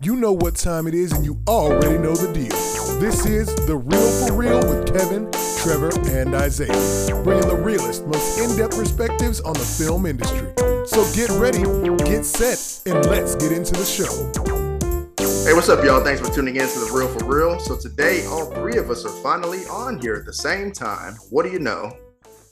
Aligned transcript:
You 0.00 0.14
know 0.14 0.30
what 0.30 0.54
time 0.54 0.86
it 0.86 0.94
is, 0.94 1.10
and 1.10 1.24
you 1.24 1.42
already 1.48 1.98
know 1.98 2.14
the 2.14 2.32
deal. 2.32 3.00
This 3.00 3.26
is 3.26 3.52
The 3.66 3.76
Real 3.76 4.28
for 4.28 4.32
Real 4.32 4.60
with 4.60 4.86
Kevin, 4.86 5.28
Trevor, 5.58 5.90
and 6.16 6.36
Isaiah, 6.36 7.20
bringing 7.24 7.48
the 7.48 7.56
realest, 7.56 8.06
most 8.06 8.38
in 8.38 8.56
depth 8.56 8.76
perspectives 8.76 9.40
on 9.40 9.54
the 9.54 9.58
film 9.58 10.06
industry. 10.06 10.52
So 10.86 11.04
get 11.16 11.30
ready, 11.30 11.62
get 12.08 12.24
set, 12.24 12.80
and 12.86 13.04
let's 13.06 13.34
get 13.34 13.50
into 13.50 13.72
the 13.72 13.84
show. 13.84 14.06
Hey, 15.44 15.52
what's 15.52 15.68
up, 15.68 15.84
y'all? 15.84 16.04
Thanks 16.04 16.20
for 16.20 16.32
tuning 16.32 16.54
in 16.54 16.68
to 16.68 16.78
The 16.78 16.92
Real 16.94 17.08
for 17.08 17.24
Real. 17.24 17.58
So, 17.58 17.76
today, 17.76 18.24
all 18.26 18.52
three 18.54 18.78
of 18.78 18.90
us 18.90 19.04
are 19.04 19.20
finally 19.20 19.66
on 19.66 20.00
here 20.00 20.14
at 20.14 20.26
the 20.26 20.32
same 20.32 20.70
time. 20.70 21.14
What 21.30 21.42
do 21.44 21.50
you 21.50 21.58
know? 21.58 21.90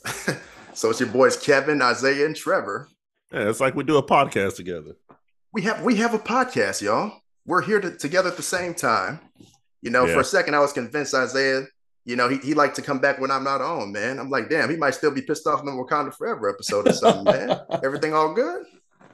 so, 0.73 0.89
it's 0.89 0.99
your 0.99 1.07
boys, 1.07 1.37
Kevin, 1.37 1.81
Isaiah, 1.81 2.25
and 2.25 2.35
Trevor. 2.35 2.89
Yeah, 3.31 3.47
it's 3.47 3.61
like 3.61 3.73
we 3.73 3.85
do 3.85 3.95
a 3.95 4.03
podcast 4.03 4.57
together. 4.57 4.97
We 5.53 5.61
have 5.61 5.81
we 5.81 5.95
have 5.95 6.13
a 6.13 6.19
podcast, 6.19 6.81
y'all 6.81 7.21
we're 7.47 7.63
here 7.63 7.79
to, 7.79 7.97
together 7.97 8.29
at 8.29 8.37
the 8.37 8.43
same 8.43 8.75
time. 8.75 9.19
You 9.81 9.89
know, 9.89 10.05
yeah. 10.05 10.13
for 10.13 10.19
a 10.19 10.25
second, 10.25 10.53
I 10.53 10.59
was 10.59 10.73
convinced 10.73 11.15
Isaiah, 11.15 11.63
you 12.05 12.15
know, 12.15 12.29
he, 12.29 12.37
he 12.37 12.53
liked 12.53 12.75
to 12.75 12.81
come 12.81 12.99
back 12.99 13.19
when 13.19 13.31
I'm 13.31 13.43
not 13.43 13.61
on, 13.61 13.91
man. 13.91 14.19
I'm 14.19 14.29
like, 14.29 14.49
damn, 14.49 14.69
he 14.69 14.75
might 14.75 14.93
still 14.93 15.11
be 15.11 15.21
pissed 15.21 15.47
off 15.47 15.61
in 15.61 15.65
the 15.65 15.71
Wakanda 15.71 16.13
Forever 16.13 16.49
episode 16.49 16.87
or 16.87 16.93
something, 16.93 17.23
man. 17.23 17.59
Everything 17.83 18.13
all 18.13 18.33
good? 18.33 18.65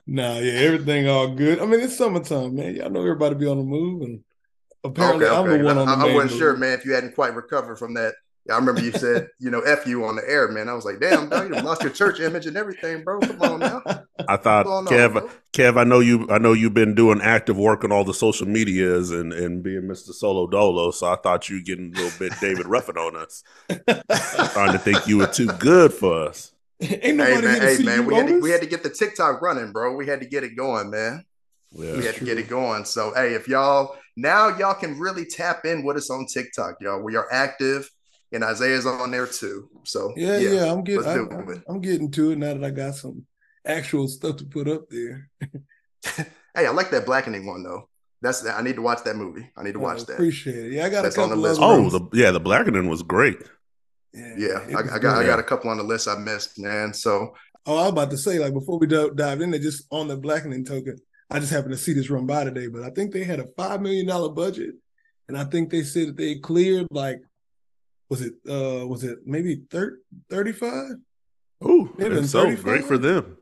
Nah, 0.05 0.37
yeah, 0.39 0.51
everything 0.53 1.07
all 1.07 1.33
good. 1.33 1.61
I 1.61 1.65
mean, 1.65 1.79
it's 1.79 1.97
summertime, 1.97 2.55
man. 2.55 2.75
Y'all 2.75 2.89
know 2.89 2.99
everybody 2.99 3.35
be 3.35 3.47
on 3.47 3.55
the 3.55 3.63
move, 3.63 4.01
and 4.01 4.21
apparently 4.83 5.25
okay, 5.25 5.33
okay. 5.33 5.53
I'm 5.53 5.59
the 5.59 5.63
one 5.63 5.77
on 5.77 5.87
the 5.87 6.05
I, 6.05 6.09
I 6.09 6.13
wasn't 6.13 6.31
move. 6.31 6.39
sure, 6.39 6.57
man, 6.57 6.77
if 6.77 6.85
you 6.85 6.93
hadn't 6.93 7.15
quite 7.15 7.33
recovered 7.33 7.77
from 7.77 7.93
that 7.93 8.13
I 8.51 8.55
remember 8.57 8.81
you 8.81 8.91
said, 8.91 9.29
you 9.39 9.49
know, 9.49 9.61
F 9.61 9.87
you 9.87 10.05
on 10.05 10.15
the 10.15 10.29
air, 10.29 10.49
man. 10.49 10.67
I 10.67 10.73
was 10.73 10.85
like, 10.85 10.99
damn, 10.99 11.29
dog, 11.29 11.49
you 11.49 11.61
lost 11.61 11.81
your 11.81 11.91
church 11.91 12.19
image 12.19 12.45
and 12.45 12.57
everything, 12.57 13.03
bro. 13.03 13.19
Come 13.19 13.41
on 13.41 13.59
now. 13.59 13.81
I 14.27 14.37
thought, 14.37 14.65
Kev, 14.65 15.15
on, 15.15 15.29
Kev, 15.53 15.79
I 15.79 15.83
know 15.83 15.99
you 15.99 16.27
I 16.29 16.37
know 16.37 16.53
you've 16.53 16.73
been 16.73 16.95
doing 16.95 17.21
active 17.21 17.57
work 17.57 17.83
on 17.83 17.91
all 17.91 18.03
the 18.03 18.13
social 18.13 18.47
medias 18.47 19.11
and, 19.11 19.31
and 19.31 19.63
being 19.63 19.83
Mr. 19.83 20.13
Solo 20.13 20.47
Dolo. 20.47 20.91
So 20.91 21.11
I 21.11 21.15
thought 21.15 21.49
you 21.49 21.63
getting 21.63 21.95
a 21.95 22.01
little 22.01 22.19
bit 22.19 22.33
David 22.41 22.67
Ruffin 22.67 22.97
on 22.97 23.15
us. 23.15 23.43
trying 24.53 24.73
to 24.73 24.79
think 24.79 25.07
you 25.07 25.17
were 25.17 25.27
too 25.27 25.47
good 25.59 25.93
for 25.93 26.27
us. 26.27 26.51
Ain't 26.81 27.17
nobody 27.17 27.35
hey, 27.35 27.41
man, 27.41 27.61
hey, 27.61 27.83
man 27.83 28.05
we, 28.05 28.15
had 28.15 28.27
to, 28.27 28.41
we 28.41 28.49
had 28.49 28.61
to 28.61 28.67
get 28.67 28.83
the 28.83 28.89
TikTok 28.89 29.41
running, 29.41 29.71
bro. 29.71 29.95
We 29.95 30.05
had 30.05 30.19
to 30.19 30.25
get 30.25 30.43
it 30.43 30.57
going, 30.57 30.89
man. 30.89 31.23
Yeah, 31.71 31.97
we 31.97 32.05
had 32.05 32.15
true. 32.15 32.27
to 32.27 32.35
get 32.35 32.37
it 32.37 32.49
going. 32.49 32.83
So 32.85 33.13
hey, 33.15 33.35
if 33.35 33.47
y'all 33.47 33.95
now 34.17 34.55
y'all 34.57 34.73
can 34.73 34.99
really 34.99 35.25
tap 35.25 35.65
in 35.65 35.83
with 35.83 35.97
us 35.97 36.09
on 36.09 36.25
TikTok, 36.25 36.75
y'all. 36.81 37.01
We 37.01 37.15
are 37.15 37.27
active 37.31 37.89
and 38.33 38.43
Isaiah's 38.43 38.85
on 38.85 39.11
there 39.11 39.27
too. 39.27 39.69
So 39.83 40.11
yeah, 40.17 40.37
yeah, 40.37 40.51
yeah 40.51 40.71
I'm 40.71 40.83
getting 40.83 41.07
I, 41.07 41.71
I'm 41.71 41.79
getting 41.79 42.11
to 42.11 42.31
it 42.31 42.37
now 42.39 42.53
that 42.53 42.63
I 42.63 42.71
got 42.71 42.95
some 42.95 43.25
actual 43.65 44.07
stuff 44.07 44.37
to 44.37 44.45
put 44.45 44.67
up 44.67 44.89
there. 44.89 45.29
hey, 46.03 46.65
I 46.65 46.69
like 46.71 46.89
that 46.91 47.05
blackening 47.05 47.45
one 47.45 47.63
though. 47.63 47.87
That's 48.21 48.45
I 48.45 48.61
need 48.61 48.75
to 48.77 48.81
watch 48.81 49.03
that 49.03 49.15
movie. 49.15 49.49
I 49.55 49.63
need 49.63 49.73
to 49.73 49.79
watch 49.79 50.05
that. 50.05 50.13
Appreciate 50.13 50.65
it. 50.65 50.73
Yeah, 50.73 50.85
I 50.85 50.89
got 50.89 51.03
That's 51.03 51.15
a 51.15 51.19
couple 51.19 51.33
on 51.33 51.37
the 51.37 51.47
list. 51.47 51.59
Oh, 51.61 51.89
the, 51.89 52.17
yeah, 52.17 52.31
the 52.31 52.39
blackening 52.39 52.89
was 52.89 53.03
great. 53.03 53.37
Yeah, 54.13 54.35
yeah, 54.37 54.77
I, 54.77 54.95
I, 54.95 54.99
got 54.99 55.17
I 55.17 55.25
got 55.25 55.39
a 55.39 55.43
couple 55.43 55.69
on 55.69 55.77
the 55.77 55.83
list 55.83 56.07
I 56.07 56.15
missed, 56.17 56.59
man. 56.59 56.93
So 56.93 57.33
oh, 57.65 57.77
I 57.77 57.81
was 57.81 57.91
about 57.91 58.11
to 58.11 58.17
say 58.17 58.39
like 58.39 58.53
before 58.53 58.79
we 58.79 58.87
dive 58.87 59.41
in, 59.41 59.51
there, 59.51 59.59
just 59.59 59.85
on 59.91 60.07
the 60.07 60.15
blackening 60.15 60.63
token, 60.63 60.97
I 61.29 61.39
just 61.39 61.51
happened 61.51 61.73
to 61.73 61.77
see 61.77 61.93
this 61.93 62.09
run 62.09 62.25
by 62.25 62.43
today, 62.43 62.67
but 62.67 62.83
I 62.83 62.91
think 62.91 63.11
they 63.11 63.23
had 63.23 63.39
a 63.39 63.47
five 63.57 63.81
million 63.81 64.05
dollar 64.05 64.29
budget, 64.29 64.75
and 65.27 65.37
I 65.37 65.43
think 65.43 65.69
they 65.69 65.83
said 65.83 66.09
that 66.09 66.17
they 66.17 66.35
cleared 66.35 66.87
like 66.91 67.21
was 68.13 68.21
it 68.21 68.33
uh 68.47 68.85
was 68.85 69.03
it 69.03 69.19
maybe 69.25 69.63
30, 69.71 69.97
35? 70.29 70.91
Oh, 71.61 71.89
that's 71.97 72.29
so 72.29 72.55
great 72.57 72.85
for 72.85 72.99
them. 72.99 73.37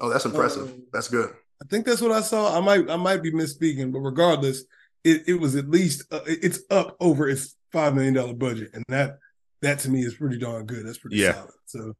Oh, 0.00 0.08
that's 0.08 0.24
impressive. 0.24 0.70
Uh, 0.70 0.80
that's 0.90 1.08
good. 1.08 1.34
I 1.62 1.66
think 1.68 1.84
that's 1.84 2.00
what 2.00 2.12
I 2.12 2.22
saw. 2.22 2.56
I 2.56 2.60
might 2.60 2.88
I 2.88 2.96
might 2.96 3.22
be 3.22 3.30
misspeaking, 3.30 3.92
but 3.92 3.98
regardless, 3.98 4.64
it, 5.04 5.24
it 5.26 5.34
was 5.34 5.54
at 5.54 5.68
least 5.68 6.10
uh, 6.10 6.20
it's 6.26 6.60
up 6.70 6.96
over 6.98 7.28
its 7.28 7.56
five 7.72 7.94
million 7.94 8.14
dollar 8.14 8.32
budget, 8.32 8.70
and 8.72 8.82
that 8.88 9.18
that 9.60 9.80
to 9.80 9.90
me 9.90 10.00
is 10.00 10.14
pretty 10.14 10.38
darn 10.38 10.64
good. 10.64 10.86
That's 10.86 10.98
pretty 10.98 11.18
yeah. 11.18 11.34
solid. 11.34 11.54
So 11.66 11.92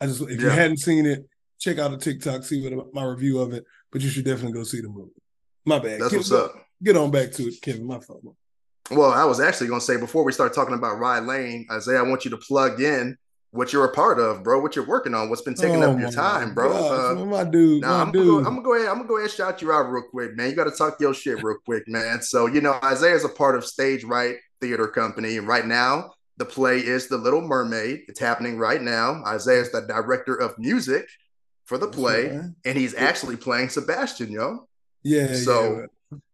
I 0.00 0.06
just 0.06 0.22
if 0.22 0.30
yeah. 0.30 0.46
you 0.46 0.50
hadn't 0.50 0.78
seen 0.78 1.06
it, 1.06 1.24
check 1.60 1.78
out 1.78 1.92
the 1.92 1.98
TikTok, 1.98 2.42
see 2.42 2.68
what 2.68 2.92
my 2.92 3.04
review 3.04 3.38
of 3.38 3.52
it. 3.52 3.64
But 3.92 4.00
you 4.00 4.08
should 4.10 4.24
definitely 4.24 4.54
go 4.54 4.64
see 4.64 4.80
the 4.80 4.88
movie. 4.88 5.12
My 5.64 5.78
bad. 5.78 6.00
That's 6.00 6.14
what's 6.14 6.32
up. 6.32 6.52
Get 6.82 6.96
on 6.96 7.12
back 7.12 7.30
to 7.32 7.44
it, 7.44 7.62
Kevin. 7.62 7.86
My 7.86 8.00
fault. 8.00 8.22
Well, 8.90 9.12
I 9.12 9.24
was 9.24 9.40
actually 9.40 9.68
going 9.68 9.80
to 9.80 9.86
say 9.86 9.96
before 9.96 10.24
we 10.24 10.32
start 10.32 10.54
talking 10.54 10.74
about 10.74 10.98
Rye 10.98 11.20
Lane, 11.20 11.66
Isaiah, 11.70 11.98
I 11.98 12.02
want 12.02 12.24
you 12.24 12.30
to 12.32 12.36
plug 12.36 12.80
in 12.80 13.16
what 13.52 13.72
you're 13.72 13.84
a 13.84 13.92
part 13.92 14.18
of, 14.18 14.42
bro. 14.42 14.60
What 14.60 14.76
you're 14.76 14.86
working 14.86 15.14
on, 15.14 15.28
what's 15.28 15.42
been 15.42 15.54
taking 15.54 15.82
oh 15.82 15.92
up 15.92 15.98
your 15.98 16.10
time, 16.10 16.54
bro. 16.54 16.70
Gosh, 16.70 17.18
uh, 17.18 17.24
my 17.24 17.44
dude, 17.44 17.82
now 17.82 17.96
my 17.96 18.02
I'm, 18.02 18.12
dude. 18.12 18.26
Gonna, 18.26 18.38
I'm 18.38 18.54
gonna 18.54 18.62
go 18.62 18.74
ahead. 18.74 18.88
I'm 18.88 18.96
gonna 18.96 19.08
go 19.08 19.16
ahead 19.16 19.28
and 19.28 19.36
shout 19.36 19.62
you 19.62 19.72
out 19.72 19.90
real 19.90 20.04
quick, 20.08 20.36
man. 20.36 20.50
You 20.50 20.56
got 20.56 20.64
to 20.64 20.70
talk 20.70 21.00
your 21.00 21.14
shit 21.14 21.42
real 21.42 21.58
quick, 21.64 21.88
man. 21.88 22.22
So 22.22 22.46
you 22.46 22.60
know, 22.60 22.78
Isaiah's 22.84 23.24
a 23.24 23.28
part 23.28 23.56
of 23.56 23.64
Stage 23.64 24.04
Right 24.04 24.36
Theater 24.60 24.86
Company, 24.86 25.36
and 25.36 25.48
right 25.48 25.66
now 25.66 26.12
the 26.36 26.44
play 26.44 26.78
is 26.78 27.08
The 27.08 27.18
Little 27.18 27.40
Mermaid. 27.40 28.02
It's 28.08 28.20
happening 28.20 28.56
right 28.56 28.80
now. 28.80 29.22
Isaiah's 29.26 29.72
the 29.72 29.82
director 29.82 30.36
of 30.36 30.56
music 30.58 31.06
for 31.64 31.76
the 31.76 31.88
play, 31.88 32.40
and 32.64 32.78
he's 32.78 32.94
actually 32.94 33.36
playing 33.36 33.68
Sebastian, 33.68 34.30
yo. 34.30 34.68
Yeah. 35.02 35.34
So. 35.34 35.80
Yeah. 35.80 35.86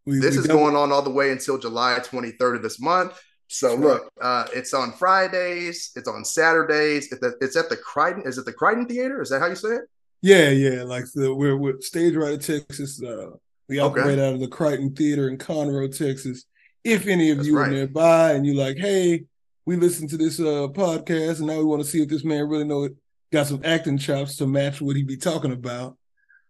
We, 0.07 0.21
this 0.21 0.37
we 0.37 0.41
is 0.41 0.47
going 0.47 0.77
on 0.77 0.93
all 0.93 1.03
the 1.03 1.11
way 1.11 1.31
until 1.31 1.59
July 1.59 1.99
23rd 2.01 2.57
of 2.57 2.63
this 2.63 2.81
month. 2.81 3.21
So 3.49 3.75
look, 3.75 4.11
uh, 4.21 4.47
it's 4.55 4.75
on 4.75 4.93
Fridays, 4.93 5.93
it's 5.95 6.09
on 6.09 6.25
Saturdays. 6.25 7.13
It's 7.13 7.57
at, 7.57 7.69
the 7.69 7.77
Crighton. 7.77 8.23
Is 8.25 8.39
it 8.39 8.45
the 8.45 8.53
Crighton 8.53 8.87
Theater? 8.87 9.23
Is 9.23 9.31
that 9.31 9.41
how 9.41 9.47
you 9.47 9.55
say 9.55 9.69
it? 9.69 9.83
Yeah, 10.23 10.51
yeah. 10.51 10.83
Like 10.83 11.05
the, 11.15 11.33
we're, 11.33 11.57
we're 11.57 11.81
stage 11.81 12.17
right 12.17 12.35
at 12.35 12.41
Texas. 12.41 13.01
Uh, 13.03 13.31
we 13.69 13.79
operate 13.79 14.19
okay. 14.19 14.27
out 14.27 14.35
of 14.35 14.41
the 14.41 14.49
Crighton 14.49 14.95
Theater 14.95 15.29
in 15.29 15.39
Conroe, 15.39 15.97
Texas. 15.97 16.45
If 16.83 17.07
any 17.07 17.31
of 17.31 17.39
That's 17.39 17.49
you 17.49 17.59
right. 17.59 17.69
are 17.69 17.73
nearby 17.73 18.33
and 18.33 18.47
you're 18.47 18.57
like, 18.57 18.79
hey, 18.79 19.25
we 19.65 19.77
listened 19.77 20.11
to 20.11 20.17
this 20.17 20.39
uh, 20.39 20.69
podcast 20.69 21.39
and 21.39 21.49
now 21.49 21.59
we 21.59 21.65
want 21.65 21.83
to 21.83 21.89
see 21.89 22.03
if 22.03 22.09
this 22.09 22.25
man 22.25 22.49
really 22.49 22.65
know 22.65 22.85
it, 22.85 22.95
got 23.33 23.47
some 23.47 23.61
acting 23.65 23.99
chops 23.99 24.37
to 24.37 24.47
match 24.47 24.81
what 24.81 24.97
he 24.97 25.03
be 25.03 25.17
talking 25.17 25.53
about. 25.53 25.97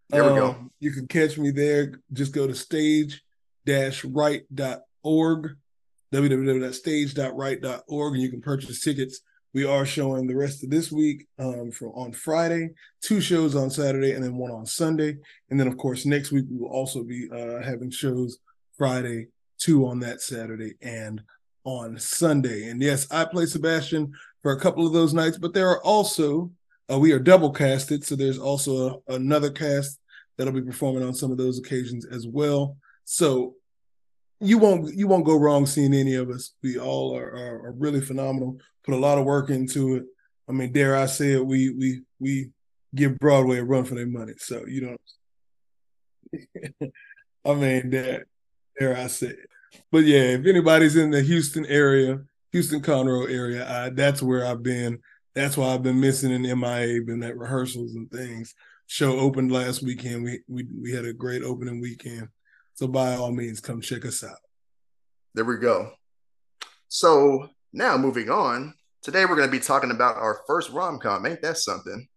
There 0.09 0.23
we 0.23 0.39
go. 0.39 0.51
Um, 0.51 0.71
you 0.79 0.91
can 0.91 1.07
catch 1.07 1.37
me 1.37 1.51
there. 1.51 1.99
Just 2.13 2.33
go 2.33 2.47
to 2.47 2.53
stage-right.org 3.67 5.57
www.stage.right.org 6.13 8.13
and 8.13 8.21
you 8.21 8.29
can 8.29 8.41
purchase 8.41 8.79
tickets. 8.79 9.19
We 9.53 9.65
are 9.65 9.85
showing 9.85 10.25
the 10.25 10.37
rest 10.37 10.63
of 10.63 10.69
this 10.69 10.89
week 10.91 11.27
um, 11.37 11.71
from 11.71 11.89
on 11.89 12.13
Friday, 12.13 12.69
two 13.01 13.19
shows 13.19 13.55
on 13.55 13.69
Saturday, 13.69 14.13
and 14.13 14.23
then 14.23 14.37
one 14.37 14.51
on 14.51 14.65
Sunday. 14.65 15.17
And 15.49 15.59
then, 15.59 15.67
of 15.67 15.77
course, 15.77 16.05
next 16.05 16.31
week 16.31 16.45
we 16.49 16.57
will 16.57 16.69
also 16.69 17.03
be 17.03 17.29
uh, 17.29 17.61
having 17.61 17.89
shows 17.89 18.37
Friday, 18.77 19.27
two 19.57 19.85
on 19.85 19.99
that 19.99 20.21
Saturday, 20.21 20.75
and 20.81 21.21
on 21.65 21.97
Sunday. 21.97 22.69
And 22.69 22.81
yes, 22.81 23.05
I 23.11 23.25
play 23.25 23.45
Sebastian 23.45 24.13
for 24.43 24.53
a 24.53 24.59
couple 24.59 24.87
of 24.87 24.93
those 24.93 25.13
nights, 25.13 25.37
but 25.37 25.53
there 25.53 25.69
are 25.69 25.83
also 25.83 26.51
uh, 26.89 26.97
we 26.97 27.11
are 27.11 27.19
double 27.19 27.51
casted, 27.51 28.05
so 28.05 28.15
there's 28.15 28.39
also 28.39 29.03
a, 29.09 29.15
another 29.15 29.49
cast 29.49 29.99
that'll 30.37 30.53
be 30.53 30.61
performing 30.61 31.03
on 31.03 31.13
some 31.13 31.31
of 31.31 31.37
those 31.37 31.59
occasions 31.59 32.05
as 32.05 32.27
well. 32.27 32.77
So 33.03 33.55
you 34.39 34.57
won't 34.57 34.93
you 34.93 35.07
won't 35.07 35.25
go 35.25 35.37
wrong 35.37 35.65
seeing 35.65 35.93
any 35.93 36.15
of 36.15 36.29
us. 36.29 36.53
We 36.61 36.77
all 36.77 37.15
are, 37.15 37.29
are, 37.29 37.67
are 37.67 37.73
really 37.73 38.01
phenomenal. 38.01 38.59
Put 38.83 38.93
a 38.93 38.97
lot 38.97 39.17
of 39.17 39.25
work 39.25 39.49
into 39.49 39.95
it. 39.95 40.05
I 40.47 40.51
mean, 40.51 40.71
dare 40.71 40.95
I 40.95 41.07
say 41.07 41.33
it, 41.33 41.45
we 41.45 41.71
we 41.71 42.01
we 42.19 42.51
give 42.95 43.19
Broadway 43.19 43.57
a 43.57 43.63
run 43.63 43.83
for 43.83 43.95
their 43.95 44.07
money. 44.07 44.33
So 44.37 44.65
you 44.67 44.97
know, 46.33 46.89
I 47.45 47.53
mean, 47.53 47.89
dare, 47.89 48.25
dare 48.79 48.97
I 48.97 49.07
say 49.07 49.27
it. 49.27 49.49
But 49.91 50.05
yeah, 50.05 50.21
if 50.21 50.45
anybody's 50.45 50.95
in 50.95 51.11
the 51.11 51.21
Houston 51.21 51.65
area, 51.65 52.19
Houston 52.51 52.81
Conroe 52.81 53.29
area, 53.29 53.67
I, 53.69 53.89
that's 53.89 54.21
where 54.21 54.45
I've 54.45 54.63
been. 54.63 54.99
That's 55.33 55.57
why 55.57 55.73
I've 55.73 55.83
been 55.83 55.99
missing 55.99 56.31
in 56.31 56.41
MIA, 56.59 57.01
been 57.03 57.21
at 57.23 57.37
rehearsals 57.37 57.93
and 57.95 58.09
things. 58.09 58.55
Show 58.87 59.19
opened 59.19 59.51
last 59.51 59.83
weekend. 59.83 60.23
We 60.23 60.41
we 60.47 60.67
we 60.81 60.91
had 60.93 61.05
a 61.05 61.13
great 61.13 61.43
opening 61.43 61.81
weekend. 61.81 62.29
So 62.77 62.87
by 62.87 63.15
all 63.15 63.31
means, 63.31 63.59
come 63.59 63.81
check 63.81 64.05
us 64.05 64.23
out. 64.23 64.37
There 65.33 65.45
we 65.45 65.57
go. 65.57 65.93
So 66.89 67.49
now 67.73 67.97
moving 67.97 68.29
on. 68.29 68.75
Today 69.01 69.25
we're 69.25 69.35
going 69.35 69.47
to 69.47 69.51
be 69.51 69.59
talking 69.59 69.89
about 69.89 70.17
our 70.17 70.41
first 70.45 70.69
rom 70.69 70.99
com. 70.99 71.25
Ain't 71.25 71.41
that 71.41 71.57
something? 71.57 72.07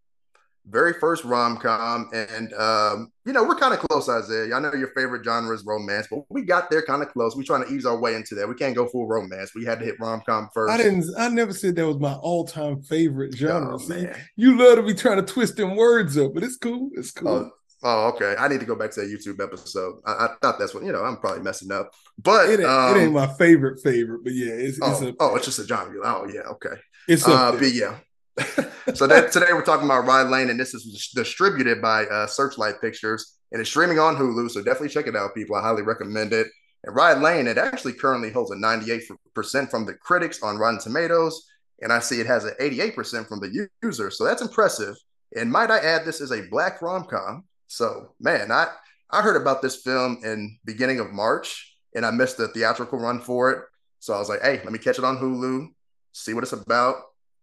Very 0.66 0.92
first 0.92 1.24
rom 1.24 1.56
com, 1.56 2.10
and 2.12 2.52
um, 2.52 3.10
you 3.24 3.32
know 3.32 3.42
we're 3.42 3.54
kind 3.54 3.72
of 3.72 3.80
close, 3.80 4.10
Isaiah. 4.10 4.54
I 4.54 4.60
know 4.60 4.74
your 4.74 4.92
favorite 4.94 5.24
genre 5.24 5.54
is 5.54 5.64
romance, 5.64 6.06
but 6.10 6.20
we 6.28 6.42
got 6.42 6.70
there 6.70 6.82
kind 6.82 7.02
of 7.02 7.08
close. 7.08 7.34
We're 7.34 7.44
trying 7.44 7.64
to 7.64 7.72
ease 7.72 7.86
our 7.86 7.98
way 7.98 8.14
into 8.14 8.34
that. 8.34 8.46
We 8.46 8.54
can't 8.54 8.76
go 8.76 8.86
full 8.86 9.08
romance. 9.08 9.52
We 9.54 9.64
had 9.64 9.78
to 9.78 9.86
hit 9.86 9.98
rom 9.98 10.20
com 10.26 10.50
first. 10.52 10.70
I 10.70 10.76
didn't. 10.76 11.06
I 11.16 11.28
never 11.30 11.54
said 11.54 11.74
that 11.76 11.86
was 11.86 11.98
my 11.98 12.12
all 12.12 12.44
time 12.44 12.82
favorite 12.82 13.34
genre. 13.34 13.78
Oh, 13.80 14.12
you 14.36 14.58
love 14.58 14.76
to 14.76 14.82
be 14.82 14.92
trying 14.92 15.24
to 15.24 15.32
twist 15.32 15.56
them 15.56 15.76
words 15.76 16.18
up, 16.18 16.34
but 16.34 16.44
it's 16.44 16.58
cool. 16.58 16.90
It's 16.92 17.12
cool. 17.12 17.28
Oh, 17.28 17.50
Oh, 17.82 18.08
okay. 18.08 18.34
I 18.38 18.48
need 18.48 18.60
to 18.60 18.66
go 18.66 18.74
back 18.74 18.90
to 18.92 19.00
that 19.00 19.08
YouTube 19.08 19.42
episode. 19.42 20.00
I, 20.04 20.12
I, 20.12 20.28
thought 20.42 20.58
that's 20.58 20.74
what 20.74 20.84
you 20.84 20.92
know. 20.92 21.02
I'm 21.02 21.16
probably 21.16 21.42
messing 21.42 21.72
up, 21.72 21.90
but 22.18 22.50
it 22.50 22.60
ain't, 22.60 22.68
um, 22.68 22.96
it 22.96 23.02
ain't 23.04 23.12
my 23.12 23.26
favorite 23.34 23.80
favorite. 23.82 24.22
But 24.22 24.34
yeah, 24.34 24.52
it's, 24.52 24.78
oh, 24.82 24.92
it's 24.92 25.02
a, 25.02 25.14
oh, 25.18 25.36
it's 25.36 25.46
just 25.46 25.58
a 25.60 25.66
genre. 25.66 25.98
Oh 26.04 26.28
yeah, 26.32 26.42
okay. 26.42 26.76
It's 27.08 27.26
uh, 27.26 27.52
but 27.52 27.72
yeah. 27.72 27.98
so 28.94 29.06
that 29.06 29.32
today 29.32 29.52
we're 29.52 29.64
talking 29.64 29.86
about 29.86 30.06
Rye 30.06 30.22
Lane, 30.22 30.50
and 30.50 30.58
this 30.58 30.74
is 30.74 31.10
distributed 31.14 31.80
by 31.80 32.04
uh, 32.06 32.26
Searchlight 32.26 32.80
Pictures, 32.80 33.38
and 33.52 33.60
it's 33.60 33.70
streaming 33.70 33.98
on 33.98 34.16
Hulu. 34.16 34.50
So 34.50 34.62
definitely 34.62 34.88
check 34.88 35.06
it 35.06 35.16
out, 35.16 35.34
people. 35.34 35.56
I 35.56 35.62
highly 35.62 35.82
recommend 35.82 36.32
it. 36.32 36.46
And 36.84 36.96
Rye 36.96 37.14
Lane, 37.14 37.46
it 37.46 37.58
actually 37.58 37.92
currently 37.92 38.30
holds 38.30 38.50
a 38.50 38.54
98% 38.56 39.70
from 39.70 39.84
the 39.84 39.94
critics 39.94 40.42
on 40.42 40.56
Rotten 40.56 40.80
Tomatoes. 40.80 41.46
And 41.82 41.92
I 41.92 41.98
see 41.98 42.20
it 42.20 42.26
has 42.26 42.44
an 42.44 42.54
88% 42.60 43.28
from 43.28 43.40
the 43.40 43.68
user. 43.82 44.10
So 44.10 44.24
that's 44.24 44.42
impressive. 44.42 44.96
And 45.36 45.50
might 45.50 45.70
I 45.70 45.78
add, 45.78 46.04
this 46.04 46.20
is 46.20 46.32
a 46.32 46.48
black 46.50 46.82
rom 46.82 47.04
com. 47.04 47.44
So, 47.70 48.14
man, 48.18 48.50
I, 48.50 48.66
I 49.10 49.22
heard 49.22 49.40
about 49.40 49.62
this 49.62 49.76
film 49.76 50.20
in 50.24 50.58
beginning 50.64 50.98
of 50.98 51.12
March 51.12 51.76
and 51.94 52.04
I 52.04 52.10
missed 52.10 52.36
the 52.36 52.48
theatrical 52.48 52.98
run 52.98 53.20
for 53.20 53.52
it. 53.52 53.64
So 54.00 54.12
I 54.12 54.18
was 54.18 54.28
like, 54.28 54.42
hey, 54.42 54.60
let 54.64 54.72
me 54.72 54.78
catch 54.80 54.98
it 54.98 55.04
on 55.04 55.18
Hulu, 55.18 55.68
see 56.10 56.34
what 56.34 56.42
it's 56.42 56.52
about. 56.52 56.96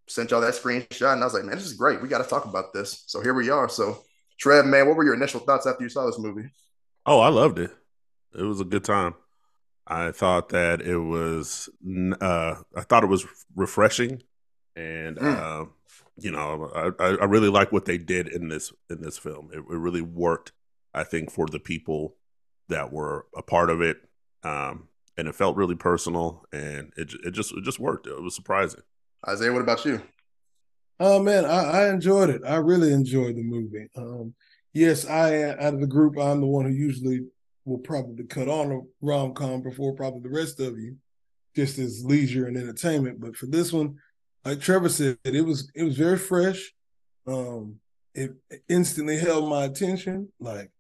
Sent 0.10 0.32
y'all 0.32 0.42
that 0.42 0.54
screenshot, 0.54 1.14
and 1.14 1.22
I 1.22 1.26
was 1.26 1.34
like, 1.34 1.46
man, 1.46 1.56
this 1.56 1.66
is 1.66 1.74
great. 1.74 2.02
We 2.02 2.10
got 2.10 2.24
to 2.24 2.30
talk 2.30 2.46
about 2.46 2.74
this. 2.74 3.04
So 3.08 3.22
here 3.22 3.34
we 3.34 3.50
are. 3.50 3.70
So, 3.70 4.04
Trev, 4.38 4.66
man, 4.66 4.88
what 4.88 4.98
were 4.98 5.06
your 5.06 5.14
initial 5.14 5.40
thoughts 5.40 5.66
after 5.66 5.84
you 5.84 5.90
saw 5.90 6.06
this 6.06 6.20
movie? 6.20 6.50
Oh, 7.06 7.20
I 7.22 7.30
loved 7.30 7.60
it. 7.60 7.72
It 8.38 8.44
was 8.44 8.60
a 8.60 8.66
good 8.66 8.84
time. 8.84 9.16
I 9.86 10.12
thought 10.12 10.50
that 10.50 10.82
it 10.82 10.98
was, 10.98 11.70
uh, 12.20 12.56
I 12.76 12.82
thought 12.82 13.04
it 13.04 13.10
was 13.10 13.26
refreshing, 13.56 14.24
and 14.76 15.18
mm. 15.18 15.36
uh, 15.36 15.66
you 16.18 16.32
know, 16.32 16.94
I, 17.00 17.06
I 17.06 17.26
really 17.26 17.50
like 17.50 17.72
what 17.72 17.86
they 17.86 17.98
did 17.98 18.28
in 18.28 18.50
this 18.50 18.74
in 18.90 19.02
this 19.02 19.18
film. 19.18 19.50
It, 19.54 19.60
it 19.60 19.66
really 19.68 20.02
worked, 20.02 20.52
I 20.94 21.04
think, 21.04 21.32
for 21.32 21.48
the 21.48 21.60
people 21.60 22.16
that 22.70 22.92
were 22.92 23.28
a 23.36 23.42
part 23.42 23.70
of 23.70 23.82
it. 23.82 23.98
Um, 24.44 24.90
and 25.18 25.28
it 25.28 25.36
felt 25.36 25.58
really 25.58 25.76
personal, 25.76 26.46
and 26.52 26.92
it 26.96 27.14
it 27.24 27.32
just 27.32 27.52
it 27.54 27.64
just 27.64 27.80
worked. 27.80 28.08
It 28.08 28.22
was 28.22 28.36
surprising. 28.36 28.82
Isaiah, 29.28 29.52
what 29.52 29.62
about 29.62 29.84
you? 29.86 30.02
Oh 31.00 31.22
man, 31.22 31.46
I, 31.46 31.64
I 31.64 31.90
enjoyed 31.90 32.30
it. 32.30 32.42
I 32.46 32.56
really 32.56 32.94
enjoyed 32.94 33.36
the 33.36 33.44
movie. 33.44 33.88
Um, 33.96 34.34
yes, 34.74 35.08
I 35.08 35.44
out 35.44 35.74
of 35.74 35.82
the 35.82 35.88
group, 35.88 36.18
I'm 36.18 36.42
the 36.42 36.48
one 36.48 36.66
who 36.66 36.72
usually 36.72 37.26
will 37.66 37.80
probably 37.80 38.24
cut 38.26 38.48
on 38.48 38.72
a 38.72 38.80
rom 39.02 39.34
com 39.34 39.62
before 39.62 39.94
probably 39.94 40.22
the 40.22 40.36
rest 40.36 40.60
of 40.60 40.78
you, 40.80 40.96
just 41.56 41.78
as 41.80 42.06
leisure 42.06 42.48
and 42.48 42.58
entertainment. 42.58 43.20
But 43.20 43.36
for 43.36 43.48
this 43.48 43.74
one, 43.74 43.98
like 44.48 44.62
Trevor 44.62 44.90
said, 44.90 45.18
it 45.24 45.42
was 45.42 45.70
it 45.76 45.84
was 45.84 45.98
very 45.98 46.18
fresh. 46.18 46.74
Um, 47.28 47.80
it 48.14 48.32
instantly 48.70 49.18
held 49.18 49.50
my 49.50 49.66
attention. 49.66 50.32
Like 50.40 50.72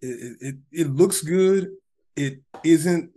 it, 0.00 0.36
it 0.40 0.56
it 0.70 0.86
looks 0.90 1.22
good. 1.22 1.70
It 2.16 2.40
isn't 2.62 3.10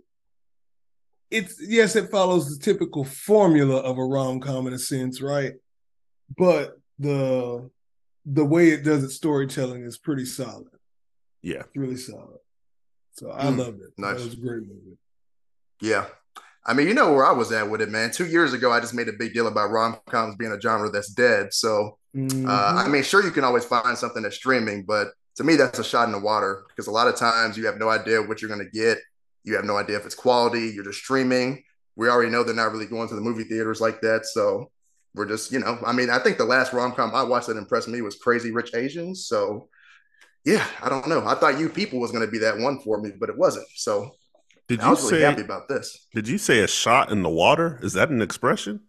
it's 1.30 1.56
yes, 1.60 1.94
it 1.96 2.10
follows 2.10 2.50
the 2.50 2.62
typical 2.62 3.04
formula 3.04 3.76
of 3.76 3.98
a 3.98 4.04
rom 4.04 4.40
com 4.40 4.66
in 4.66 4.72
a 4.72 4.78
sense, 4.78 5.22
right? 5.22 5.54
But 6.36 6.78
the 6.98 7.70
the 8.26 8.44
way 8.44 8.70
it 8.70 8.84
does 8.84 9.04
its 9.04 9.14
storytelling 9.14 9.84
is 9.84 9.98
pretty 9.98 10.24
solid. 10.24 10.66
Yeah, 11.42 11.60
it's 11.60 11.76
really 11.76 11.96
solid. 11.96 12.38
So 13.12 13.30
I 13.30 13.44
mm, 13.44 13.58
loved 13.58 13.80
it. 13.82 13.92
Nice. 13.96 14.18
That 14.18 14.24
was 14.24 14.34
a 14.34 14.36
great 14.36 14.62
movie. 14.62 14.98
Yeah. 15.80 16.06
I 16.64 16.74
mean, 16.74 16.86
you 16.86 16.94
know 16.94 17.12
where 17.12 17.26
I 17.26 17.32
was 17.32 17.50
at 17.50 17.68
with 17.68 17.80
it, 17.80 17.90
man. 17.90 18.12
Two 18.12 18.26
years 18.26 18.52
ago, 18.52 18.70
I 18.70 18.80
just 18.80 18.94
made 18.94 19.08
a 19.08 19.12
big 19.12 19.34
deal 19.34 19.48
about 19.48 19.70
rom 19.70 19.96
coms 20.08 20.36
being 20.36 20.52
a 20.52 20.60
genre 20.60 20.90
that's 20.90 21.12
dead. 21.12 21.52
So, 21.52 21.98
mm-hmm. 22.14 22.48
uh, 22.48 22.52
I 22.52 22.82
mm-hmm. 22.82 22.92
mean, 22.92 23.02
sure, 23.02 23.24
you 23.24 23.32
can 23.32 23.44
always 23.44 23.64
find 23.64 23.98
something 23.98 24.22
that's 24.22 24.36
streaming, 24.36 24.84
but 24.84 25.08
to 25.36 25.44
me, 25.44 25.56
that's 25.56 25.78
a 25.78 25.84
shot 25.84 26.06
in 26.06 26.12
the 26.12 26.20
water 26.20 26.64
because 26.68 26.86
a 26.86 26.92
lot 26.92 27.08
of 27.08 27.16
times 27.16 27.56
you 27.56 27.66
have 27.66 27.78
no 27.78 27.88
idea 27.88 28.22
what 28.22 28.40
you're 28.40 28.54
going 28.54 28.64
to 28.64 28.78
get. 28.78 28.98
You 29.44 29.56
have 29.56 29.64
no 29.64 29.76
idea 29.76 29.96
if 29.96 30.06
it's 30.06 30.14
quality. 30.14 30.70
You're 30.74 30.84
just 30.84 31.00
streaming. 31.00 31.64
We 31.96 32.08
already 32.08 32.30
know 32.30 32.44
they're 32.44 32.54
not 32.54 32.70
really 32.70 32.86
going 32.86 33.08
to 33.08 33.14
the 33.14 33.20
movie 33.20 33.44
theaters 33.44 33.80
like 33.80 34.00
that. 34.02 34.26
So 34.26 34.70
we're 35.14 35.26
just, 35.26 35.52
you 35.52 35.58
know, 35.58 35.78
I 35.84 35.92
mean, 35.92 36.10
I 36.10 36.18
think 36.18 36.38
the 36.38 36.44
last 36.44 36.72
rom 36.72 36.92
com 36.92 37.14
I 37.14 37.22
watched 37.22 37.48
that 37.48 37.56
impressed 37.56 37.88
me 37.88 38.02
was 38.02 38.16
Crazy 38.16 38.50
Rich 38.50 38.74
Asians. 38.74 39.26
So 39.26 39.68
yeah, 40.44 40.66
I 40.82 40.88
don't 40.88 41.08
know. 41.08 41.26
I 41.26 41.34
thought 41.34 41.58
You 41.58 41.68
People 41.68 42.00
was 42.00 42.12
going 42.12 42.24
to 42.24 42.30
be 42.30 42.38
that 42.38 42.58
one 42.58 42.80
for 42.80 43.00
me, 43.00 43.12
but 43.18 43.28
it 43.28 43.36
wasn't. 43.36 43.66
So 43.74 44.12
did 44.72 44.80
you 44.80 44.86
I 44.86 44.90
was 44.90 45.02
really 45.02 45.18
say, 45.18 45.26
happy 45.26 45.42
about 45.42 45.68
this. 45.68 46.06
Did 46.14 46.26
you 46.26 46.38
say 46.38 46.60
a 46.60 46.66
shot 46.66 47.12
in 47.12 47.22
the 47.22 47.28
water? 47.28 47.78
Is 47.82 47.92
that 47.92 48.08
an 48.08 48.22
expression? 48.22 48.80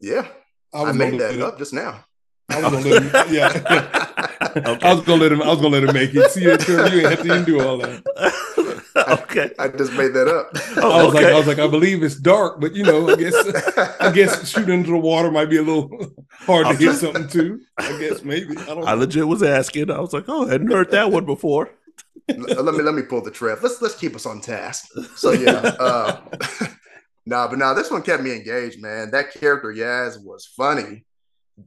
Yeah. 0.00 0.28
I, 0.72 0.84
I 0.84 0.92
made 0.92 1.18
that 1.18 1.40
up 1.40 1.58
just 1.58 1.72
now. 1.72 2.04
I 2.48 2.60
was 2.60 2.84
gonna 2.84 3.00
let 3.00 3.26
him, 3.26 3.34
yeah. 3.34 3.48
okay. 3.48 4.86
I 4.86 4.94
was 4.94 5.04
gonna 5.04 5.22
let 5.22 5.32
him. 5.32 5.42
I 5.42 5.48
was 5.48 5.56
gonna 5.56 5.70
let 5.70 5.82
him 5.82 5.92
make 5.92 6.14
it. 6.14 6.30
See, 6.30 6.42
you 6.42 6.52
ain't 6.52 6.62
have 6.62 7.22
to 7.22 7.44
do 7.44 7.60
all 7.60 7.78
that. 7.78 8.84
okay. 9.22 9.50
I, 9.58 9.64
I, 9.64 9.68
just 9.68 9.92
made 9.94 10.14
that 10.14 10.28
up. 10.28 10.50
Oh, 10.76 10.92
I 10.92 11.02
was 11.02 11.14
okay. 11.14 11.24
like, 11.24 11.34
I 11.34 11.38
was 11.38 11.46
like, 11.48 11.58
I 11.58 11.66
believe 11.66 12.04
it's 12.04 12.14
dark, 12.14 12.60
but 12.60 12.74
you 12.74 12.84
know, 12.84 13.10
I 13.10 13.16
guess 13.16 13.96
I 14.00 14.12
guess 14.12 14.48
shooting 14.48 14.74
into 14.74 14.92
the 14.92 14.98
water 14.98 15.32
might 15.32 15.50
be 15.50 15.56
a 15.56 15.62
little 15.62 16.14
hard 16.30 16.68
to 16.68 16.74
hit 16.74 16.94
something 16.94 17.26
too. 17.26 17.60
I 17.76 17.98
guess 17.98 18.22
maybe. 18.22 18.56
I 18.56 18.66
don't. 18.66 18.86
I 18.86 18.92
know. 18.92 19.00
legit 19.00 19.26
was 19.26 19.42
asking. 19.42 19.90
I 19.90 19.98
was 19.98 20.12
like, 20.12 20.24
oh, 20.28 20.46
I 20.46 20.52
hadn't 20.52 20.70
heard 20.70 20.92
that 20.92 21.10
one 21.10 21.26
before. 21.26 21.70
Let 22.28 22.74
me 22.74 22.82
let 22.82 22.94
me 22.94 23.02
pull 23.02 23.22
the 23.22 23.30
trap. 23.30 23.58
Let's 23.62 23.80
let's 23.82 23.96
keep 23.96 24.14
us 24.14 24.26
on 24.26 24.40
task. 24.40 24.88
So 25.16 25.32
yeah. 25.32 25.60
Uh, 25.80 26.20
nah, 27.26 27.48
but 27.48 27.58
now 27.58 27.72
nah, 27.72 27.74
this 27.74 27.90
one 27.90 28.02
kept 28.02 28.22
me 28.22 28.34
engaged, 28.34 28.80
man. 28.80 29.10
That 29.10 29.32
character 29.32 29.72
Yas 29.72 30.18
was 30.18 30.46
funny. 30.56 31.04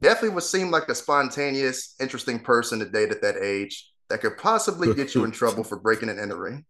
Definitely 0.00 0.30
would 0.30 0.44
seem 0.44 0.70
like 0.70 0.88
a 0.88 0.94
spontaneous, 0.94 1.94
interesting 2.00 2.40
person 2.40 2.78
to 2.80 2.84
date 2.84 3.10
at 3.10 3.22
that 3.22 3.36
age 3.36 3.90
that 4.10 4.20
could 4.20 4.36
possibly 4.38 4.94
get 4.94 5.14
you 5.14 5.24
in 5.24 5.30
trouble 5.30 5.64
for 5.64 5.78
breaking 5.78 6.08
and 6.08 6.18
entering. 6.18 6.64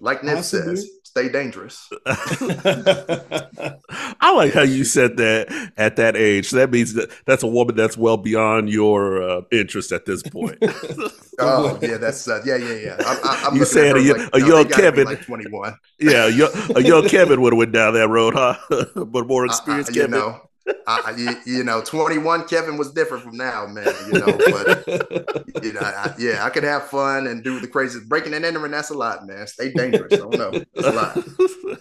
Like 0.00 0.24
Ned 0.24 0.36
Possibly. 0.36 0.76
says, 0.76 0.90
stay 1.16 1.28
dangerous. 1.28 1.88
I 4.20 4.32
like 4.34 4.52
how 4.52 4.62
you 4.62 4.82
said 4.82 5.16
that 5.18 5.72
at 5.76 5.94
that 5.94 6.16
age. 6.16 6.50
That 6.50 6.72
means 6.72 6.94
that 6.94 7.08
that's 7.24 7.44
a 7.44 7.46
woman 7.46 7.76
that's 7.76 7.96
well 7.96 8.16
beyond 8.16 8.68
your 8.68 9.22
uh, 9.22 9.42
interest 9.52 9.92
at 9.92 10.06
this 10.06 10.24
point. 10.24 10.58
oh 11.38 11.78
yeah, 11.80 11.98
that's 11.98 12.26
uh, 12.26 12.42
yeah, 12.44 12.56
yeah, 12.56 12.74
yeah. 12.74 12.96
I, 12.98 13.44
I'm 13.46 13.54
you 13.56 13.64
said 13.64 13.96
a, 13.96 14.00
like, 14.00 14.30
a 14.32 14.40
young 14.40 14.68
Kevin, 14.68 15.04
like 15.04 15.22
21. 15.22 15.76
Yeah, 16.00 16.26
a 16.26 16.30
young, 16.30 16.50
a 16.74 16.80
young 16.82 17.08
Kevin 17.08 17.40
would 17.42 17.52
have 17.52 17.58
went 17.58 17.70
down 17.72 17.94
that 17.94 18.08
road, 18.08 18.34
huh? 18.34 18.56
but 19.06 19.28
more 19.28 19.46
experienced 19.46 19.92
uh, 19.92 19.94
Kevin. 19.94 20.14
You 20.14 20.18
know, 20.18 20.50
I, 20.86 21.14
you, 21.16 21.56
you, 21.58 21.64
know, 21.64 21.82
21 21.82 22.48
Kevin 22.48 22.76
was 22.76 22.92
different 22.92 23.24
from 23.24 23.36
now, 23.36 23.66
man. 23.66 23.92
You 24.06 24.18
know, 24.18 24.26
but 24.26 25.62
you 25.62 25.72
know, 25.72 25.80
I, 25.80 26.14
yeah, 26.18 26.44
I 26.44 26.50
could 26.50 26.64
have 26.64 26.84
fun 26.84 27.26
and 27.26 27.44
do 27.44 27.60
the 27.60 27.68
crazy 27.68 28.00
breaking 28.06 28.34
and 28.34 28.44
entering. 28.44 28.72
That's 28.72 28.90
a 28.90 28.94
lot, 28.94 29.26
man. 29.26 29.46
Stay 29.46 29.72
dangerous. 29.72 30.12
I 30.12 30.16
don't 30.16 30.38
know. 30.38 30.50
That's 30.74 30.86
a 30.86 30.92
lot. 30.92 31.18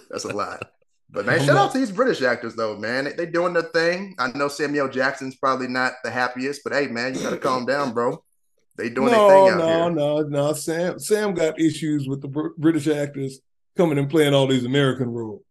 That's 0.10 0.26
a 0.26 0.36
lot. 0.36 0.70
But 1.10 1.28
man, 1.28 1.40
oh, 1.42 1.46
shout 1.46 1.58
out 1.58 1.72
to 1.74 1.78
these 1.78 1.92
British 1.92 2.22
actors 2.24 2.56
though, 2.56 2.76
man. 2.76 3.06
They, 3.06 3.14
they 3.14 3.26
doing 3.28 3.54
their 3.54 3.64
thing. 3.64 4.16
I 4.18 4.30
know 4.36 4.48
Samuel 4.48 4.90
Jackson's 4.90 5.36
probably 5.36 5.68
not 5.68 5.94
the 6.04 6.10
happiest, 6.10 6.62
but 6.64 6.74
hey, 6.74 6.88
man, 6.88 7.14
you 7.14 7.22
gotta 7.22 7.38
calm 7.38 7.66
down, 7.66 7.94
bro. 7.94 8.24
They 8.76 8.90
doing 8.90 9.12
no, 9.12 9.28
their 9.28 9.38
thing 9.38 9.54
out 9.54 9.58
no, 9.60 9.68
here. 9.68 9.92
No, 9.92 10.22
no, 10.22 10.28
no. 10.28 10.54
Sam, 10.54 10.98
Sam 10.98 11.36
got 11.36 11.60
issues 11.60 12.08
with 12.08 12.22
the 12.22 12.52
British 12.58 12.88
actors 12.88 13.40
coming 13.78 14.00
and 14.00 14.10
playing 14.10 14.34
all 14.34 14.48
these 14.48 14.66
American 14.66 15.10
roles. 15.10 15.44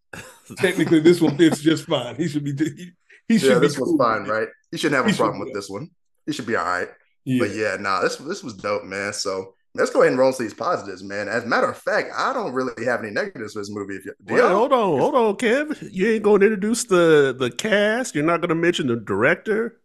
Technically, 0.56 0.98
this 1.00 1.20
one 1.20 1.38
fits 1.38 1.60
just 1.60 1.86
fine. 1.86 2.16
He 2.16 2.28
should 2.28 2.44
be. 2.44 2.52
He, 2.52 2.90
he 3.32 3.38
should 3.38 3.50
yeah, 3.50 3.58
this 3.58 3.76
cool. 3.76 3.96
was 3.96 3.98
fine, 3.98 4.24
right? 4.24 4.48
He 4.70 4.76
shouldn't 4.76 4.96
have 4.96 5.06
a 5.06 5.10
he 5.10 5.16
problem 5.16 5.40
with 5.40 5.54
this 5.54 5.68
one. 5.68 5.90
He 6.26 6.32
should 6.32 6.46
be 6.46 6.56
all 6.56 6.64
right. 6.64 6.88
Yeah. 7.24 7.38
But 7.38 7.54
yeah, 7.54 7.76
nah, 7.78 8.00
this 8.00 8.16
this 8.16 8.42
was 8.42 8.54
dope, 8.54 8.84
man. 8.84 9.12
So 9.12 9.54
let's 9.74 9.90
go 9.90 10.00
ahead 10.00 10.12
and 10.12 10.18
roll 10.18 10.28
into 10.30 10.42
these 10.42 10.54
positives, 10.54 11.02
man. 11.02 11.28
As 11.28 11.44
a 11.44 11.46
matter 11.46 11.68
of 11.68 11.78
fact, 11.78 12.10
I 12.16 12.32
don't 12.32 12.52
really 12.52 12.84
have 12.84 13.00
any 13.00 13.10
negatives 13.10 13.54
for 13.54 13.60
this 13.60 13.70
movie. 13.70 13.96
If 13.96 14.04
you, 14.04 14.14
Wait, 14.24 14.40
hold 14.40 14.72
on, 14.72 14.98
hold 14.98 15.14
on, 15.14 15.36
Kev. 15.36 15.88
You 15.92 16.12
ain't 16.12 16.22
going 16.22 16.40
to 16.40 16.46
introduce 16.46 16.84
the 16.84 17.34
the 17.38 17.50
cast. 17.50 18.14
You're 18.14 18.24
not 18.24 18.40
going 18.40 18.50
to 18.50 18.54
mention 18.54 18.86
the 18.86 18.96
director. 18.96 19.80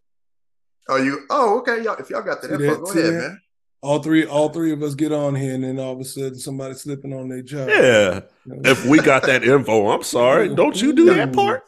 Oh, 0.90 0.98
you? 0.98 1.26
Oh, 1.30 1.60
okay. 1.60 1.84
Y'all, 1.84 1.98
if 1.98 2.10
y'all 2.10 2.22
got 2.22 2.42
that 2.42 2.52
info, 2.52 2.78
go 2.78 2.92
ahead, 2.92 3.14
man. 3.14 3.42
All 3.82 4.02
three, 4.02 4.26
all 4.26 4.50
three 4.50 4.72
of 4.72 4.82
us 4.82 4.96
get 4.96 5.12
on 5.12 5.36
here, 5.36 5.54
and 5.54 5.64
then 5.64 5.80
all 5.80 5.94
of 5.94 6.00
a 6.00 6.04
sudden, 6.04 6.36
somebody 6.36 6.74
slipping 6.74 7.14
on 7.14 7.30
their 7.30 7.44
job. 7.44 7.70
Yeah. 7.70 8.22
if 8.46 8.86
we 8.86 9.00
got 9.00 9.24
that 9.24 9.44
info, 9.44 9.92
I'm 9.92 10.04
sorry. 10.04 10.50
Don't 10.56 10.82
you 10.82 10.94
do 10.94 11.14
that 11.14 11.34
part? 11.34 11.64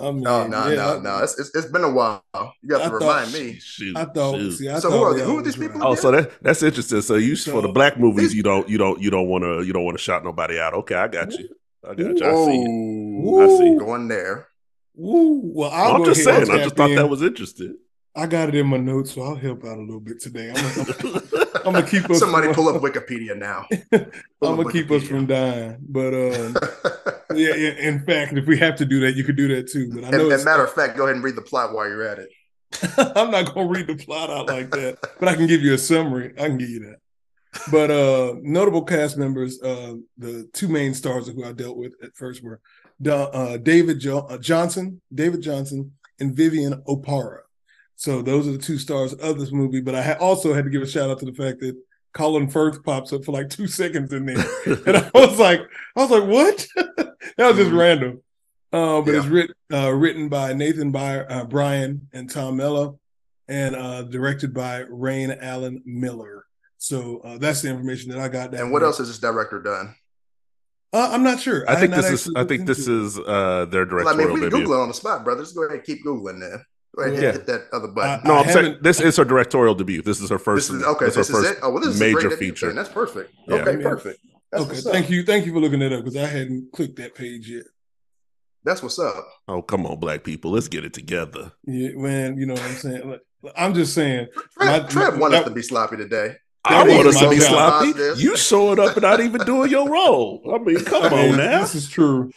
I 0.00 0.02
mean, 0.10 0.20
no, 0.20 0.46
no, 0.46 0.68
yeah, 0.68 0.74
no, 0.74 1.00
no. 1.00 1.18
It's, 1.18 1.38
it's, 1.38 1.54
it's 1.54 1.66
been 1.66 1.84
a 1.84 1.90
while. 1.90 2.22
You 2.34 2.68
got 2.68 2.88
to 2.88 2.94
remind 2.94 3.32
me. 3.32 3.58
Shoot, 3.60 3.96
I 3.96 4.04
thought. 4.04 4.38
Shoot. 4.38 4.52
See, 4.52 4.68
I 4.68 4.78
so 4.78 4.90
thought 4.90 4.98
who 4.98 5.04
are, 5.04 5.24
who 5.24 5.38
are 5.38 5.42
these 5.42 5.56
people? 5.56 5.86
Oh, 5.86 5.94
so 5.94 6.10
that 6.10 6.42
that's 6.42 6.62
interesting. 6.62 7.02
So 7.02 7.16
you 7.16 7.36
so, 7.36 7.52
for 7.52 7.62
the 7.62 7.68
black 7.68 7.98
movies, 7.98 8.34
you 8.34 8.42
don't 8.42 8.68
you 8.68 8.78
don't 8.78 9.00
you 9.00 9.10
don't 9.10 9.28
want 9.28 9.44
to 9.44 9.62
you 9.62 9.72
don't 9.72 9.84
want 9.84 9.96
to 9.96 10.02
shout 10.02 10.24
nobody 10.24 10.58
out. 10.58 10.74
Okay, 10.74 10.94
I 10.94 11.08
got 11.08 11.32
you. 11.32 11.48
I 11.82 11.94
got 11.94 11.98
you. 11.98 12.26
I 12.26 12.46
see. 12.46 12.56
You. 12.56 13.40
I 13.40 13.58
see. 13.58 13.78
Going 13.78 14.08
there. 14.08 14.48
Woo. 14.94 15.40
Well, 15.42 15.70
i 15.70 15.90
am 15.90 16.04
just 16.04 16.22
saying. 16.22 16.50
I 16.50 16.58
just 16.58 16.76
thought 16.76 16.90
in. 16.90 16.96
that 16.96 17.08
was 17.08 17.22
interesting. 17.22 17.76
I 18.16 18.26
got 18.26 18.48
it 18.48 18.54
in 18.54 18.68
my 18.68 18.76
notes, 18.76 19.12
so 19.12 19.22
I'll 19.22 19.34
help 19.34 19.64
out 19.64 19.76
a 19.76 19.80
little 19.80 19.98
bit 19.98 20.20
today. 20.20 20.52
I'm 20.54 20.54
gonna, 20.54 21.46
I'm 21.56 21.72
gonna 21.72 21.82
keep 21.90 22.08
us. 22.08 22.20
Somebody 22.20 22.46
from, 22.46 22.54
pull 22.54 22.68
up 22.68 22.80
Wikipedia 22.82 23.36
now. 23.36 23.66
I'm 23.92 24.56
gonna 24.56 24.70
keep 24.70 24.90
us 24.92 25.02
from 25.02 25.26
dying, 25.26 25.78
but 25.80 26.14
um, 26.14 26.56
yeah, 27.32 27.54
yeah, 27.54 27.70
In 27.70 28.04
fact, 28.04 28.32
if 28.34 28.46
we 28.46 28.58
have 28.58 28.76
to 28.76 28.84
do 28.84 29.00
that, 29.00 29.14
you 29.16 29.24
could 29.24 29.36
do 29.36 29.48
that 29.48 29.68
too. 29.70 29.90
But 29.92 30.04
I 30.04 30.10
know. 30.10 30.30
As 30.30 30.44
matter 30.44 30.64
of 30.64 30.72
fact, 30.72 30.96
go 30.96 31.04
ahead 31.04 31.16
and 31.16 31.24
read 31.24 31.36
the 31.36 31.42
plot 31.42 31.72
while 31.72 31.88
you're 31.88 32.06
at 32.06 32.18
it. 32.18 32.28
I'm 33.16 33.30
not 33.30 33.54
gonna 33.54 33.68
read 33.68 33.86
the 33.86 33.96
plot 33.96 34.30
out 34.30 34.48
like 34.48 34.70
that, 34.70 34.98
but 35.20 35.28
I 35.28 35.34
can 35.34 35.46
give 35.46 35.62
you 35.62 35.74
a 35.74 35.78
summary. 35.78 36.32
I 36.38 36.48
can 36.48 36.58
give 36.58 36.70
you 36.70 36.80
that. 36.80 36.96
But 37.70 37.90
uh 37.90 38.34
notable 38.42 38.82
cast 38.82 39.16
members, 39.16 39.62
uh 39.62 39.94
the 40.18 40.48
two 40.52 40.68
main 40.68 40.92
stars 40.92 41.28
of 41.28 41.36
who 41.36 41.44
I 41.44 41.52
dealt 41.52 41.76
with 41.76 41.94
at 42.02 42.16
first 42.16 42.42
were 42.42 42.60
uh, 43.06 43.56
David 43.58 44.00
jo- 44.00 44.26
uh, 44.28 44.38
Jonsson, 44.38 45.00
David 45.12 45.42
Jonsson, 45.42 45.90
and 46.20 46.34
Vivian 46.34 46.82
Oparah. 46.86 47.40
So 47.96 48.22
those 48.22 48.46
are 48.48 48.52
the 48.52 48.58
two 48.58 48.78
stars 48.78 49.12
of 49.14 49.38
this 49.38 49.52
movie. 49.52 49.80
But 49.80 49.94
I 49.94 50.14
also 50.14 50.52
had 50.52 50.64
to 50.64 50.70
give 50.70 50.82
a 50.82 50.86
shout 50.86 51.10
out 51.10 51.18
to 51.20 51.26
the 51.26 51.32
fact 51.32 51.60
that 51.60 51.76
Colin 52.14 52.48
Firth 52.48 52.82
pops 52.84 53.12
up 53.12 53.24
for 53.24 53.32
like 53.32 53.50
two 53.50 53.66
seconds 53.66 54.12
in 54.12 54.24
there, 54.26 54.36
and 54.86 54.96
I 54.96 55.10
was 55.14 55.38
like, 55.38 55.60
I 55.96 56.00
was 56.00 56.10
like, 56.10 56.24
what? 56.24 56.66
that 57.36 57.46
was 57.48 57.56
just 57.56 57.70
Mhm. 57.70 57.78
random. 57.78 58.22
Uh, 58.72 59.00
but 59.02 59.12
Yeah. 59.12 59.18
it's 59.18 59.26
writ, 59.28 59.50
uh, 59.72 59.92
written 59.92 60.28
by 60.28 60.52
Nathan 60.52 60.90
by, 60.90 61.18
uh, 61.20 61.44
Bryon 61.44 62.08
and 62.12 62.30
Tom 62.30 62.56
Melia, 62.56 62.92
and 63.48 63.76
uh, 63.76 64.02
directed 64.02 64.54
by 64.54 64.84
Raine 64.88 65.30
Allen 65.40 65.82
Miller. 65.84 66.44
So 66.78 67.18
uh, 67.24 67.38
that's 67.38 67.62
the 67.62 67.68
information 67.70 68.10
that 68.10 68.18
I 68.20 68.28
got. 68.28 68.54
And 68.54 68.70
what 68.72 68.82
else 68.82 68.98
has 68.98 69.08
this 69.08 69.18
director 69.18 69.60
done? 69.60 69.94
Uh, 70.92 71.08
I'm 71.12 71.22
not 71.24 71.40
sure. 71.40 71.68
I 71.68 71.74
think 71.76 71.94
this 71.94 72.10
is. 72.10 72.32
I 72.36 72.44
think 72.44 72.66
this 72.66 72.86
it. 72.86 72.92
is 72.94 73.18
uh, 73.18 73.66
their 73.68 73.84
Well, 73.86 74.06
I 74.08 74.12
mean, 74.12 74.28
directorial 74.28 74.34
we 74.34 74.40
debut. 74.40 74.58
Google 74.60 74.74
it 74.74 74.82
on 74.82 74.88
the 74.88 74.94
spot, 74.94 75.24
brothers, 75.24 75.52
go 75.52 75.62
ahead 75.64 75.76
and 75.78 75.84
keep 75.84 76.04
Googling 76.04 76.38
then. 76.40 76.64
Go 76.96 77.02
ahead 77.02 77.14
and 77.14 77.22
Yeah. 77.22 77.32
hit 77.32 77.46
that 77.46 77.62
other 77.72 77.88
button. 77.88 78.20
No, 78.26 78.34
I 78.34 78.42
I'm 78.42 78.50
saying 78.52 78.78
this 78.82 79.00
is 79.00 79.16
her 79.16 79.24
directorial 79.24 79.74
debut. 79.74 80.02
This 80.02 80.20
is 80.20 80.30
her 80.30 80.36
this 80.36 80.44
first. 80.44 80.70
is 80.70 80.82
okay. 80.82 81.06
This, 81.06 81.14
This 81.16 81.30
is 81.30 81.36
her 81.36 81.42
first 81.42 81.52
it. 81.54 81.58
Oh, 81.62 81.70
well, 81.70 81.80
this 81.82 81.94
is 81.94 82.00
major 82.00 82.18
a 82.18 82.22
great 82.28 82.38
feature. 82.38 82.66
then. 82.68 82.76
That's 82.76 82.88
perfect. 82.88 83.32
Yeah. 83.48 83.56
Okay, 83.56 83.76
Yeah. 83.78 83.88
perfect. 83.88 84.20
That's 84.52 84.64
Okay, 84.64 84.80
thank 84.92 85.10
you, 85.10 85.24
thank 85.24 85.46
you 85.46 85.52
for 85.52 85.58
looking 85.60 85.80
that 85.80 85.92
up 85.92 86.04
because 86.04 86.16
I 86.16 86.26
hadn't 86.26 86.70
clicked 86.72 86.96
that 86.96 87.14
page 87.16 87.50
yet. 87.50 87.64
That's 88.62 88.82
what's 88.82 88.98
up. 88.98 89.26
Oh, 89.48 89.60
come 89.62 89.84
on, 89.86 89.98
black 89.98 90.22
people, 90.24 90.52
let's 90.52 90.68
get 90.68 90.84
it 90.84 90.94
together. 90.94 91.52
Yeah, 91.66 91.90
man, 91.96 92.38
you 92.38 92.46
know 92.46 92.54
what 92.54 92.62
I'm 92.62 92.74
saying. 92.76 93.10
Like, 93.10 93.52
I'm 93.56 93.74
just 93.74 93.92
saying. 93.94 94.28
Trev, 94.58 94.88
Trev 94.88 95.18
wanted 95.18 95.38
that- 95.38 95.44
to 95.46 95.50
be 95.50 95.62
sloppy 95.62 95.96
today. 95.96 96.36
I 96.66 96.84
That 96.86 96.94
want 96.94 97.08
us 97.08 97.18
to 97.18 97.28
be 97.28 97.40
sloppy. 97.40 98.22
You 98.22 98.36
showing 98.38 98.78
up 98.78 98.92
and 98.94 99.02
not 99.02 99.20
even 99.20 99.42
doing 99.44 99.70
your 99.70 99.86
role. 99.90 100.40
I 100.54 100.58
mean, 100.64 100.82
come 100.84 101.02
I 101.02 101.10
mean, 101.10 101.32
on 101.32 101.36
now. 101.36 101.60
This 101.60 101.74
is 101.74 101.88
true. 101.90 102.30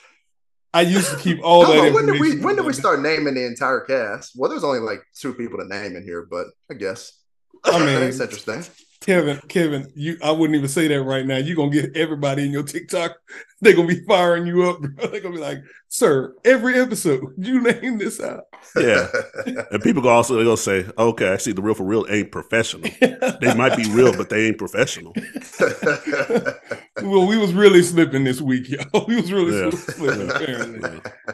I 0.77 0.81
used 0.81 1.09
to 1.09 1.17
keep 1.17 1.39
all 1.43 1.65
that 1.65 1.79
on, 1.87 1.93
when 1.93 2.05
did 2.05 2.19
we 2.21 2.39
when 2.39 2.55
did 2.55 2.63
we 2.65 2.73
start 2.73 3.01
naming 3.01 3.33
the 3.33 3.45
entire 3.45 3.79
cast? 3.81 4.33
Well, 4.35 4.47
there's 4.49 4.63
only 4.63 4.79
like 4.79 5.01
two 5.15 5.33
people 5.33 5.57
to 5.57 5.65
name 5.65 5.95
in 5.95 6.03
here, 6.03 6.27
but 6.29 6.45
I 6.69 6.75
guess 6.75 7.11
I 7.63 7.79
mean- 7.85 7.99
that's 7.99 8.19
interesting. 8.19 8.63
Kevin, 8.99 9.39
Kevin, 9.47 9.91
you 9.95 10.17
I 10.23 10.31
wouldn't 10.31 10.57
even 10.57 10.67
say 10.67 10.87
that 10.87 11.03
right 11.03 11.25
now. 11.25 11.37
You're 11.37 11.55
gonna 11.55 11.71
get 11.71 11.95
everybody 11.95 12.43
in 12.45 12.51
your 12.51 12.63
TikTok, 12.63 13.15
they're 13.61 13.75
gonna 13.75 13.87
be 13.87 14.03
firing 14.05 14.45
you 14.47 14.69
up, 14.69 14.81
bro. 14.81 15.07
They're 15.11 15.21
gonna 15.21 15.35
be 15.35 15.41
like, 15.41 15.59
sir, 15.87 16.33
every 16.43 16.79
episode, 16.79 17.21
you 17.37 17.61
name 17.61 17.99
this 17.99 18.19
out. 18.19 18.45
Yeah. 18.75 19.07
And 19.71 19.81
people 19.81 20.01
go 20.01 20.09
also 20.09 20.35
they'll 20.43 20.57
say, 20.57 20.85
okay, 20.97 21.29
I 21.29 21.37
see 21.37 21.51
the 21.53 21.61
real 21.61 21.75
for 21.75 21.85
real 21.85 22.05
ain't 22.09 22.31
professional. 22.31 22.89
They 22.99 23.53
might 23.55 23.77
be 23.77 23.89
real, 23.91 24.15
but 24.17 24.29
they 24.29 24.47
ain't 24.47 24.57
professional. 24.57 25.13
well, 27.01 27.27
we 27.27 27.37
was 27.37 27.53
really 27.53 27.83
slipping 27.83 28.23
this 28.23 28.41
week, 28.41 28.69
y'all. 28.69 29.05
We 29.07 29.15
was 29.15 29.31
really 29.31 29.57
Yeah. 29.57 29.69
slipping, 29.71 30.29
apparently. 30.29 31.01
Yeah. 31.27 31.33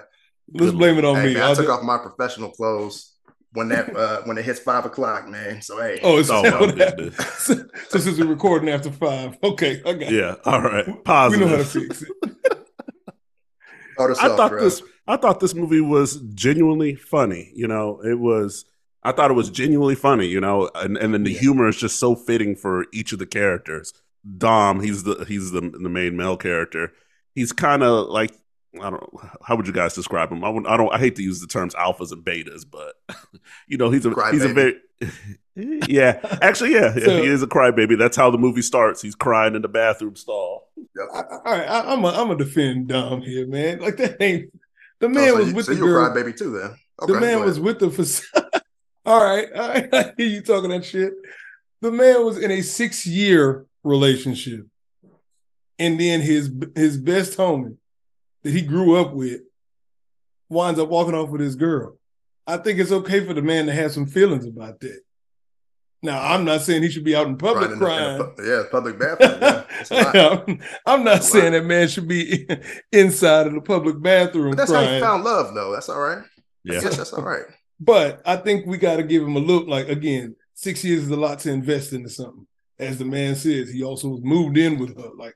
Let's 0.53 0.73
blame 0.73 0.97
it 0.97 1.05
on 1.05 1.15
Hey, 1.15 1.27
me. 1.27 1.33
man, 1.35 1.43
I 1.43 1.47
I'll 1.47 1.55
took 1.55 1.65
do- 1.65 1.71
off 1.71 1.83
my 1.83 1.97
professional 1.97 2.51
clothes 2.51 3.12
when 3.53 3.69
that 3.69 3.95
uh, 3.95 4.21
when 4.23 4.37
it 4.37 4.45
hits 4.45 4.59
five 4.59 4.85
o'clock, 4.85 5.27
man. 5.27 5.61
So 5.61 5.79
hey, 5.81 5.99
Oh, 6.03 6.17
it's 6.17 6.29
that 6.29 6.43
my 6.51 6.59
what 6.59 6.77
happened? 6.77 7.13
so 7.13 7.99
since 7.99 8.19
we're 8.19 8.25
recording 8.25 8.69
after 8.69 8.91
five, 8.91 9.37
okay, 9.43 9.81
okay. 9.85 10.13
Yeah. 10.15 10.35
All 10.45 10.61
right. 10.61 11.03
Pause. 11.03 11.31
We 11.33 11.39
know 11.39 11.47
how 11.47 11.57
to 11.57 11.65
fix 11.65 12.01
it. 12.01 12.09
start 13.93 14.11
us 14.11 14.19
I 14.19 14.29
thought 14.29 14.49
Trev. 14.49 14.63
this 14.63 14.81
I 15.07 15.17
thought 15.17 15.39
this 15.39 15.53
movie 15.53 15.81
was 15.81 16.17
genuinely 16.33 16.95
funny. 16.95 17.51
You 17.55 17.67
know, 17.67 18.01
it 18.03 18.19
was 18.19 18.65
I 19.03 19.11
thought 19.11 19.31
it 19.31 19.35
was 19.35 19.49
genuinely 19.49 19.95
funny, 19.95 20.27
you 20.27 20.39
know, 20.39 20.69
and, 20.75 20.97
and 20.97 21.13
then 21.13 21.23
the 21.23 21.31
Yeah. 21.31 21.39
humor 21.41 21.67
is 21.67 21.75
just 21.77 21.99
so 21.99 22.15
fitting 22.15 22.55
for 22.55 22.85
each 22.93 23.11
of 23.11 23.19
the 23.19 23.25
characters. 23.25 23.93
Dom, 24.37 24.79
he's 24.81 25.03
the 25.03 25.25
he's 25.27 25.51
the 25.51 25.61
the 25.61 25.89
main 25.89 26.15
male 26.15 26.37
character. 26.37 26.93
He's 27.35 27.51
kind 27.51 27.83
of 27.83 28.07
like 28.07 28.31
I 28.81 28.89
don't 28.89 29.03
how 29.43 29.55
would 29.55 29.67
you 29.67 29.73
guys 29.73 29.93
describe 29.93 30.31
him? 30.31 30.43
I, 30.43 30.49
would, 30.49 30.65
I 30.65 30.77
don't 30.77 30.93
I 30.93 30.97
hate 30.97 31.15
to 31.17 31.23
use 31.23 31.39
the 31.39 31.47
terms 31.47 31.75
alphas 31.75 32.11
and 32.11 32.23
betas, 32.23 32.65
but 32.69 32.95
you 33.67 33.77
know, 33.77 33.91
he's 33.91 34.05
a 34.05 34.31
he's 34.31 34.43
a 34.43 34.49
very 34.49 34.75
yeah, 35.55 36.19
actually 36.41 36.73
yeah, 36.73 36.93
yeah, 36.95 37.05
So- 37.05 37.21
he 37.21 37.27
is 37.27 37.43
a 37.43 37.47
crybaby. 37.47 37.97
That's 37.97 38.17
how 38.17 38.31
the 38.31 38.37
movie 38.37 38.61
starts. 38.61 39.01
He's 39.01 39.15
crying 39.15 39.55
in 39.55 39.61
the 39.61 39.67
bathroom 39.67 40.15
stall. 40.15 40.69
I, 40.97 41.19
I- 41.19 41.23
all 41.23 41.41
right, 41.45 41.69
I, 41.69 41.93
I'm 41.93 42.03
a, 42.03 42.07
I'm 42.09 42.27
gonna 42.27 42.37
defend 42.37 42.87
Dom 42.87 43.21
here, 43.21 43.45
man. 43.45 43.79
Like 43.79 43.97
that 43.97 44.21
ain't 44.21 44.51
the 44.99 45.07
oh, 45.07 45.09
man 45.09 45.29
oh, 45.29 45.31
so 45.31 45.37
was 45.37 45.47
you, 45.49 45.55
with 45.55 45.65
so 45.65 45.71
the 45.73 45.77
you 45.77 45.85
girl. 45.85 46.05
a 46.05 46.09
crybaby 46.09 46.37
too, 46.37 46.57
then? 46.57 46.75
Okay, 47.01 47.13
the 47.13 47.19
man 47.19 47.41
was 47.41 47.59
with 47.59 47.79
the 47.79 47.89
facade. 47.91 48.43
all 49.05 49.23
right, 49.23 49.51
all 49.53 49.67
right. 49.69 49.93
I 49.93 50.13
hear 50.17 50.27
you 50.27 50.41
talking 50.41 50.69
that 50.71 50.85
shit. 50.85 51.13
The 51.81 51.91
man 51.91 52.25
was 52.25 52.37
in 52.37 52.49
a 52.49 52.61
six 52.61 53.05
year 53.05 53.65
relationship, 53.83 54.65
and 55.77 55.99
then 55.99 56.21
his 56.21 56.51
his 56.75 56.97
best 56.97 57.37
homie 57.37 57.77
that 58.43 58.51
he 58.51 58.61
grew 58.61 58.95
up 58.97 59.13
with 59.13 59.41
winds 60.49 60.79
up 60.79 60.89
walking 60.89 61.15
off 61.15 61.29
with 61.29 61.41
his 61.41 61.55
girl. 61.55 61.97
I 62.45 62.57
think 62.57 62.79
it's 62.79 62.91
okay 62.91 63.25
for 63.25 63.33
the 63.33 63.41
man 63.41 63.65
to 63.67 63.73
have 63.73 63.91
some 63.91 64.05
feelings 64.05 64.45
about 64.45 64.79
that. 64.81 64.99
Now, 66.01 66.21
I'm 66.21 66.43
not 66.43 66.61
saying 66.61 66.83
he 66.83 66.89
should 66.91 67.05
be 67.05 67.15
out 67.15 67.27
in 67.27 67.37
public 67.37 67.71
Crying 67.71 67.73
in 67.73 67.79
the- 67.79 67.85
in 67.85 68.17
crying. 68.17 68.33
the 68.35 68.43
yeah, 68.43 68.63
public 68.69 68.99
bathroom. 68.99 69.39
Yeah. 69.41 69.63
That's 69.77 69.91
a 69.91 69.95
lot. 69.95 70.49
I'm, 70.49 70.59
I'm 70.85 71.03
not 71.05 71.13
That's 71.13 71.31
saying 71.31 71.53
that 71.53 71.63
man 71.65 71.87
should 71.87 72.07
be 72.09 72.45
inside 72.91 73.47
of 73.47 73.53
the 73.53 73.61
public 73.61 74.01
bathroom 74.01 74.51
But 74.51 74.57
that's 74.57 74.71
how 74.71 74.79
crying. 74.81 74.95
you 74.95 74.99
found 75.01 75.23
love, 75.23 75.53
though. 75.55 75.71
That's 75.71 75.87
all 75.87 75.99
right. 76.01 76.23
Yeah. 76.65 76.73
Yes, 76.81 76.97
that's 76.97 77.13
all 77.13 77.23
right. 77.23 77.43
But 77.79 78.21
I 78.25 78.35
think 78.35 78.65
we 78.65 78.77
got 78.77 78.97
to 78.97 79.03
give 79.03 79.23
him 79.23 79.35
a 79.37 79.39
look. 79.39 79.67
Like 79.67 79.87
again, 79.87 80.35
six 80.53 80.83
years 80.83 81.03
is 81.03 81.09
a 81.09 81.15
lot 81.15 81.39
to 81.39 81.51
invest 81.51 81.93
into 81.93 82.09
something. 82.09 82.45
As 82.79 82.97
the 82.97 83.05
man 83.05 83.35
says, 83.35 83.71
he 83.71 83.83
also 83.83 84.17
moved 84.21 84.57
in 84.57 84.77
with 84.77 84.97
her. 85.01 85.09
Like, 85.17 85.35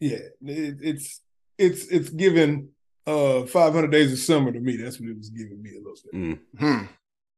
yeah, 0.00 0.18
it, 0.42 0.76
it's 0.80 1.20
it's 1.58 1.86
it's 1.86 2.10
giving 2.10 2.68
uh 3.06 3.44
500 3.44 3.90
days 3.90 4.12
of 4.12 4.18
summer 4.18 4.52
to 4.52 4.60
me. 4.60 4.76
That's 4.76 4.98
what 5.00 5.10
it 5.10 5.16
was 5.16 5.30
giving 5.30 5.62
me 5.62 5.70
a 5.70 5.78
little 5.78 5.94
bit. 6.04 6.14
Mm. 6.14 6.38
Hmm. 6.58 6.84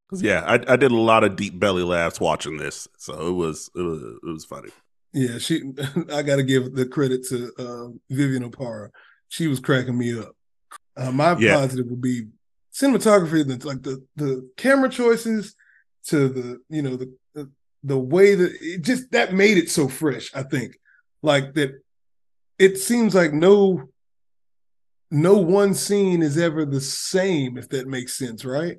'Cause, 0.09 0.23
yeah, 0.23 0.45
I, 0.47 0.75
I 0.75 0.77
did 0.77 0.93
a 0.93 0.97
lot 0.97 1.25
of 1.25 1.35
deep 1.35 1.59
belly 1.59 1.83
laughs 1.83 2.21
watching 2.21 2.59
this, 2.59 2.87
so 2.97 3.27
it 3.27 3.33
was 3.33 3.69
it 3.75 3.81
was 3.83 4.01
it 4.03 4.19
was 4.33 4.45
funny. 4.45 4.71
Yeah, 5.13 5.39
she. 5.39 5.63
I 6.13 6.23
got 6.23 6.37
to 6.37 6.45
give 6.45 6.75
the 6.75 6.87
credit 6.87 7.27
to 7.29 7.51
uh, 7.59 7.89
Vivian 8.11 8.49
Oparah. 8.49 8.91
She 9.29 9.49
was 9.49 9.59
cracking 9.59 9.99
me 9.99 10.17
up. 10.17 10.33
Uh, 10.97 11.11
my 11.11 11.37
Yeah. 11.39 11.55
positive 11.57 11.87
would 11.87 12.01
be 12.01 12.29
cinematography, 12.73 13.45
the, 13.47 13.67
like 13.67 13.83
the 13.83 14.05
the 14.15 14.49
camera 14.57 14.89
choices, 14.89 15.57
to 16.05 16.29
the 16.29 16.61
you 16.69 16.83
know 16.83 16.95
the, 16.97 17.13
the 17.35 17.51
the 17.83 17.99
way 17.99 18.37
that 18.37 18.53
it 18.61 18.83
just 18.83 19.11
that 19.11 19.35
made 19.35 19.59
it 19.59 19.71
so 19.71 19.89
fresh. 19.89 20.31
I 20.37 20.45
think 20.45 20.77
like 21.23 21.55
that. 21.55 21.73
It 22.61 22.79
seems 22.79 23.15
like 23.15 23.33
no 23.33 23.89
no 25.11 25.37
one 25.39 25.75
scene 25.75 26.23
is 26.23 26.37
ever 26.39 26.65
the 26.65 26.81
same, 26.81 27.57
if 27.57 27.69
that 27.71 27.87
makes 27.87 28.17
sense, 28.17 28.45
right? 28.45 28.79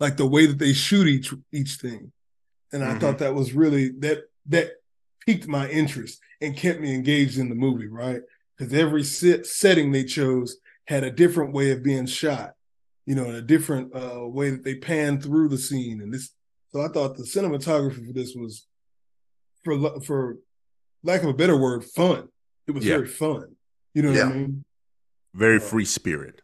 Like 0.00 0.16
the 0.16 0.26
way 0.26 0.46
that 0.46 0.58
they 0.58 0.72
shoot 0.72 1.06
each 1.06 1.32
each 1.52 1.74
thing, 1.76 2.12
and 2.72 2.84
I 2.84 2.94
Mhm. 2.94 3.00
thought 3.00 3.18
that 3.18 3.34
was 3.34 3.52
really 3.54 3.90
that 4.00 4.24
that 4.46 4.72
piqued 5.26 5.48
my 5.48 5.68
interest 5.70 6.20
and 6.40 6.56
kept 6.56 6.80
me 6.80 6.94
engaged 6.94 7.38
in 7.38 7.48
the 7.48 7.54
movie, 7.54 7.88
right? 7.88 8.20
Because 8.56 8.72
every 8.72 9.02
set, 9.04 9.44
setting 9.46 9.90
they 9.92 10.04
chose 10.04 10.58
had 10.86 11.02
a 11.02 11.10
different 11.10 11.52
way 11.52 11.70
of 11.72 11.82
being 11.82 12.06
shot, 12.06 12.54
you 13.06 13.14
know, 13.14 13.30
a 13.30 13.42
different 13.42 13.94
uh, 13.94 14.20
way 14.26 14.50
that 14.50 14.62
they 14.64 14.76
panned 14.76 15.22
through 15.22 15.48
the 15.48 15.58
scene, 15.58 16.00
and 16.00 16.12
this. 16.12 16.30
So 16.72 16.80
I 16.82 16.88
thought 16.88 17.16
the 17.16 17.24
cinematography 17.24 18.06
for 18.06 18.12
this 18.12 18.34
was, 18.34 18.66
for 19.64 20.00
for 20.02 20.36
lack 21.02 21.22
of 21.22 21.28
a 21.30 21.34
better 21.34 21.56
word, 21.56 21.84
fun. 21.84 22.28
It 22.66 22.72
was 22.72 22.84
Yeah. 22.84 22.96
very 22.96 23.08
fun. 23.08 23.56
You 23.94 24.02
know 24.02 24.08
what 24.10 24.16
Yeah. 24.18 24.28
I 24.28 24.32
mean? 24.34 24.64
Very 25.36 25.60
free 25.60 25.84
spirit. 25.84 26.40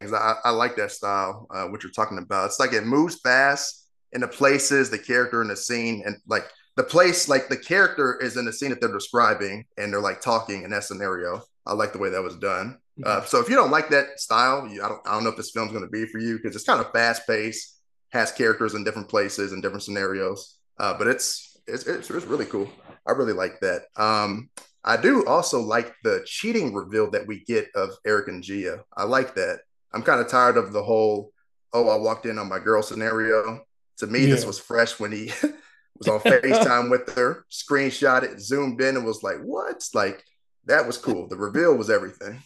'Cause 0.00 0.14
I, 0.14 0.36
I 0.44 0.50
like 0.50 0.76
that 0.76 0.92
style, 0.92 1.46
uh, 1.50 1.66
what 1.66 1.82
you're 1.82 1.92
talking 1.92 2.16
about. 2.16 2.46
It's 2.46 2.58
like 2.58 2.72
it 2.72 2.86
moves 2.86 3.20
fast 3.20 3.86
in 4.12 4.22
the 4.22 4.28
places, 4.28 4.88
the 4.88 4.98
character 4.98 5.42
in 5.42 5.48
the 5.48 5.56
scene, 5.56 6.02
and 6.06 6.16
like 6.26 6.48
the 6.76 6.82
place, 6.82 7.28
like 7.28 7.50
the 7.50 7.56
character 7.58 8.16
is 8.16 8.38
in 8.38 8.46
the 8.46 8.52
scene 8.52 8.70
that 8.70 8.80
they're 8.80 8.90
describing, 8.90 9.66
and 9.76 9.92
they're 9.92 10.00
like 10.00 10.22
talking 10.22 10.62
in 10.62 10.70
that 10.70 10.84
scenario. 10.84 11.42
I 11.66 11.74
like 11.74 11.92
the 11.92 11.98
way 11.98 12.08
that 12.08 12.22
was 12.22 12.36
done. 12.36 12.78
Uh, 13.04 13.22
so 13.24 13.40
if 13.40 13.48
you 13.50 13.56
don't 13.56 13.70
like 13.70 13.90
that 13.90 14.18
style, 14.18 14.66
you, 14.66 14.82
I 14.82 14.88
don't, 14.88 15.00
I 15.06 15.12
don't 15.12 15.24
know 15.24 15.30
if 15.30 15.36
this 15.36 15.50
film's 15.50 15.72
going 15.72 15.84
to 15.84 15.90
be 15.90 16.06
for 16.06 16.18
you 16.18 16.36
because 16.36 16.56
it's 16.56 16.64
kind 16.64 16.80
of 16.80 16.90
fast 16.92 17.26
paced, 17.26 17.78
has 18.10 18.32
characters 18.32 18.74
in 18.74 18.84
different 18.84 19.08
places 19.08 19.52
and 19.52 19.62
different 19.62 19.82
scenarios. 19.82 20.56
Uh, 20.78 20.96
but 20.96 21.06
it's, 21.08 21.49
it's 21.66 21.86
it's 21.86 22.10
it's 22.10 22.26
really 22.26 22.46
cool. 22.46 22.70
I 23.06 23.12
really 23.12 23.32
like 23.32 23.60
that. 23.60 23.82
Um, 23.96 24.50
I 24.84 24.96
do 24.96 25.24
also 25.26 25.60
like 25.60 25.94
the 26.04 26.22
cheating 26.26 26.74
reveal 26.74 27.10
that 27.10 27.26
we 27.26 27.44
get 27.44 27.68
of 27.74 27.90
Eric 28.06 28.28
and 28.28 28.42
Gia. 28.42 28.84
I 28.96 29.04
like 29.04 29.34
that. 29.34 29.60
I'm 29.92 30.02
kind 30.02 30.20
of 30.20 30.28
tired 30.28 30.56
of 30.56 30.72
the 30.72 30.82
whole, 30.82 31.32
oh, 31.72 31.88
I 31.88 31.96
walked 31.96 32.26
in 32.26 32.38
on 32.38 32.48
my 32.48 32.58
girl 32.58 32.82
scenario. 32.82 33.62
To 33.98 34.06
me, 34.06 34.24
this 34.24 34.46
was 34.46 34.58
fresh 34.58 34.98
when 34.98 35.12
he 35.12 35.32
was 35.98 36.08
on 36.08 36.20
FaceTime 36.20 36.90
with 36.90 37.14
her, 37.14 37.44
screenshot 37.50 38.22
it, 38.22 38.40
zoomed 38.40 38.80
in, 38.80 38.96
and 38.96 39.04
was 39.04 39.22
like, 39.22 39.38
what? 39.42 39.86
Like, 39.92 40.24
that 40.66 40.86
was 40.86 40.96
cool. 40.96 41.28
The 41.28 41.36
reveal 41.36 41.76
was 41.76 41.90
everything. 41.90 42.42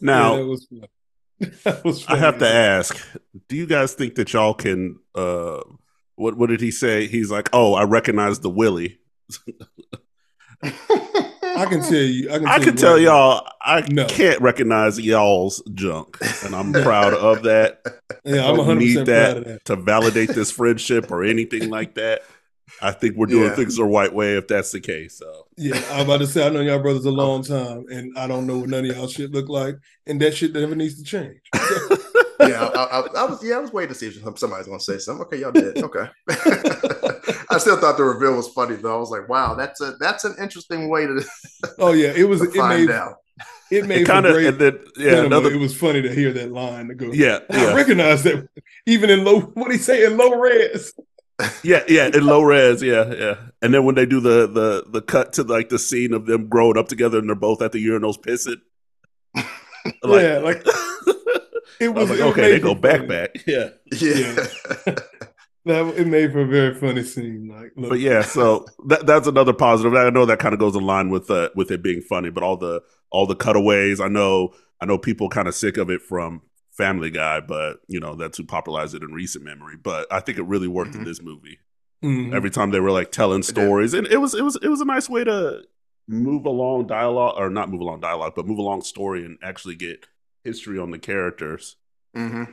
Now 0.00 0.36
Yeah, 0.36 0.42
was 0.42 0.66
was 1.84 2.06
I 2.08 2.16
have 2.16 2.38
to 2.38 2.48
ask: 2.48 2.96
Do 3.48 3.56
you 3.56 3.66
guys 3.66 3.94
think 3.94 4.16
that 4.16 4.32
y'all 4.32 4.54
can? 4.54 4.98
uh 5.14 5.60
What 6.22 6.36
what 6.38 6.48
did 6.50 6.60
he 6.60 6.70
say? 6.70 7.06
He's 7.08 7.30
like, 7.30 7.48
"Oh, 7.52 7.74
I 7.74 7.82
recognize 7.84 8.38
the 8.40 8.48
Willie." 8.50 8.98
I 10.62 11.66
can 11.68 11.82
tell 11.82 11.94
you. 11.94 12.30
I 12.30 12.38
can. 12.38 12.46
I 12.46 12.50
tell 12.56 12.58
can 12.60 12.66
you 12.74 12.78
tell 12.78 12.98
y'all. 12.98 13.48
I 13.60 13.80
No. 13.90 14.06
can't 14.06 14.40
recognize 14.40 14.98
y'all's 15.00 15.62
junk, 15.74 16.18
and 16.44 16.54
I'm 16.54 16.72
proud 16.72 17.12
of 17.14 17.42
that. 17.42 17.82
Yeah, 18.24 18.46
I'm 18.48 18.56
don't 18.56 18.66
100 18.68 18.78
need 18.78 19.06
that. 19.06 19.32
proud 19.32 19.36
of 19.38 19.44
that. 19.46 19.64
to 19.66 19.76
validate 19.76 20.28
this 20.30 20.50
friendship 20.52 21.10
or 21.10 21.24
anything 21.24 21.70
like 21.70 21.94
that. 21.96 22.22
I 22.80 22.92
think 22.92 23.16
we're 23.16 23.26
doing 23.26 23.50
Yeah. 23.50 23.56
things 23.56 23.76
the 23.76 23.84
right 23.84 24.12
way 24.12 24.36
if 24.36 24.48
that's 24.48 24.72
the 24.72 24.80
case. 24.80 25.18
So 25.18 25.46
Yeah, 25.56 25.82
I'm 25.90 26.06
about 26.06 26.18
to 26.18 26.26
say 26.26 26.46
I 26.46 26.50
know 26.50 26.60
y'all 26.60 26.78
brothers 26.78 27.04
a 27.04 27.08
oh. 27.10 27.12
long 27.12 27.42
time, 27.42 27.84
and 27.92 28.16
I 28.16 28.26
don't 28.28 28.46
know 28.46 28.58
what 28.58 28.68
none 28.70 28.88
of 28.88 28.96
y'all 28.96 29.08
shit 29.08 29.32
look 29.32 29.48
like, 29.48 29.76
and 30.06 30.20
that 30.22 30.34
shit 30.34 30.52
never 30.54 30.74
needs 30.74 30.96
to 30.98 31.04
change. 31.04 31.40
yeah, 32.48 32.64
I, 32.74 32.84
I, 32.84 33.00
I 33.18 33.24
was 33.24 33.42
yeah, 33.42 33.56
I 33.56 33.58
was 33.60 33.72
waiting 33.72 33.90
to 33.90 33.94
see 33.94 34.08
if 34.08 34.38
somebody's 34.38 34.66
gonna 34.66 34.80
say 34.80 34.98
something. 34.98 35.26
Okay, 35.26 35.38
y'all 35.40 35.52
did. 35.52 35.78
Okay. 35.82 36.06
I 37.50 37.58
still 37.58 37.76
thought 37.78 37.96
the 37.96 38.04
reveal 38.04 38.34
was 38.36 38.48
funny 38.48 38.76
though. 38.76 38.96
I 38.96 38.98
was 38.98 39.10
like, 39.10 39.28
wow, 39.28 39.54
that's 39.54 39.80
a 39.80 39.92
that's 40.00 40.24
an 40.24 40.34
interesting 40.40 40.88
way 40.88 41.06
to, 41.06 41.24
oh 41.78 41.92
yeah, 41.92 42.12
it 42.16 42.24
was. 42.24 42.40
to 42.40 42.48
It 42.48 42.54
find 42.54 42.86
made 42.86 42.94
out. 42.94 43.16
it 43.70 43.86
made 43.86 44.06
kind 44.06 44.26
of 44.26 44.32
great. 44.34 44.46
and 44.46 44.58
then 44.58 44.78
yeah 44.96 45.10
cinema. 45.16 45.26
another 45.26 45.52
It 45.52 45.58
was 45.60 45.76
funny 45.76 46.02
to 46.02 46.14
hear 46.14 46.32
that 46.32 46.52
line 46.52 46.88
to 46.88 46.94
go. 46.94 47.10
yeah 47.12 47.40
And 47.48 47.62
I 47.62 47.62
yeah 47.62 47.74
recognize 47.74 48.22
that 48.24 48.48
even 48.86 49.10
in 49.10 49.24
low. 49.24 49.40
What 49.40 49.70
he 49.70 49.78
say 49.78 50.04
in 50.04 50.16
low 50.16 50.38
res? 50.38 50.92
yeah 51.62 51.82
yeah 51.88 52.06
in 52.12 52.24
low 52.24 52.42
res 52.42 52.82
yeah 52.82 53.12
yeah 53.14 53.36
and 53.62 53.72
then 53.74 53.84
when 53.84 53.94
they 53.94 54.06
do 54.06 54.20
the 54.20 54.46
the 54.46 54.84
the 54.90 55.02
cut 55.02 55.32
to 55.34 55.42
like 55.42 55.68
the 55.70 55.78
scene 55.78 56.12
of 56.12 56.26
them 56.26 56.48
growing 56.48 56.76
up 56.78 56.88
together 56.88 57.18
and 57.18 57.28
they're 57.28 57.34
both 57.34 57.62
at 57.62 57.72
the 57.72 57.84
urinals 57.84 58.18
pissing 58.20 58.60
Yeah, 60.04 60.38
like 60.38 60.64
it 61.80 61.86
I 61.86 61.88
was. 61.88 62.10
was 62.10 62.20
like 62.20 62.28
it 62.28 62.30
okay 62.32 62.50
they 62.52 62.60
go 62.60 62.74
back 62.74 63.06
back 63.08 63.30
yeah 63.46 63.70
Yeah. 64.00 64.46
That 65.64 65.94
it 65.96 66.08
made 66.08 66.32
for 66.32 66.40
a 66.40 66.46
very 66.46 66.74
funny 66.74 67.04
scene. 67.04 67.46
Like, 67.46 67.70
look, 67.76 67.90
but 67.90 68.00
yeah, 68.00 68.22
so 68.22 68.66
that 68.88 69.06
that's 69.06 69.28
another 69.28 69.52
positive. 69.52 69.94
I 69.94 70.10
know 70.10 70.26
that 70.26 70.40
kind 70.40 70.52
of 70.54 70.58
goes 70.58 70.74
in 70.74 70.82
line 70.82 71.08
with 71.08 71.30
uh, 71.30 71.50
with 71.54 71.70
it 71.70 71.84
being 71.84 72.00
funny, 72.00 72.30
but 72.30 72.42
all 72.42 72.56
the 72.56 72.82
all 73.12 73.26
the 73.28 73.36
cutaways. 73.36 74.00
I 74.00 74.08
know 74.08 74.54
I 74.80 74.86
know 74.86 74.98
people 74.98 75.28
kind 75.28 75.46
of 75.46 75.54
sick 75.54 75.76
of 75.76 75.88
it 75.88 76.02
from 76.02 76.42
Family 76.72 77.10
Guy, 77.10 77.38
but 77.38 77.76
you 77.86 78.00
know 78.00 78.16
that's 78.16 78.38
who 78.38 78.44
popularized 78.44 78.96
it 78.96 79.04
in 79.04 79.12
recent 79.12 79.44
memory. 79.44 79.76
But 79.80 80.12
I 80.12 80.18
think 80.18 80.36
it 80.38 80.42
really 80.46 80.66
worked 80.66 80.96
in 80.96 81.02
Mhm. 81.02 81.04
this 81.04 81.22
movie. 81.22 81.60
mhm. 82.02 82.34
Every 82.34 82.50
time 82.50 82.72
they 82.72 82.80
were 82.80 82.90
like 82.90 83.12
telling 83.12 83.44
stories, 83.44 83.94
and 83.94 84.08
it 84.08 84.16
was 84.16 84.34
it 84.34 84.42
was 84.42 84.58
it 84.60 84.68
was 84.68 84.80
a 84.80 84.84
nice 84.84 85.08
way 85.08 85.22
to 85.22 85.62
move 86.08 86.44
along 86.44 86.88
dialogue 86.88 87.34
or 87.38 87.48
not 87.50 87.70
move 87.70 87.82
along 87.82 88.00
dialogue, 88.00 88.32
but 88.34 88.48
move 88.48 88.58
along 88.58 88.82
story 88.82 89.24
and 89.24 89.38
actually 89.44 89.76
get 89.76 90.08
history 90.44 90.78
on 90.78 90.90
the 90.90 90.98
characters, 90.98 91.76
hmm 92.14 92.44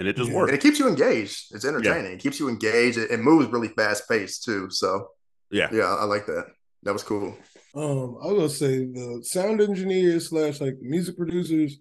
and 0.00 0.08
it 0.08 0.16
just 0.16 0.32
works. 0.32 0.50
And 0.50 0.58
it 0.58 0.62
keeps 0.62 0.78
you 0.80 0.88
engaged. 0.88 1.54
It's 1.54 1.64
entertaining. 1.64 2.12
It 2.12 2.18
keeps 2.18 2.40
you 2.40 2.48
engaged. 2.48 2.98
It, 2.98 3.12
it 3.12 3.20
moves 3.20 3.48
really 3.52 3.68
fast 3.68 4.08
paced 4.08 4.42
too. 4.44 4.68
So 4.70 5.08
yeah, 5.50 5.68
yeah, 5.72 5.84
I 5.84 6.04
like 6.04 6.26
that. 6.26 6.46
That 6.82 6.92
was 6.92 7.04
cool. 7.04 7.36
Um, 7.76 8.18
I 8.22 8.26
was 8.32 8.36
gonna 8.36 8.48
say 8.48 8.78
the 8.86 9.20
sound 9.22 9.60
engineers 9.60 10.30
slash 10.30 10.60
like 10.60 10.76
music 10.80 11.16
producers, 11.16 11.76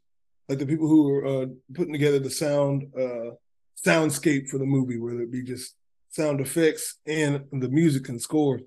like 0.48 0.60
the 0.60 0.66
people 0.66 0.88
who 0.88 1.04
were 1.10 1.26
uh, 1.26 1.46
putting 1.74 1.94
together 1.94 2.20
the 2.20 2.30
sound 2.30 2.86
uh 3.00 3.32
soundscape 3.86 4.48
for 4.50 4.58
the 4.60 4.66
movie, 4.66 5.00
whether 5.00 5.22
it 5.22 5.32
be 5.32 5.44
just 5.44 5.76
sound 6.10 6.40
effects 6.40 6.96
and 7.08 7.46
the 7.52 7.70
music 7.70 8.10
and 8.10 8.22
score. 8.22 8.60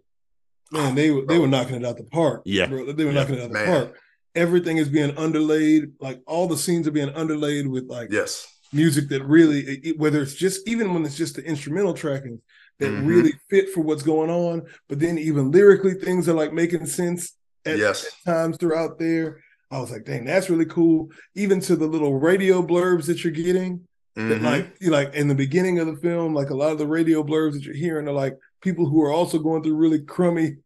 Man, 0.72 0.94
they 0.96 1.10
were 1.10 1.24
they 1.24 1.38
were 1.38 1.46
knocking 1.46 1.76
it 1.76 1.84
out 1.84 1.96
the 1.96 2.04
park. 2.04 2.42
Yeah. 2.44 2.66
bro. 2.66 2.92
They 2.92 3.04
were 3.04 3.12
Yeah. 3.12 3.20
knocking 3.20 3.36
it 3.36 3.42
out 3.42 3.48
the 3.52 3.54
Man. 3.54 3.66
park. 3.66 3.98
Everything 4.36 4.76
is 4.76 4.88
being 4.88 5.16
underlaid, 5.16 5.92
like 6.00 6.20
all 6.26 6.46
the 6.46 6.56
scenes 6.56 6.86
are 6.86 6.92
being 6.92 7.08
underlaid 7.10 7.66
with 7.66 7.84
like 7.84 8.08
Yes. 8.12 8.46
music 8.72 9.08
that 9.08 9.24
really, 9.24 9.94
whether 9.96 10.20
it's 10.22 10.34
just 10.34 10.68
even 10.68 10.92
when 10.92 11.04
it's 11.04 11.16
just 11.16 11.36
the 11.36 11.44
instrumental 11.44 11.94
tracking 11.94 12.40
that 12.78 12.90
Mhm. 12.92 13.06
really 13.06 13.32
fit 13.48 13.70
for 13.70 13.80
what's 13.80 14.02
going 14.02 14.28
on, 14.30 14.62
but 14.88 14.98
then 15.00 15.16
even 15.18 15.50
lyrically 15.50 15.94
things 15.94 16.28
are 16.28 16.34
like 16.34 16.52
making 16.52 16.84
sense 16.86 17.32
at, 17.64 17.78
Yes. 17.78 18.04
at 18.06 18.12
times 18.32 18.56
throughout 18.58 18.98
there. 18.98 19.40
I 19.70 19.80
was 19.80 19.90
like, 19.90 20.04
dang, 20.04 20.24
that's 20.26 20.50
really 20.50 20.66
cool. 20.66 21.10
Even 21.34 21.58
to 21.60 21.74
the 21.74 21.86
little 21.86 22.18
radio 22.20 22.62
blurbs 22.62 23.06
that 23.06 23.24
you're 23.24 23.32
getting, 23.32 23.80
that 24.14 24.40
Mhm. 24.40 24.42
like 24.42 24.76
you 24.80 24.90
like 24.90 25.14
in 25.14 25.28
the 25.28 25.34
beginning 25.34 25.78
of 25.78 25.86
the 25.86 25.96
film, 25.96 26.34
like 26.34 26.50
a 26.50 26.54
lot 26.54 26.72
of 26.72 26.78
the 26.78 26.86
radio 26.86 27.22
blurbs 27.24 27.54
that 27.54 27.64
you're 27.64 27.74
hearing 27.74 28.06
are 28.08 28.12
like 28.12 28.36
people 28.62 28.88
who 28.88 29.02
are 29.02 29.12
also 29.12 29.38
going 29.38 29.62
through 29.62 29.76
really 29.76 30.00
crummy 30.00 30.56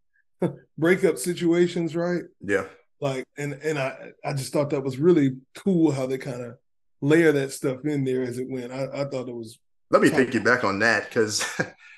breakup 0.79 1.17
situations, 1.19 1.95
right? 1.95 2.23
yeah. 2.45 2.65
Like 3.01 3.25
and 3.37 3.55
and 3.55 3.79
I 3.79 4.13
I 4.25 4.33
just 4.33 4.53
thought 4.53 4.71
that 4.71 4.83
was 4.83 4.99
really 4.99 5.37
cool 5.57 5.91
how 5.91 6.07
they 6.07 6.19
kind 6.19 6.43
of 6.43 6.57
layer 7.01 7.33
that 7.33 7.53
stuff 7.53 7.85
in 7.85 8.05
there 8.05 8.23
as 8.23 8.39
it 8.39 8.49
went. 8.49 8.73
I, 8.73 8.85
I 8.93 9.05
thought 9.05 9.29
it 9.29 9.35
was 9.35 9.59
Let 9.91 10.03
me 10.03 10.11
Top. 10.11 10.45
back 10.45 10.65
on 10.65 10.79
that 10.81 11.09
because 11.09 11.45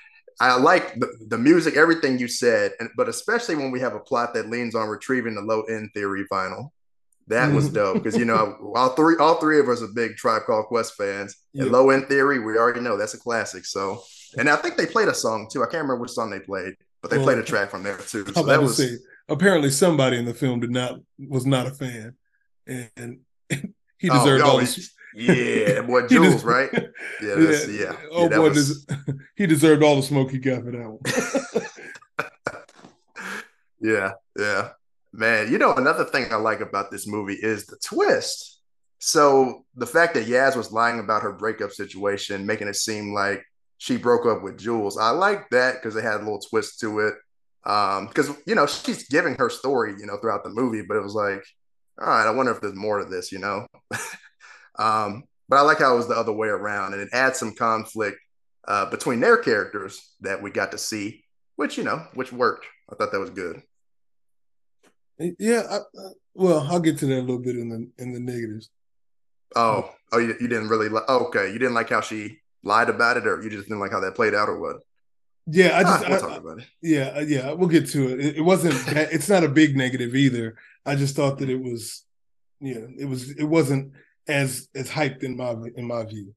I 0.40 0.56
like 0.58 0.94
the, 0.98 1.08
the 1.28 1.38
music, 1.38 1.76
everything 1.76 2.18
you 2.18 2.28
said, 2.28 2.72
and 2.80 2.88
but 2.96 3.08
especially 3.08 3.54
when 3.56 3.70
we 3.70 3.80
have 3.80 3.94
a 3.94 4.00
plot 4.00 4.34
that 4.34 4.48
leans 4.48 4.74
on 4.74 4.88
retrieving 4.88 5.34
the 5.34 5.42
low 5.42 5.62
end 5.62 5.90
theory 5.94 6.24
vinyl. 6.32 6.70
That 7.28 7.52
was 7.52 7.70
Mhm. 7.70 7.74
dope 7.74 7.94
because 8.02 8.16
you 8.16 8.24
know 8.24 8.72
all 8.76 8.90
three 8.90 9.16
all 9.18 9.36
three 9.36 9.60
of 9.60 9.68
us 9.68 9.82
are 9.82 9.88
big 9.94 10.16
Tribe 10.16 10.42
Called 10.44 10.66
Quest 10.66 10.94
fans. 10.96 11.36
Yeah. 11.52 11.64
And 11.64 11.72
low 11.72 11.90
end 11.90 12.08
theory, 12.08 12.38
we 12.40 12.56
already 12.58 12.80
know 12.80 12.96
that's 12.96 13.14
a 13.14 13.18
classic. 13.18 13.64
So, 13.64 14.02
and 14.36 14.48
I 14.48 14.56
think 14.56 14.76
they 14.76 14.86
played 14.86 15.08
a 15.08 15.14
song 15.14 15.48
too. 15.50 15.62
I 15.62 15.66
can't 15.66 15.82
remember 15.82 15.98
which 16.02 16.10
song 16.12 16.30
they 16.30 16.40
played, 16.40 16.74
but 17.00 17.10
they 17.10 17.18
Well, 17.18 17.26
played 17.26 17.38
a 17.38 17.44
track 17.44 17.70
from 17.70 17.82
there 17.84 17.96
too. 17.98 18.24
So 18.34 18.42
that 18.42 18.56
to 18.56 18.62
was 18.62 18.76
say 18.76 18.96
apparently 19.28 19.70
somebody 19.70 20.18
in 20.18 20.24
the 20.24 20.34
film 20.34 20.60
did 20.60 20.70
not 20.70 21.00
was 21.18 21.46
not 21.46 21.66
a 21.66 21.70
fan, 21.70 22.14
and, 22.66 23.20
he 23.98 24.10
Oh, 24.10 24.18
deserved 24.18 24.44
oh, 24.44 24.50
all 24.50 24.58
the 24.58 24.88
yeah, 25.14 25.74
that 25.74 25.86
boy 25.86 26.06
Jules, 26.08 26.42
des- 26.42 26.48
right? 26.48 26.70
Yeah, 27.22 27.34
that's, 27.34 27.68
yeah. 27.68 27.96
Oh 28.10 28.30
yeah, 28.30 28.36
boy, 28.36 28.48
was- 28.50 28.84
des- 28.84 29.12
he 29.36 29.46
deserved 29.46 29.82
all 29.82 29.96
the 29.96 30.02
smoke 30.02 30.30
he 30.30 30.38
got 30.38 30.64
for 30.64 30.70
that 30.72 30.88
one. 30.88 30.98
Yeah, 33.80 34.12
yeah. 34.38 34.70
Man, 35.12 35.50
you 35.52 35.58
know, 35.58 35.74
another 35.74 36.04
thing 36.04 36.32
I 36.32 36.36
like 36.36 36.60
about 36.60 36.90
this 36.90 37.06
movie 37.06 37.34
is 37.34 37.66
the 37.66 37.76
twist. 37.84 38.60
So 38.98 39.64
the 39.74 39.86
fact 39.86 40.14
that 40.14 40.26
Yas 40.28 40.56
was 40.56 40.72
lying 40.72 41.00
about 41.00 41.22
her 41.22 41.32
breakup 41.32 41.72
situation, 41.72 42.46
making 42.46 42.68
it 42.68 42.76
seem 42.76 43.12
like 43.12 43.44
she 43.78 43.96
broke 43.96 44.24
up 44.26 44.42
with 44.42 44.58
Jules, 44.58 44.96
I 44.96 45.10
like 45.10 45.50
that 45.50 45.74
because 45.74 45.94
they 45.94 46.02
had 46.02 46.16
a 46.16 46.24
little 46.24 46.38
twist 46.40 46.78
to 46.80 47.00
it. 47.00 47.14
Um, 47.64 48.08
because 48.08 48.30
you 48.46 48.54
know, 48.54 48.66
she's 48.66 49.08
giving 49.08 49.36
her 49.36 49.48
story, 49.48 49.94
you 49.98 50.06
know, 50.06 50.16
throughout 50.16 50.44
the 50.44 50.50
movie, 50.50 50.82
but 50.82 50.96
it 50.96 51.02
was 51.02 51.14
like, 51.14 51.44
all 52.00 52.08
right, 52.08 52.26
I 52.26 52.30
wonder 52.30 52.52
if 52.52 52.60
there's 52.60 52.74
more 52.74 52.98
to 52.98 53.04
this, 53.04 53.30
you 53.30 53.38
know. 53.38 53.66
um, 54.78 55.24
but 55.48 55.56
I 55.56 55.60
like 55.62 55.78
how 55.78 55.94
it 55.94 55.96
was 55.96 56.08
the 56.08 56.14
other 56.14 56.32
way 56.32 56.48
around, 56.48 56.94
and 56.94 57.02
it 57.02 57.10
adds 57.12 57.38
some 57.38 57.54
conflict 57.54 58.18
uh 58.68 58.88
between 58.90 59.18
their 59.18 59.36
characters 59.36 60.14
that 60.20 60.40
we 60.40 60.50
got 60.50 60.72
to 60.72 60.78
see, 60.78 61.24
which 61.56 61.76
you 61.78 61.84
know, 61.84 62.06
which 62.14 62.32
worked. 62.32 62.66
I 62.90 62.96
thought 62.96 63.12
that 63.12 63.20
was 63.20 63.30
good. 63.30 63.62
yeah, 65.38 65.62
I, 65.70 65.76
I, 65.76 66.10
well, 66.34 66.66
I'll 66.68 66.80
get 66.80 66.98
to 66.98 67.06
that 67.06 67.18
a 67.18 67.20
little 67.20 67.38
bit 67.38 67.56
in 67.56 67.68
the 67.68 68.02
in 68.02 68.12
the 68.12 68.20
negatives. 68.20 68.70
Oh, 69.54 69.90
oh, 70.12 70.18
you, 70.18 70.34
you 70.40 70.48
didn't 70.48 70.68
really 70.68 70.88
like. 70.88 71.04
Oh, 71.08 71.26
okay, 71.26 71.52
you 71.52 71.58
didn't 71.58 71.74
like 71.74 71.90
how 71.90 72.00
she 72.00 72.38
lied 72.64 72.88
about 72.88 73.16
it, 73.16 73.26
or 73.26 73.42
you 73.42 73.50
just 73.50 73.68
didn't 73.68 73.80
like 73.80 73.92
how 73.92 74.00
that 74.00 74.14
played 74.14 74.34
out, 74.34 74.48
or 74.48 74.58
what? 74.58 74.76
Yeah, 75.46 75.78
I 75.78 75.82
Ah, 75.82 75.98
just 75.98 76.08
we'll 76.08 76.16
I- 76.16 76.20
talk 76.20 76.38
about 76.44 76.58
it. 76.60 76.66
Yeah, 76.82 77.12
uh, 77.16 77.20
yeah, 77.20 77.52
we'll 77.52 77.68
get 77.68 77.88
to 77.90 78.08
it. 78.12 78.20
It, 78.20 78.36
it 78.36 78.40
wasn't. 78.42 78.74
It's 79.12 79.28
not 79.28 79.42
a 79.44 79.48
big 79.48 79.76
negative 79.76 80.14
either. 80.14 80.54
I 80.86 80.94
just 80.96 81.16
thought 81.16 81.38
that 81.38 81.48
it 81.50 81.60
was, 81.60 82.04
yeah, 82.60 82.78
it 82.98 83.06
was. 83.06 83.30
It 83.30 83.44
wasn't 83.44 83.92
as 84.28 84.68
as 84.74 84.88
hyped 84.88 85.22
in 85.24 85.36
my 85.36 85.54
in 85.76 85.86
my 85.86 86.04
view. 86.04 86.34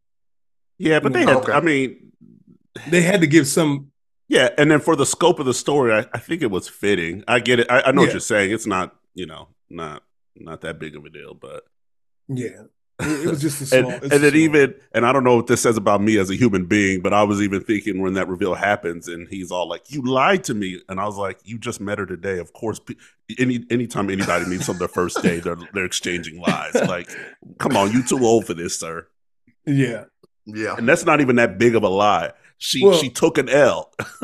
yeah, 0.79 0.99
but 0.99 1.13
they 1.13 1.21
had. 1.21 1.37
Okay. 1.37 1.51
I 1.51 1.61
mean, 1.61 2.11
They 2.89 3.01
had 3.01 3.21
to 3.21 3.27
give 3.27 3.47
some. 3.47 3.91
Yeah, 4.27 4.49
and 4.57 4.71
then 4.71 4.79
for 4.79 4.95
the 4.95 5.05
scope 5.05 5.39
of 5.39 5.45
the 5.45 5.53
story, 5.53 5.93
I, 5.93 6.05
I 6.13 6.17
think 6.19 6.41
it 6.41 6.49
was 6.49 6.67
fitting. 6.67 7.23
I 7.27 7.39
get 7.39 7.59
it. 7.59 7.67
I, 7.69 7.81
I 7.81 7.91
know 7.91 8.01
Yeah. 8.01 8.07
what 8.07 8.13
you're 8.13 8.19
saying. 8.21 8.51
It's 8.51 8.65
not, 8.65 8.95
you 9.13 9.27
know, 9.27 9.49
not 9.69 10.01
not 10.35 10.61
that 10.61 10.79
big 10.79 10.95
of 10.95 11.05
a 11.05 11.09
deal, 11.09 11.35
but 11.35 11.63
Yeah, 12.27 12.63
it, 12.99 13.25
it 13.25 13.29
was 13.29 13.41
just 13.41 13.61
a 13.61 13.65
small. 13.81 13.91
and, 13.91 14.03
it's 14.03 14.13
and 14.13 14.13
a 14.13 14.19
then 14.19 14.31
small- 14.31 14.41
even 14.41 14.75
and 14.93 15.05
I 15.05 15.11
don't 15.11 15.23
know 15.23 15.35
what 15.35 15.47
this 15.47 15.61
says 15.61 15.77
about 15.77 16.01
me 16.01 16.17
as 16.17 16.29
a 16.29 16.35
human 16.35 16.65
being, 16.65 17.01
but 17.01 17.13
I 17.13 17.23
was 17.23 17.41
even 17.41 17.61
thinking 17.61 18.01
when 18.01 18.13
that 18.13 18.27
reveal 18.27 18.53
happens 18.55 19.07
and 19.07 19.27
he's 19.27 19.51
all 19.51 19.67
like, 19.67 19.91
"You 19.91 20.01
lied 20.03 20.43
to 20.45 20.53
me," 20.53 20.81
and 20.89 20.99
I 20.99 21.05
was 21.05 21.17
like, 21.17 21.39
"You 21.43 21.57
just 21.59 21.81
met 21.81 21.99
her 21.99 22.05
today. 22.05 22.37
Of 22.39 22.53
course, 22.53 22.79
pe- 22.79 22.95
any 23.39 23.65
anytime 23.69 24.09
anybody 24.09 24.45
meets 24.45 24.69
on 24.69 24.77
their 24.77 24.87
first 24.87 25.21
day, 25.21 25.39
they're 25.39 25.57
they're 25.73 25.85
exchanging 25.85 26.39
lies. 26.39 26.73
Like, 26.75 27.09
come 27.59 27.75
on, 27.75 27.91
you 27.91 28.03
too 28.03 28.19
old 28.23 28.45
for 28.45 28.53
this, 28.53 28.79
sir." 28.79 29.07
Yeah, 29.67 30.05
Yeah, 30.45 30.75
And 30.77 30.87
that's 30.87 31.05
not 31.05 31.21
even 31.21 31.37
that 31.37 31.57
big 31.57 31.75
of 31.75 31.81
a 31.83 31.89
lie. 31.89 32.31
She 32.57 32.83
Well- 32.83 32.97
she 32.97 33.09
took 33.09 33.37
an 33.37 33.49
L. 33.49 33.91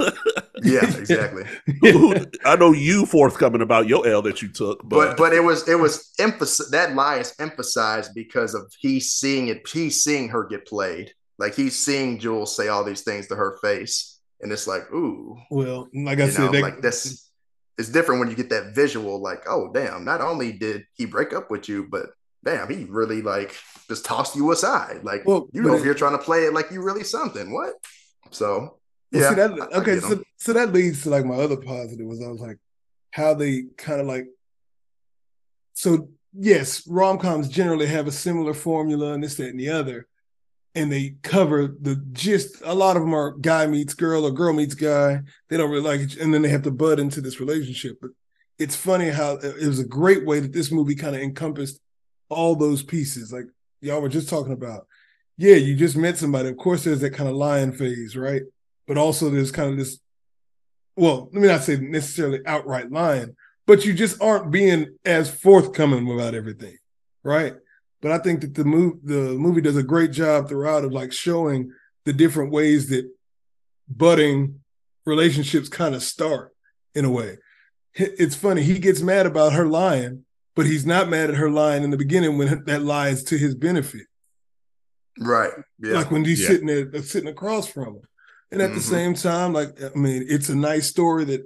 yeah, 0.63 0.86
exactly. 0.98 1.44
I 2.46 2.56
know 2.56 2.72
you 2.72 3.06
forthcoming 3.06 3.62
about 3.62 3.88
your 3.88 4.08
L 4.08 4.22
that 4.24 4.41
you 4.41 4.48
took, 4.50 4.82
but 4.88 5.17
but 5.17 5.34
it 5.34 5.44
was 5.44 5.67
it 5.67 5.76
was 5.76 6.12
emphasis 6.20 6.70
that 6.72 6.96
lie 6.96 7.17
is 7.17 7.34
emphasized 7.39 8.12
because 8.15 8.54
of 8.54 8.72
he 8.80 9.00
seeing 9.00 9.48
it. 9.50 9.67
He's 9.67 10.02
seeing 10.04 10.30
her 10.30 10.46
get 10.46 10.65
played. 10.65 11.13
Like 11.38 11.56
he's 11.56 11.78
seeing 11.78 12.20
Jules 12.20 12.56
say 12.56 12.67
all 12.67 12.84
these 12.84 13.02
things 13.02 13.28
to 13.28 13.36
her 13.36 13.58
face, 13.62 14.20
and 14.41 14.52
it's 14.52 14.67
like, 14.67 14.91
ooh, 14.94 15.38
well, 15.50 15.89
like 15.94 16.20
I 16.20 16.26
you 16.26 16.32
said, 16.32 16.46
know, 16.46 16.52
they, 16.52 16.62
like 16.62 16.82
this. 16.82 17.28
It's 17.78 17.89
different 17.89 18.20
when 18.20 18.30
you 18.30 18.36
get 18.36 18.50
that 18.52 18.76
visual. 18.76 19.20
Like, 19.22 19.44
oh 19.50 19.72
damn! 19.74 20.06
Not 20.06 20.22
only 20.22 20.52
did 20.54 20.86
he 20.96 21.06
break 21.06 21.34
up 21.34 21.50
with 21.50 21.67
you, 21.67 21.88
but 21.89 22.12
damn, 22.46 22.70
he 22.70 22.86
really 22.86 23.22
like 23.24 23.56
just 23.88 24.06
tossed 24.06 24.36
you 24.36 24.52
aside. 24.52 25.04
Like 25.04 25.26
Well, 25.26 25.48
you 25.52 25.63
but 25.63 25.70
know, 25.70 25.74
it- 25.76 25.80
if 25.80 25.86
you're 25.86 25.96
trying 25.96 26.17
to 26.17 26.24
play 26.24 26.44
it 26.46 26.54
like 26.54 26.70
you 26.72 26.84
really 26.84 27.04
something. 27.04 27.52
What? 27.52 27.74
So 28.32 28.80
yeah, 29.12 29.30
see 29.30 29.36
that, 29.36 29.52
okay, 29.74 30.00
so, 30.00 30.24
so 30.38 30.54
that 30.54 30.74
leads 30.74 31.04
to 31.04 31.10
like 31.10 31.26
my 31.26 31.36
other 31.36 31.58
positive 31.58 32.06
was 32.06 32.24
I 32.24 32.28
was 32.28 32.41
like, 32.41 32.58
how 33.12 33.34
they 33.34 33.65
kind 33.78 34.00
of 34.00 34.08
like, 34.08 34.26
so 35.74 36.10
yes, 36.34 36.88
rom 36.88 37.17
coms 37.17 37.50
generally 37.50 37.88
have 37.88 38.08
a 38.08 38.12
similar 38.12 38.54
formula 38.54 39.13
and 39.13 39.24
this, 39.24 39.36
that, 39.36 39.50
and 39.50 39.60
the 39.60 39.70
other, 39.70 40.08
and 40.76 40.89
they 40.89 41.15
cover 41.22 41.76
the 41.82 41.98
gist. 42.13 42.62
A 42.63 42.74
lot 42.74 42.96
of 42.96 43.04
them 43.04 43.13
are 43.13 43.32
guy 43.32 43.67
meets 43.67 43.94
girl 43.94 44.26
or 44.26 44.32
girl 44.32 44.54
meets 44.54 44.76
guy. 44.76 45.22
They 45.50 45.58
don't 45.58 45.70
really 45.70 45.84
like 45.84 46.00
it, 46.00 46.17
and 46.17 46.34
then 46.34 46.41
they 46.41 46.50
have 46.50 46.63
to 46.63 46.72
bud 46.72 47.00
into 47.00 47.20
this 47.20 47.41
relationship. 47.41 47.98
But 48.02 48.12
it's 48.58 48.76
funny 48.76 49.10
how 49.10 49.34
uh, 49.34 49.54
it 49.60 49.67
was 49.67 49.80
a 49.80 49.86
great 49.86 50.26
way 50.26 50.39
that 50.39 50.54
this 50.54 50.72
movie 50.72 50.96
kind 50.96 51.15
of 51.15 51.22
encompassed 51.22 51.82
all 52.30 52.56
those 52.56 52.84
pieces. 52.84 53.34
Like 53.34 53.46
y'all 53.82 54.02
were 54.02 54.10
just 54.10 54.30
talking 54.30 54.54
about. 54.54 54.88
Yeah, 55.38 55.56
you 55.56 55.76
just 55.76 55.98
met 55.98 56.17
somebody. 56.17 56.50
Of 56.50 56.58
course, 56.58 56.84
there's 56.84 57.02
that 57.02 57.13
kind 57.13 57.30
of 57.30 57.36
lying 57.36 57.72
phase, 57.72 58.15
right? 58.15 58.44
But 58.88 58.98
also 58.98 59.30
there's 59.30 59.52
kind 59.52 59.72
of 59.72 59.78
this. 59.78 60.00
Well, 60.96 61.30
let 61.32 61.41
me 61.41 61.48
not 61.48 61.63
say 61.63 61.78
necessarily 61.78 62.41
outright 62.46 62.91
lying, 62.91 63.36
but 63.65 63.86
you 63.86 63.94
just 63.94 64.22
aren't 64.22 64.52
being 64.52 64.98
as 65.06 65.30
forthcoming 65.30 66.10
about 66.12 66.36
everything, 66.36 66.78
right? 67.24 67.56
But 68.02 68.12
I 68.12 68.17
think 68.17 68.41
that 68.41 68.56
the 68.56 68.65
movie 68.65 69.00
the 69.04 69.34
movie 69.34 69.62
does 69.62 69.78
a 69.78 69.84
great 69.84 70.12
job 70.12 70.50
throughout 70.50 70.84
of 70.84 70.91
like 70.91 71.13
showing 71.13 71.72
the 72.06 72.13
different 72.13 72.52
ways 72.52 72.89
that 72.89 73.10
budding 73.88 74.62
relationships 75.06 75.70
kind 75.70 75.96
of 75.96 76.04
start 76.04 76.52
in 76.96 77.06
a 77.06 77.10
way. 77.10 77.38
It's 77.94 78.36
funny, 78.36 78.63
he 78.63 78.80
gets 78.80 79.02
mad 79.02 79.26
about 79.26 79.54
her 79.54 79.65
lying, 79.65 80.26
but 80.56 80.65
he's 80.65 80.86
not 80.86 81.10
mad 81.10 81.30
at 81.30 81.36
her 81.36 81.50
lying 81.50 81.84
in 81.84 81.89
the 81.89 81.98
beginning 81.98 82.38
when 82.38 82.63
that 82.65 82.84
lies 82.84 83.24
to 83.26 83.38
his 83.38 83.56
benefit. 83.56 84.08
Right. 85.19 85.52
Yeah. 85.80 85.93
Like 85.93 86.12
when 86.12 86.24
he's 86.26 86.41
Yeah. 86.41 86.47
sitting 86.47 86.67
there 86.67 87.02
sitting 87.04 87.30
across 87.30 87.67
from 87.67 87.95
him. 87.95 88.02
And 88.52 88.62
at 88.62 88.71
the 88.74 88.80
Mhm. 88.80 88.89
same 88.89 89.13
time, 89.13 89.54
like 89.54 89.82
I 89.82 89.97
mean, 89.97 90.26
it's 90.28 90.50
a 90.50 90.56
nice 90.56 90.88
story 90.88 91.24
that 91.26 91.41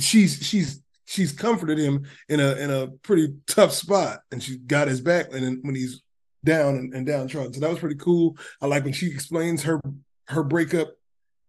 she's 0.00 0.38
she's 0.42 0.80
she's 1.04 1.32
comforted 1.32 1.78
him 1.78 2.04
in 2.28 2.40
a 2.40 2.52
in 2.56 2.70
a 2.70 2.88
pretty 3.02 3.34
tough 3.46 3.72
spot 3.72 4.20
and 4.32 4.42
she 4.42 4.58
got 4.58 4.88
his 4.88 5.00
back 5.00 5.26
and 5.32 5.44
then 5.44 5.58
when 5.62 5.74
he's 5.74 6.02
down 6.44 6.76
and, 6.76 6.94
and 6.94 7.06
downtrodden. 7.06 7.52
So 7.52 7.60
that 7.60 7.70
was 7.70 7.78
pretty 7.78 7.96
cool. 7.96 8.36
I 8.60 8.66
like 8.66 8.84
when 8.84 8.92
she 8.92 9.06
explains 9.10 9.62
her 9.62 9.80
her 10.28 10.42
breakup 10.42 10.94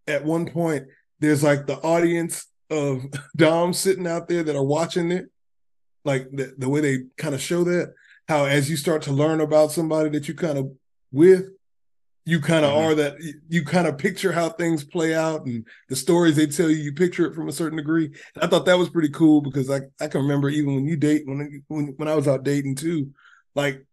at 0.06 0.24
one 0.24 0.46
point. 0.46 0.86
There's 1.20 1.42
like 1.42 1.66
the 1.66 1.76
audience 1.80 2.46
of 2.70 3.04
Dom 3.36 3.72
sitting 3.72 4.06
out 4.06 4.28
there 4.28 4.42
that 4.42 4.56
are 4.56 4.64
watching 4.64 5.10
it. 5.12 5.26
Like 6.04 6.30
the, 6.32 6.54
the 6.56 6.68
way 6.68 6.80
they 6.80 6.98
kind 7.18 7.34
of 7.34 7.42
show 7.42 7.62
that, 7.64 7.92
how 8.26 8.46
as 8.46 8.70
you 8.70 8.76
start 8.76 9.02
to 9.02 9.12
learn 9.12 9.40
about 9.40 9.70
somebody 9.72 10.08
that 10.10 10.28
you 10.28 10.34
kind 10.34 10.56
of 10.58 10.70
with, 11.12 11.46
you 12.26 12.38
kind 12.38 12.64
of 12.64 12.72
Mhm. 12.72 12.76
are 12.76 12.94
that 12.96 13.14
you 13.48 13.64
kind 13.64 13.86
of 13.88 13.96
picture 13.98 14.30
how 14.30 14.50
things 14.50 14.84
play 14.84 15.14
out 15.14 15.46
and 15.46 15.66
the 15.88 15.96
stories 15.96 16.36
they 16.36 16.46
tell 16.46 16.70
you, 16.70 16.76
you 16.76 16.92
picture 16.92 17.26
it 17.26 17.34
from 17.34 17.48
a 17.48 17.52
certain 17.52 17.78
degree. 17.78 18.06
And 18.34 18.44
I 18.44 18.46
thought 18.46 18.66
that 18.66 18.78
was 18.78 18.90
pretty 18.90 19.08
cool 19.08 19.40
because 19.40 19.70
I, 19.70 19.80
I 20.00 20.06
can 20.08 20.20
remember 20.22 20.48
even 20.50 20.74
when 20.74 20.86
you 20.86 20.96
date 20.96 21.26
when 21.26 21.62
when 21.68 21.86
when 21.96 22.08
I 22.08 22.14
was 22.14 22.28
out 22.28 22.44
dating 22.44 22.76
too, 22.76 23.10
like 23.54 23.84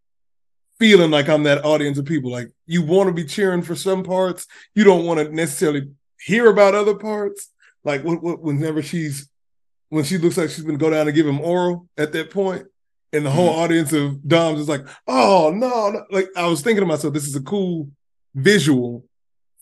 feeling 0.78 1.10
like 1.10 1.28
I'm 1.28 1.42
that 1.44 1.64
audience 1.64 1.98
of 1.98 2.04
people. 2.04 2.30
Like 2.30 2.50
you 2.66 2.82
want 2.82 3.08
to 3.08 3.14
be 3.14 3.24
cheering 3.24 3.62
for 3.62 3.74
some 3.74 4.04
parts, 4.04 4.46
you 4.74 4.84
don't 4.84 5.06
want 5.06 5.18
to 5.20 5.34
necessarily 5.34 5.88
hear 6.20 6.48
about 6.50 6.74
other 6.74 6.94
parts. 6.94 7.50
Like 7.82 8.04
when, 8.04 8.18
when- 8.18 8.40
whenever 8.40 8.82
she's 8.82 9.28
when 9.88 10.04
she 10.04 10.18
looks 10.18 10.36
like 10.36 10.50
she's 10.50 10.64
gonna 10.64 10.76
go 10.78 10.90
down 10.90 11.06
and 11.08 11.16
give 11.16 11.26
him 11.26 11.40
oral 11.40 11.88
at 11.96 12.12
that 12.12 12.30
point, 12.30 12.66
and 13.12 13.24
the 13.24 13.30
whole 13.30 13.48
audience 13.50 13.92
of 13.92 14.26
Doms 14.26 14.60
is 14.60 14.68
like, 14.68 14.86
"Oh 15.06 15.50
no!" 15.54 15.90
no." 15.90 16.04
Like 16.10 16.28
I 16.36 16.46
was 16.46 16.60
thinking 16.62 16.80
to 16.82 16.86
myself, 16.86 17.14
this 17.14 17.26
is 17.26 17.34
a 17.36 17.40
cool 17.42 17.90
visual 18.34 19.04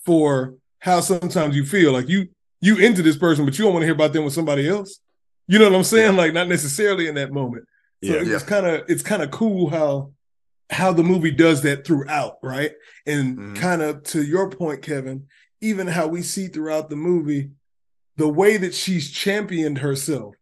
for 0.04 0.54
how 0.80 1.00
sometimes 1.00 1.56
you 1.56 1.64
feel 1.64 1.92
like 1.92 2.08
you 2.08 2.28
you 2.60 2.76
into 2.78 3.02
this 3.02 3.16
person, 3.16 3.44
but 3.44 3.58
you 3.58 3.64
don't 3.64 3.72
want 3.74 3.82
to 3.82 3.86
hear 3.86 3.94
about 3.94 4.12
them 4.12 4.24
with 4.24 4.32
somebody 4.34 4.68
else. 4.68 4.98
You 5.46 5.58
know 5.58 5.66
what 5.70 5.76
I'm 5.76 5.84
saying? 5.84 6.16
Like 6.16 6.32
not 6.32 6.48
necessarily 6.48 7.06
in 7.06 7.14
that 7.16 7.32
moment. 7.32 7.64
So 8.04 8.14
Yeah. 8.20 8.34
it's 8.34 8.42
kind 8.44 8.66
of 8.66 8.82
it's 8.88 9.02
kind 9.02 9.22
of 9.22 9.30
cool 9.30 9.70
how 9.70 10.12
how 10.70 10.92
the 10.92 11.04
movie 11.04 11.30
does 11.30 11.62
that 11.62 11.86
throughout, 11.86 12.38
right? 12.42 12.72
And 13.06 13.38
Mhm. 13.38 13.56
kind 13.56 13.82
of 13.82 14.02
to 14.04 14.22
your 14.24 14.50
point, 14.50 14.82
Kevin, 14.82 15.26
even 15.60 15.86
how 15.86 16.08
we 16.08 16.22
see 16.22 16.48
throughout 16.48 16.90
the 16.90 16.96
movie 16.96 17.50
the 18.16 18.28
way 18.28 18.56
that 18.56 18.74
she's 18.74 19.10
championed 19.10 19.78
herself. 19.78 20.34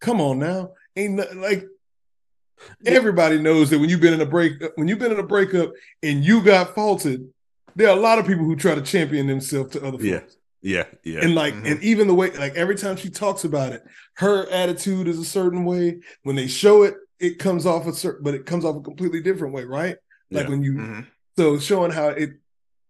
Come 0.00 0.20
on 0.20 0.38
now, 0.38 0.72
ain't 0.96 1.14
no, 1.14 1.24
like 1.36 1.66
everybody 2.86 3.38
knows 3.38 3.70
that 3.70 3.78
when 3.78 3.88
you've 3.90 4.00
been 4.00 4.14
in 4.14 4.20
a 4.20 4.26
break, 4.26 4.54
when 4.76 4.88
you've 4.88 4.98
been 4.98 5.12
in 5.12 5.18
a 5.18 5.26
breakup 5.26 5.70
and 6.02 6.24
you 6.24 6.42
got 6.42 6.74
faulted, 6.74 7.28
there 7.76 7.88
are 7.88 7.96
a 7.96 8.00
lot 8.00 8.18
of 8.18 8.26
people 8.26 8.44
who 8.44 8.56
try 8.56 8.74
to 8.74 8.82
champion 8.82 9.26
themselves 9.26 9.70
to 9.72 9.78
other 9.80 9.98
folks. 9.98 10.04
Yeah. 10.04 10.20
Yeah. 10.62 10.84
Yeah. 11.04 11.20
And 11.24 11.34
like, 11.34 11.54
Mhm. 11.54 11.70
and 11.70 11.82
even 11.82 12.06
the 12.06 12.14
way, 12.14 12.30
like 12.32 12.54
every 12.54 12.74
time 12.76 12.96
she 12.96 13.08
talks 13.08 13.44
about 13.44 13.72
it, 13.72 13.82
her 14.14 14.46
attitude 14.50 15.08
is 15.08 15.18
a 15.18 15.24
certain 15.24 15.64
way. 15.64 16.00
When 16.22 16.36
they 16.36 16.46
show 16.48 16.82
it, 16.82 16.94
it 17.18 17.38
comes 17.38 17.64
off 17.66 17.86
a 17.86 17.92
certain, 17.92 18.22
but 18.22 18.34
it 18.34 18.44
comes 18.46 18.64
off 18.64 18.76
a 18.76 18.80
completely 18.80 19.20
different 19.22 19.54
way, 19.54 19.64
right? 19.64 19.96
Like 20.30 20.44
Yeah. 20.44 20.50
when 20.50 20.62
you, 20.62 20.72
Mhm. 20.74 21.06
so 21.36 21.58
showing 21.58 21.92
how 21.92 22.08
it, 22.08 22.30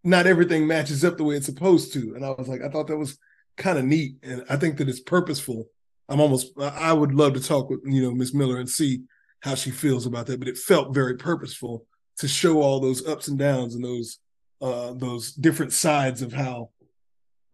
not 0.03 0.27
everything 0.27 0.67
matches 0.67 1.05
up 1.05 1.17
the 1.17 1.25
way 1.25 1.37
it's 1.37 1.47
supposed 1.47 1.93
to. 1.93 2.15
And 2.17 2.25
I 2.25 2.31
was 2.31 2.49
like, 2.49 2.63
I 2.63 2.69
thought 2.71 2.87
that 2.89 2.97
was 2.97 3.19
kind 3.57 3.79
of 3.79 3.85
neat, 3.85 4.15
and 4.23 4.45
I 4.49 4.57
think 4.57 4.79
that 4.79 4.89
it's 4.89 5.01
purposeful. 5.01 5.69
I'm 6.09 6.21
almost, 6.21 6.53
I 6.59 6.93
would 6.93 7.15
love 7.15 7.35
to 7.35 7.41
talk 7.41 7.71
with 7.71 7.81
you 7.85 8.03
know 8.03 8.13
Miss 8.13 8.33
Miller 8.35 8.59
and 8.59 8.69
see 8.69 9.03
how 9.41 9.55
she 9.55 9.71
feels 9.71 10.07
about 10.07 10.27
that, 10.27 10.39
but 10.39 10.49
it 10.49 10.59
felt 10.59 10.95
very 10.95 11.17
purposeful 11.17 11.87
to 12.19 12.29
show 12.29 12.61
all 12.63 12.81
those 12.81 13.07
ups 13.07 13.29
and 13.29 13.39
downs 13.39 13.75
and 13.75 13.85
those 13.85 14.19
uh 14.61 14.93
those 14.95 15.33
different 15.33 15.73
sides 15.73 16.21
of 16.23 16.33
how 16.33 16.71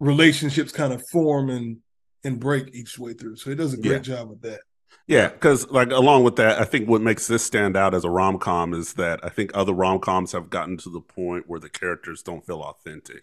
relationships 0.01 0.73
kind 0.73 0.93
of 0.93 1.07
form 1.09 1.51
and 1.51 1.79
and 2.25 2.41
break 2.41 2.75
each 2.75 2.99
way 2.99 3.13
through. 3.13 3.37
So 3.37 3.51
it 3.51 3.55
does 3.55 3.73
a 3.73 3.77
great 3.77 4.03
job 4.03 4.29
with 4.29 4.43
that. 4.43 4.61
Yeah, 5.07 5.29
because 5.29 5.71
like 5.71 5.93
along 5.93 6.25
with 6.25 6.35
that, 6.37 6.61
I 6.61 6.65
think 6.65 6.89
what 6.89 7.01
makes 7.01 7.29
this 7.29 7.45
stand 7.45 7.77
out 7.77 7.95
as 7.95 8.05
a 8.05 8.11
rom 8.11 8.39
com 8.39 8.75
is 8.75 8.95
that 8.95 9.21
I 9.23 9.29
think 9.29 9.53
other 9.55 9.73
rom 9.73 10.01
coms 10.01 10.33
have 10.33 10.51
gotten 10.51 10.77
to 10.79 10.91
the 10.91 11.01
point 11.01 11.45
where 11.47 11.61
the 11.61 11.69
characters 11.69 12.23
don't 12.23 12.45
feel 12.45 12.61
authentic. 12.63 13.23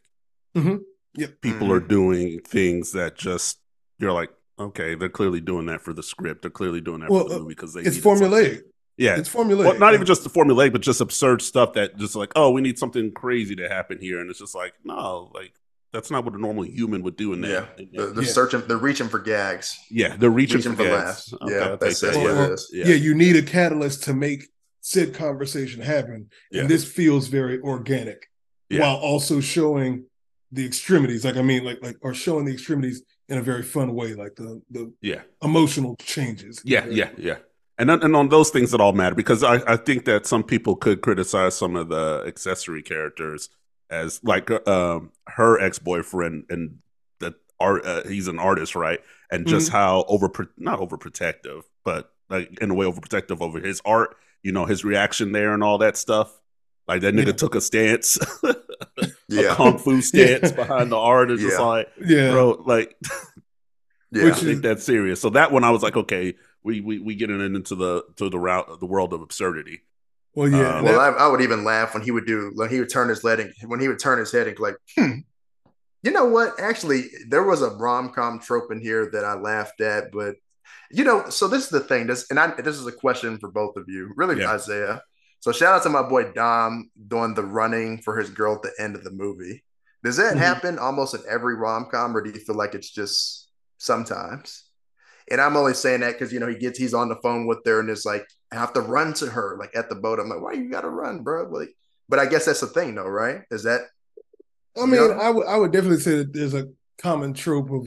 Mhm. 0.56 0.84
Yep. 1.16 1.42
People 1.42 1.68
Mhm. 1.68 1.76
are 1.76 1.80
doing 1.82 2.40
things 2.40 2.94
that 2.94 3.18
just 3.18 3.60
you're 4.00 4.14
like, 4.14 4.30
okay, 4.60 4.96
they're 4.96 5.10
clearly 5.10 5.42
doing 5.42 5.66
that 5.68 5.82
for 5.82 5.94
the 5.94 6.04
script. 6.04 6.42
They're 6.44 6.52
clearly 6.52 6.82
doing 6.82 7.02
that 7.02 7.10
Well, 7.10 7.24
for 7.24 7.30
the 7.30 7.36
uh, 7.36 7.40
movie 7.40 7.50
because 7.56 7.74
they 7.74 7.82
It's 7.82 7.90
needed 7.98 8.04
something. 8.04 8.28
formulaic. 8.32 8.62
Yeah, 8.98 9.18
It's 9.18 9.30
formulaic. 9.30 9.66
well, 9.66 9.80
not 9.80 9.94
even 9.96 10.06
just 10.06 10.24
the 10.24 10.30
formulaic, 10.30 10.72
but 10.72 10.82
just 10.82 11.02
absurd 11.02 11.42
stuff 11.42 11.74
that 11.74 11.98
just 11.98 12.16
like, 12.16 12.32
oh, 12.36 12.52
we 12.52 12.62
need 12.62 12.78
something 12.78 13.12
crazy 13.12 13.56
to 13.56 13.68
happen 13.68 13.98
here, 14.00 14.20
and 14.20 14.30
it's 14.30 14.40
just 14.40 14.54
like, 14.56 14.74
no, 14.84 15.32
like 15.34 15.54
that's 15.92 16.10
not 16.12 16.26
what 16.26 16.34
a 16.36 16.40
normal 16.40 16.64
human 16.66 17.02
would 17.04 17.16
do 17.16 17.34
in 17.34 17.42
that. 17.42 17.50
Yeah. 17.50 17.66
in 17.78 17.90
They're, 17.92 18.06
that- 18.08 18.16
they're 18.16 18.24
Yeah. 18.24 18.30
searching. 18.32 18.64
They're 18.68 18.78
reaching 18.78 19.10
for 19.10 19.20
gags. 19.20 19.78
yeah, 19.90 20.16
they're 20.16 20.30
reaching, 20.30 20.58
Reaching 20.58 20.72
for 20.74 20.78
for 20.84 20.90
gas. 20.90 21.06
laughs. 21.06 21.34
Okay, 21.34 21.54
Yeah, 21.54 21.60
I'll 21.60 21.78
that's- 21.78 22.00
take 22.00 22.12
that's 22.12 22.18
that. 22.18 22.24
what 22.24 22.34
yeah. 22.36 22.46
it 22.46 22.52
is. 22.54 22.70
yeah. 22.74 22.96
you 22.96 23.16
need 23.16 23.36
a 23.36 23.42
catalyst 23.44 24.04
to 24.04 24.14
make 24.14 24.48
said 24.82 25.14
conversation 25.14 25.82
happen. 25.82 26.30
Yeah. 26.52 26.62
And 26.62 26.70
this 26.70 26.84
feels 26.84 27.28
very 27.30 27.60
organic 27.62 28.30
Yeah. 28.70 28.82
while 28.82 28.96
also 28.98 29.40
showing 29.40 30.06
the 30.52 30.66
extremities. 30.66 31.24
Like 31.26 31.38
I 31.38 31.42
mean, 31.42 31.64
like 31.64 31.80
like 31.82 31.96
or 32.02 32.14
showing 32.14 32.46
the 32.46 32.54
extremities 32.54 33.02
in 33.30 33.38
a 33.38 33.42
very 33.42 33.64
fun 33.64 33.94
way, 33.96 34.14
like 34.14 34.36
the 34.36 34.62
the 34.70 34.92
Yeah. 35.02 35.22
emotional 35.42 35.96
changes. 35.98 36.62
Yeah, 36.66 36.86
yeah, 36.88 37.10
yeah. 37.18 37.38
And 37.78 37.90
on- 37.90 38.04
and 38.04 38.16
on 38.16 38.30
those 38.30 38.50
things 38.52 38.72
that 38.72 38.82
all 38.82 38.94
matter 38.94 39.16
because 39.16 39.44
I, 39.44 39.56
I 39.74 39.78
think 39.78 40.06
that 40.06 40.26
some 40.28 40.44
people 40.44 40.76
could 40.76 41.02
criticize 41.02 41.56
some 41.56 41.76
of 41.76 41.90
the 41.90 42.24
accessory 42.28 42.84
characters 42.84 43.50
as 43.90 44.20
like 44.24 44.50
uh, 44.52 44.60
um 44.68 45.12
her 45.28 45.60
ex 45.60 45.80
boyfriend 45.80 46.46
and 46.50 46.78
that 47.20 47.34
art 47.60 47.86
uh, 47.86 48.04
he's 48.08 48.28
an 48.28 48.40
artist 48.40 48.76
right 48.76 49.00
and 49.32 49.48
just 49.48 49.72
how 49.72 50.04
over 50.08 50.30
not 50.58 50.80
overprotective 50.80 51.62
but 51.84 52.12
like 52.30 52.58
in 52.62 52.70
a 52.72 52.74
way 52.74 52.86
overprotective 52.86 53.42
over 53.42 53.60
his 53.60 53.82
art 53.86 54.16
you 54.44 54.52
know 54.52 54.66
his 54.66 54.84
reaction 54.86 55.32
there 55.32 55.54
and 55.54 55.64
all 55.64 55.78
that 55.80 55.98
stuff 55.98 56.40
like 56.88 57.02
that 57.02 57.14
nigga 57.14 57.28
Yeah. 57.28 57.32
took 57.34 57.56
a 57.56 57.62
stance 57.62 58.18
a 59.32 59.56
kung 59.56 59.78
fu 59.78 60.02
stance 60.10 60.50
Yeah. 60.52 60.56
behind 60.56 60.92
the 60.92 60.98
art 60.98 61.32
is 61.32 61.42
just 61.42 61.60
like 61.60 61.90
Yeah. 62.04 62.32
bro 62.32 62.64
like 62.66 62.98
Yeah. 64.12 64.26
Which 64.26 64.36
I 64.36 64.40
think 64.42 64.62
that's 64.62 64.84
serious. 64.84 65.20
So 65.20 65.32
that 65.32 65.52
one, 65.52 65.64
I 65.64 65.72
was 65.72 65.82
like, 65.82 65.98
okay, 65.98 66.36
we 66.64 66.82
we 66.82 67.00
we 67.00 67.16
getting 67.16 67.42
into 67.42 67.74
the 67.74 68.04
to 68.18 68.30
the 68.30 68.38
route 68.38 68.80
the 68.80 68.86
world 68.86 69.12
of 69.12 69.22
absurdity. 69.22 69.82
Well, 70.36 70.50
yeah. 70.50 70.78
And 70.78 70.86
well, 70.86 71.00
I, 71.00 71.08
I 71.10 71.28
would 71.28 71.42
even 71.42 71.64
laugh 71.64 71.96
when 71.96 72.04
he 72.04 72.12
would 72.12 72.28
do 72.28 72.52
when 72.54 72.70
he 72.70 72.80
would 72.80 72.92
turn 72.92 73.10
his 73.10 73.24
head 73.24 73.40
and 73.40 73.52
when 73.66 73.80
he 73.80 73.88
would 73.88 73.98
turn 73.98 74.20
his 74.20 74.32
head 74.32 74.48
and 74.48 74.60
like, 74.60 74.76
hmm. 74.96 75.22
You 76.04 76.12
know 76.12 76.26
what? 76.26 76.60
Actually, 76.60 77.06
there 77.28 77.42
was 77.44 77.64
a 77.64 77.70
rom 77.72 78.10
com 78.10 78.38
trope 78.40 78.72
in 78.72 78.82
here 78.82 79.10
that 79.14 79.26
I 79.26 79.34
laughed 79.34 79.82
at, 79.82 80.12
but 80.12 80.36
you 80.92 81.04
know, 81.06 81.30
so 81.30 81.48
this 81.48 81.64
is 81.64 81.70
the 81.70 81.80
thing. 81.80 82.06
This 82.06 82.30
and 82.30 82.40
I 82.40 82.54
this 82.62 82.78
is 82.78 82.86
a 82.86 82.92
question 82.92 83.40
for 83.40 83.50
both 83.50 83.78
of 83.78 83.86
you, 83.88 84.12
really, 84.16 84.40
Yeah. 84.42 84.52
Isaiah. 84.52 85.02
So 85.44 85.52
shout 85.52 85.76
out 85.76 85.84
to 85.84 85.90
my 85.90 86.04
boy 86.04 86.32
Dom 86.32 86.90
doing 87.10 87.34
the 87.34 87.44
running 87.44 88.02
for 88.02 88.18
his 88.18 88.30
girl 88.30 88.56
at 88.56 88.62
the 88.62 88.72
end 88.82 88.96
of 88.96 89.04
the 89.04 89.12
movie. 89.12 89.62
Does 90.02 90.16
that 90.16 90.36
Mhm. 90.36 90.38
happen 90.38 90.80
almost 90.80 91.14
in 91.16 91.20
every 91.30 91.56
rom 91.56 91.88
com, 91.92 92.16
or 92.16 92.22
do 92.22 92.30
you 92.30 92.40
feel 92.40 92.56
like 92.56 92.74
it's 92.74 92.90
just 92.90 93.50
sometimes? 93.78 94.64
And 95.30 95.42
I'm 95.42 95.58
only 95.58 95.74
saying 95.74 96.00
that 96.00 96.14
because 96.14 96.32
you 96.32 96.40
know 96.40 96.48
he 96.48 96.56
gets 96.56 96.80
he's 96.80 96.94
on 96.94 97.10
the 97.10 97.18
phone 97.22 97.46
with 97.46 97.58
her 97.66 97.82
and 97.82 97.90
it's 97.90 98.06
like 98.06 98.26
I 98.54 98.56
have 98.56 98.72
to 98.74 98.80
run 98.80 99.12
to 99.16 99.26
her 99.32 99.58
like 99.60 99.76
at 99.76 99.90
the 99.90 99.96
boat. 99.96 100.18
I'm 100.22 100.30
like, 100.30 100.40
why 100.40 100.54
you 100.54 100.70
gotta 100.72 100.90
run, 100.90 101.24
bro? 101.24 101.50
Like, 101.50 101.76
but 102.08 102.20
I 102.20 102.26
guess 102.26 102.46
that's 102.46 102.62
the 102.62 102.68
thing, 102.68 102.96
though, 102.96 103.04
right? 103.10 103.42
Is 103.52 103.64
that 103.64 103.82
I 104.82 104.86
mean, 104.86 104.96
Yeah. 104.96 105.18
I 105.20 105.30
would 105.30 105.46
I 105.46 105.58
would 105.58 105.74
definitely 105.74 106.00
say 106.00 106.20
that 106.20 106.32
there's 106.32 106.54
a 106.54 106.70
common 107.00 107.34
trope 107.34 107.70
of 107.70 107.86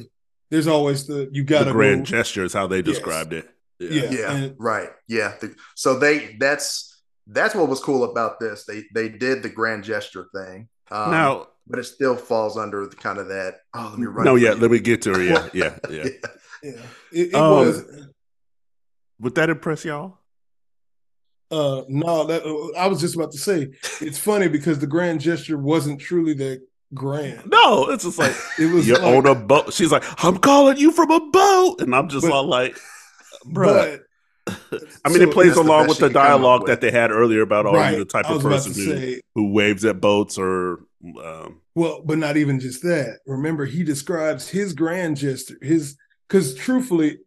there's 0.51 0.67
always 0.67 1.07
the 1.07 1.31
you 1.33 1.43
gotta 1.43 1.65
the 1.67 1.73
grand 1.73 2.05
go. 2.05 2.11
gesture 2.19 2.45
is 2.45 2.53
how 2.53 2.67
they 2.67 2.77
Yes. 2.81 2.85
described 2.85 3.33
it. 3.33 3.49
Yeah. 3.79 4.11
yeah, 4.11 4.33
and- 4.33 4.55
right, 4.59 4.91
yeah. 5.09 5.37
The- 5.41 5.55
so 5.75 5.99
they 5.99 6.37
that's 6.39 6.96
that's 7.27 7.55
what 7.55 7.69
was 7.69 7.81
cool 7.81 8.05
about 8.05 8.39
this. 8.41 8.65
They 8.65 8.85
they 8.95 9.09
did 9.09 9.43
the 9.43 9.49
grand 9.49 9.85
gesture 9.85 10.27
thing. 10.35 10.69
Um, 10.91 11.11
now, 11.11 11.49
but 11.67 11.79
it 11.81 11.85
still 11.85 12.17
falls 12.17 12.57
under 12.57 12.87
the 12.87 12.97
kind 12.97 13.19
of 13.19 13.29
that. 13.29 13.57
Oh, 13.75 13.89
let 13.91 13.99
me 13.99 14.07
run. 14.07 14.25
no, 14.25 14.35
yeah, 14.37 14.53
you. 14.53 14.61
let 14.61 14.71
me 14.71 14.79
get 14.81 15.03
to 15.03 15.13
her. 15.15 15.23
Yeah, 15.23 15.49
yeah, 15.53 15.79
yeah. 15.91 16.05
Yeah, 16.63 16.71
it, 17.13 17.29
it 17.31 17.35
Um, 17.35 17.51
was. 17.67 18.07
Would 19.21 19.35
that 19.37 19.51
impress 19.51 19.85
y'all? 19.85 20.19
Uh, 21.51 21.83
no, 21.89 22.25
that 22.27 22.43
I 22.77 22.87
was 22.89 23.01
just 23.01 23.15
about 23.15 23.33
to 23.33 23.39
say. 23.39 23.69
It's 24.01 24.19
funny 24.19 24.49
because 24.49 24.79
the 24.79 24.87
grand 24.87 25.21
gesture 25.21 25.57
wasn't 25.59 26.01
truly 26.01 26.35
that 26.35 26.61
grand. 26.93 27.49
No, 27.51 27.89
it's 27.91 28.05
just 28.05 28.19
like 28.19 28.35
It 28.59 28.67
was 28.73 28.87
you're 28.87 28.99
like, 28.99 29.15
on 29.15 29.27
a 29.27 29.35
boat. 29.35 29.73
She's 29.73 29.93
like, 29.93 30.05
I'm 30.25 30.39
calling 30.39 30.77
you 30.77 30.91
from 30.93 31.11
a 31.11 31.21
boat, 31.31 31.81
and 31.81 31.95
I'm 31.95 32.09
just 32.09 32.27
But- 32.27 32.33
all 32.33 32.47
like, 32.47 32.77
bruh. 33.47 34.01
I 34.47 35.09
mean, 35.09 35.19
so 35.19 35.23
it 35.23 35.33
plays 35.33 35.57
along 35.57 35.89
with 35.89 35.99
the 35.99 36.07
could 36.07 36.15
come 36.15 36.23
up 36.23 36.29
dialogue 36.29 36.61
with. 36.63 36.69
that 36.69 36.81
they 36.81 36.91
had 36.91 37.11
earlier 37.11 37.43
about, 37.43 37.65
right, 37.67 37.91
you're 37.91 38.01
the 38.01 38.05
type 38.05 38.31
of 38.31 38.43
person 38.43 38.73
who, 38.75 38.97
say, 38.97 39.21
who 39.35 39.53
waves 39.53 39.85
at 39.85 40.01
boats 40.01 40.39
or. 40.39 40.85
Um, 41.23 41.61
Well, 41.75 42.03
but 42.05 42.19
not 42.19 42.37
even 42.37 42.61
just 42.61 42.83
that. 42.83 43.19
Remember, 43.27 43.65
he 43.65 43.83
describes 43.83 44.49
his 44.49 44.73
grand 44.73 45.17
gesture, 45.17 45.59
his 45.63 45.97
because 46.29 46.55
truthfully, 46.55 47.19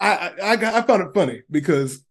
I 0.00 0.10
I, 0.10 0.50
I, 0.52 0.56
got, 0.56 0.74
I 0.74 0.86
found 0.86 1.02
it 1.02 1.14
funny 1.14 1.42
because 1.50 2.04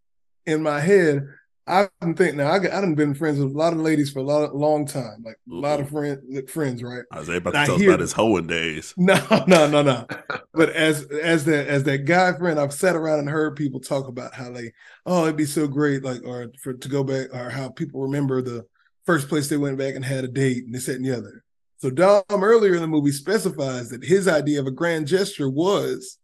in 0.46 0.62
my 0.64 0.80
head, 0.80 1.28
I 1.68 1.88
didn't 2.00 2.18
think 2.18 2.36
now 2.36 2.52
I 2.52 2.60
got, 2.60 2.74
I 2.74 2.82
done 2.82 2.94
been 2.94 3.16
friends 3.16 3.40
with 3.40 3.54
a 3.54 3.58
lot 3.58 3.74
of 3.74 3.80
ladies 3.80 4.12
for 4.12 4.20
a 4.20 4.24
lot 4.24 4.44
of, 4.44 4.54
long 4.54 4.86
time, 4.86 5.24
like 5.26 5.38
a 5.50 5.54
lot 5.54 5.80
of 5.80 5.90
friends 5.90 6.22
friends, 6.52 6.84
right? 6.84 7.04
I 7.12 7.20
was 7.20 7.30
about 7.30 7.56
And 7.56 7.58
I 7.58 7.64
to 7.64 7.66
tell 7.68 7.76
us 7.76 7.82
hear- 7.82 7.90
about 7.92 8.00
his 8.02 8.14
hoeing 8.14 8.48
days. 8.48 8.94
No, 8.98 9.20
no, 9.48 9.68
no, 9.68 9.82
no. 9.82 10.06
but 10.54 10.70
as 10.70 11.04
as 11.06 11.46
that 11.46 11.68
as 11.68 11.84
that 11.84 12.06
guy 12.06 12.34
friend, 12.34 12.60
I've 12.60 12.74
sat 12.74 12.96
around 12.96 13.20
and 13.20 13.30
heard 13.30 13.56
people 13.56 13.80
talk 13.80 14.08
about 14.08 14.36
how 14.36 14.52
they, 14.52 14.74
oh, 15.06 15.24
it'd 15.24 15.38
be 15.38 15.46
so 15.46 15.68
great, 15.68 16.04
like, 16.04 16.22
or 16.24 16.52
for 16.62 16.74
to 16.74 16.90
go 16.90 17.04
back, 17.04 17.28
or 17.34 17.50
how 17.50 17.70
people 17.70 18.02
remember 18.02 18.42
the 18.42 18.66
first 19.06 19.28
place 19.28 19.48
they 19.48 19.58
went 19.58 19.78
back 19.78 19.96
and 19.96 20.06
had 20.06 20.24
a 20.24 20.28
date 20.28 20.66
and 20.66 20.74
this, 20.74 20.86
that, 20.86 20.98
and 20.98 21.06
the 21.06 21.18
other. 21.18 21.44
So 21.78 21.90
Dom 21.90 22.24
earlier 22.32 22.76
in 22.76 22.82
the 22.82 22.88
movie 22.88 23.12
specifies 23.12 23.90
that 23.90 24.04
his 24.04 24.28
idea 24.28 24.60
of 24.60 24.68
a 24.68 24.72
grand 24.72 25.08
gesture 25.08 25.50
was 25.50 26.18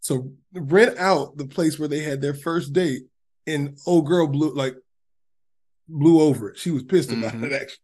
so 0.00 0.32
rent 0.52 0.98
out 0.98 1.36
the 1.36 1.46
place 1.46 1.78
where 1.78 1.88
they 1.88 2.00
had 2.00 2.20
their 2.20 2.34
first 2.34 2.72
date, 2.72 3.02
and 3.46 3.78
old 3.86 4.06
girl 4.06 4.26
blew 4.26 4.52
like 4.54 4.76
blew 5.88 6.20
over 6.20 6.50
it. 6.50 6.58
She 6.58 6.70
was 6.70 6.82
pissed 6.82 7.10
about 7.12 7.32
Mhm. 7.32 7.44
it 7.44 7.52
actually. 7.52 7.78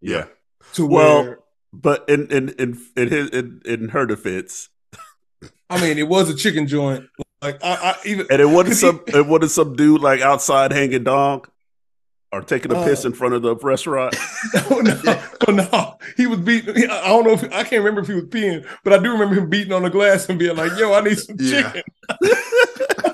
Yeah. 0.00 0.26
To 0.74 0.86
Well- 0.86 1.22
where 1.24 1.38
But 1.72 2.08
in 2.08 2.26
in 2.28 2.48
in 2.50 2.78
in 2.96 3.08
his 3.08 3.30
in, 3.30 3.60
in 3.66 3.88
her 3.90 4.06
defense, 4.06 4.68
I 5.68 5.80
mean, 5.80 5.98
it 5.98 6.08
was 6.08 6.30
a 6.30 6.34
chicken 6.34 6.66
joint. 6.66 7.04
Like 7.42 7.62
I, 7.62 7.74
I 7.74 7.96
even 8.06 8.26
and 8.30 8.40
it 8.40 8.46
wasn't 8.48 8.76
some 8.84 9.00
it 9.06 9.26
wasn't 9.26 9.50
some 9.50 9.76
dude 9.76 10.00
like 10.00 10.20
outside 10.22 10.72
hanging 10.72 11.04
dog 11.04 11.48
or 12.32 12.40
taking 12.40 12.72
a 12.72 12.82
piss 12.84 13.04
Uh, 13.04 13.08
in 13.08 13.14
front 13.14 13.34
of 13.34 13.42
the 13.42 13.54
restaurant. 13.56 14.16
No, 14.54 14.80
no, 14.80 15.22
oh, 15.48 15.52
no. 15.52 15.98
He 16.16 16.26
was 16.26 16.38
beating. 16.40 16.88
I 16.90 17.08
don't 17.08 17.24
know 17.24 17.32
if 17.32 17.44
I 17.44 17.62
can't 17.62 17.84
remember 17.84 18.00
if 18.00 18.06
he 18.08 18.14
was 18.14 18.24
peeing, 18.24 18.66
but 18.82 18.92
I 18.94 18.98
do 18.98 19.12
remember 19.12 19.34
him 19.34 19.50
beating 19.50 19.72
on 19.72 19.82
the 19.82 19.90
glass 19.90 20.28
and 20.30 20.38
being 20.38 20.56
like, 20.56 20.78
"Yo, 20.78 20.92
I 20.94 21.00
need 21.02 21.18
some 21.18 21.36
Yeah. 21.38 21.72
chicken." 21.72 21.82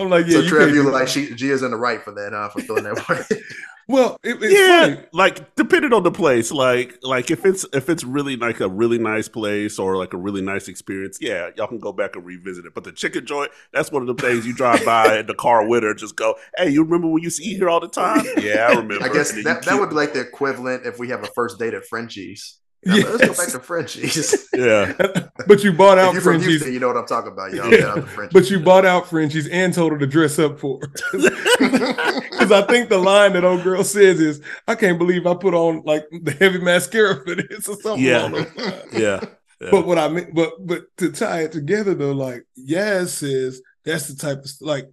I'm 0.00 0.10
like, 0.10 0.26
"Yeah, 0.26 0.32
so 0.32 0.40
you 0.40 0.48
Trev, 0.48 0.68
you 0.70 0.82
do 0.82 0.90
like 0.90 1.06
that." 1.06 1.10
she 1.10 1.34
Gia's 1.34 1.62
in 1.62 1.70
the 1.70 1.76
right 1.76 2.02
for 2.02 2.12
that, 2.12 2.32
huh? 2.32 2.48
For 2.50 2.60
feeling 2.60 2.84
that 2.84 3.08
way. 3.08 3.40
Well, 3.90 4.20
it, 4.22 4.40
it's 4.40 4.54
yeah, 4.54 4.94
funny. 4.94 5.08
like 5.12 5.56
depending 5.56 5.92
on 5.92 6.04
the 6.04 6.12
place, 6.12 6.52
like 6.52 6.96
like 7.02 7.32
if 7.32 7.44
it's 7.44 7.66
if 7.72 7.88
it's 7.88 8.04
really 8.04 8.36
like 8.36 8.60
a 8.60 8.68
really 8.68 8.98
nice 8.98 9.26
place 9.26 9.80
or 9.80 9.96
like 9.96 10.12
a 10.12 10.16
really 10.16 10.42
nice 10.42 10.68
experience, 10.68 11.18
yeah, 11.20 11.50
y'all 11.56 11.66
can 11.66 11.80
go 11.80 11.92
back 11.92 12.14
and 12.14 12.24
revisit 12.24 12.66
it. 12.66 12.72
But 12.72 12.84
the 12.84 12.92
chicken 12.92 13.26
joint, 13.26 13.50
that's 13.72 13.90
one 13.90 14.08
of 14.08 14.16
the 14.16 14.22
things 14.22 14.46
you 14.46 14.54
drive 14.54 14.84
by 14.84 15.18
in 15.18 15.26
the 15.26 15.34
car 15.34 15.66
with 15.66 15.82
her, 15.82 15.92
just 15.92 16.14
go, 16.14 16.36
hey, 16.56 16.70
you 16.70 16.84
remember 16.84 17.08
when 17.08 17.20
you 17.20 17.26
used 17.26 17.38
to 17.38 17.44
eat 17.44 17.56
here 17.56 17.68
all 17.68 17.80
the 17.80 17.88
time? 17.88 18.24
Yeah, 18.38 18.68
I 18.68 18.74
remember. 18.74 19.04
I 19.04 19.08
guess 19.08 19.32
that, 19.42 19.64
that 19.64 19.80
would 19.80 19.88
be 19.88 19.96
like 19.96 20.12
the 20.12 20.20
equivalent 20.20 20.86
if 20.86 21.00
we 21.00 21.08
have 21.08 21.24
a 21.24 21.26
first 21.26 21.58
date 21.58 21.74
at 21.74 21.84
Frenchie's. 21.84 22.59
Yeah, 22.82 23.04
Let's 23.04 23.26
go 23.26 23.34
back 23.34 23.52
to 23.52 23.60
Frenchie's. 23.60 24.48
yeah. 24.54 24.92
But 25.46 25.64
you 25.64 25.72
bought 25.72 25.98
out 25.98 26.14
Frenchies. 26.16 26.46
Houston, 26.46 26.72
you 26.72 26.80
know 26.80 26.88
what 26.88 26.96
I'm 26.98 27.06
talking 27.06 27.32
about, 27.32 27.52
y'all. 27.52 27.70
Yeah. 27.70 27.78
Get 27.78 27.88
out 27.88 27.94
to 27.96 28.02
Frenchie's. 28.02 28.32
But 28.40 28.50
you 28.50 28.60
bought 28.60 28.84
out 28.84 29.08
Frenchies 29.08 29.48
and 29.48 29.72
told 29.72 29.92
her 29.92 29.98
to 29.98 30.06
dress 30.06 30.38
up 30.38 30.58
for 30.60 30.78
Because 30.78 32.52
I 32.52 32.62
think 32.68 32.88
the 32.88 32.98
line 32.98 33.32
that 33.32 33.44
old 33.44 33.64
girl 33.64 33.82
says 33.82 34.20
is, 34.20 34.40
I 34.68 34.74
can't 34.74 34.98
believe 34.98 35.26
I 35.26 35.34
put 35.34 35.54
on 35.54 35.82
like 35.84 36.04
the 36.10 36.32
heavy 36.32 36.58
mascara 36.58 37.24
for 37.24 37.34
this 37.34 37.68
or 37.68 37.76
something. 37.80 38.04
Yeah. 38.04 38.20
along 38.20 38.32
those 38.32 38.56
lines. 38.56 38.84
Yeah. 38.92 39.20
yeah. 39.60 39.68
But 39.70 39.86
what 39.86 39.98
I 39.98 40.08
mean, 40.08 40.30
but 40.34 40.52
but 40.64 40.84
to 40.98 41.10
tie 41.10 41.40
it 41.42 41.52
together 41.52 41.94
though, 41.94 42.12
like 42.12 42.44
Yas 42.54 43.14
says, 43.14 43.60
that's 43.84 44.08
the 44.08 44.16
type 44.16 44.38
of 44.38 44.50
like. 44.60 44.88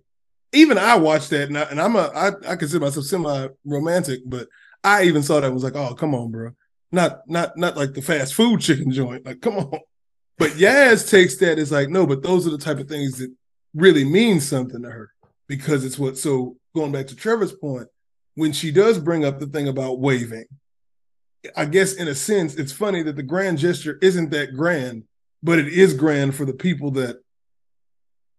Even 0.54 0.78
I 0.78 0.96
watched 0.96 1.30
that, 1.32 1.50
and, 1.50 1.58
I, 1.58 1.64
and 1.64 1.80
I'm 1.80 1.98
a 1.98 2.10
I, 2.16 2.28
I 2.48 2.56
consider 2.56 2.80
myself 2.80 3.06
semi 3.06 3.50
romantic, 3.66 4.22
but 4.26 4.48
I 4.82 5.04
even 5.04 5.22
saw 5.22 5.42
that 5.42 5.46
and 5.46 5.54
was 5.54 5.64
like, 5.64 5.76
oh 5.76 5.94
come 5.94 6.16
on, 6.16 6.32
bro, 6.32 6.52
not 6.92 7.22
not 7.28 7.58
not 7.58 7.76
like 7.78 7.94
the 7.94 8.02
fast 8.02 8.34
food 8.34 8.62
chicken 8.62 8.92
joint, 8.92 9.26
like 9.26 9.42
come 9.42 9.58
on. 9.58 9.80
But 10.38 10.56
Yas 10.58 11.10
takes 11.10 11.36
that 11.38 11.58
as 11.58 11.72
like, 11.72 11.90
no, 11.90 12.06
but 12.06 12.22
those 12.22 12.46
are 12.46 12.52
the 12.52 12.58
type 12.60 12.78
of 12.80 12.88
things 12.88 13.18
that 13.18 13.34
really 13.74 14.04
mean 14.06 14.40
something 14.40 14.84
to 14.84 14.90
her 14.90 15.12
because 15.48 15.84
it's 15.84 15.98
what. 15.98 16.18
So 16.18 16.58
going 16.76 16.92
back 16.92 17.08
to 17.08 17.16
Trevor's 17.16 17.54
point, 17.54 17.88
when 18.36 18.52
she 18.54 18.72
does 18.72 19.00
bring 19.00 19.26
up 19.26 19.40
the 19.40 19.48
thing 19.48 19.68
about 19.68 20.00
waving, 20.00 20.46
I 21.56 21.66
guess 21.66 21.94
in 21.94 22.08
a 22.08 22.14
sense, 22.16 22.54
it's 22.56 22.72
funny 22.72 23.02
that 23.04 23.16
the 23.16 23.24
grand 23.24 23.58
gesture 23.58 23.98
isn't 24.02 24.30
that 24.30 24.54
grand, 24.56 25.06
but 25.42 25.58
it 25.58 25.70
is 25.70 25.94
grand 25.96 26.36
for 26.36 26.46
the 26.46 26.54
people 26.54 26.92
that, 26.92 27.18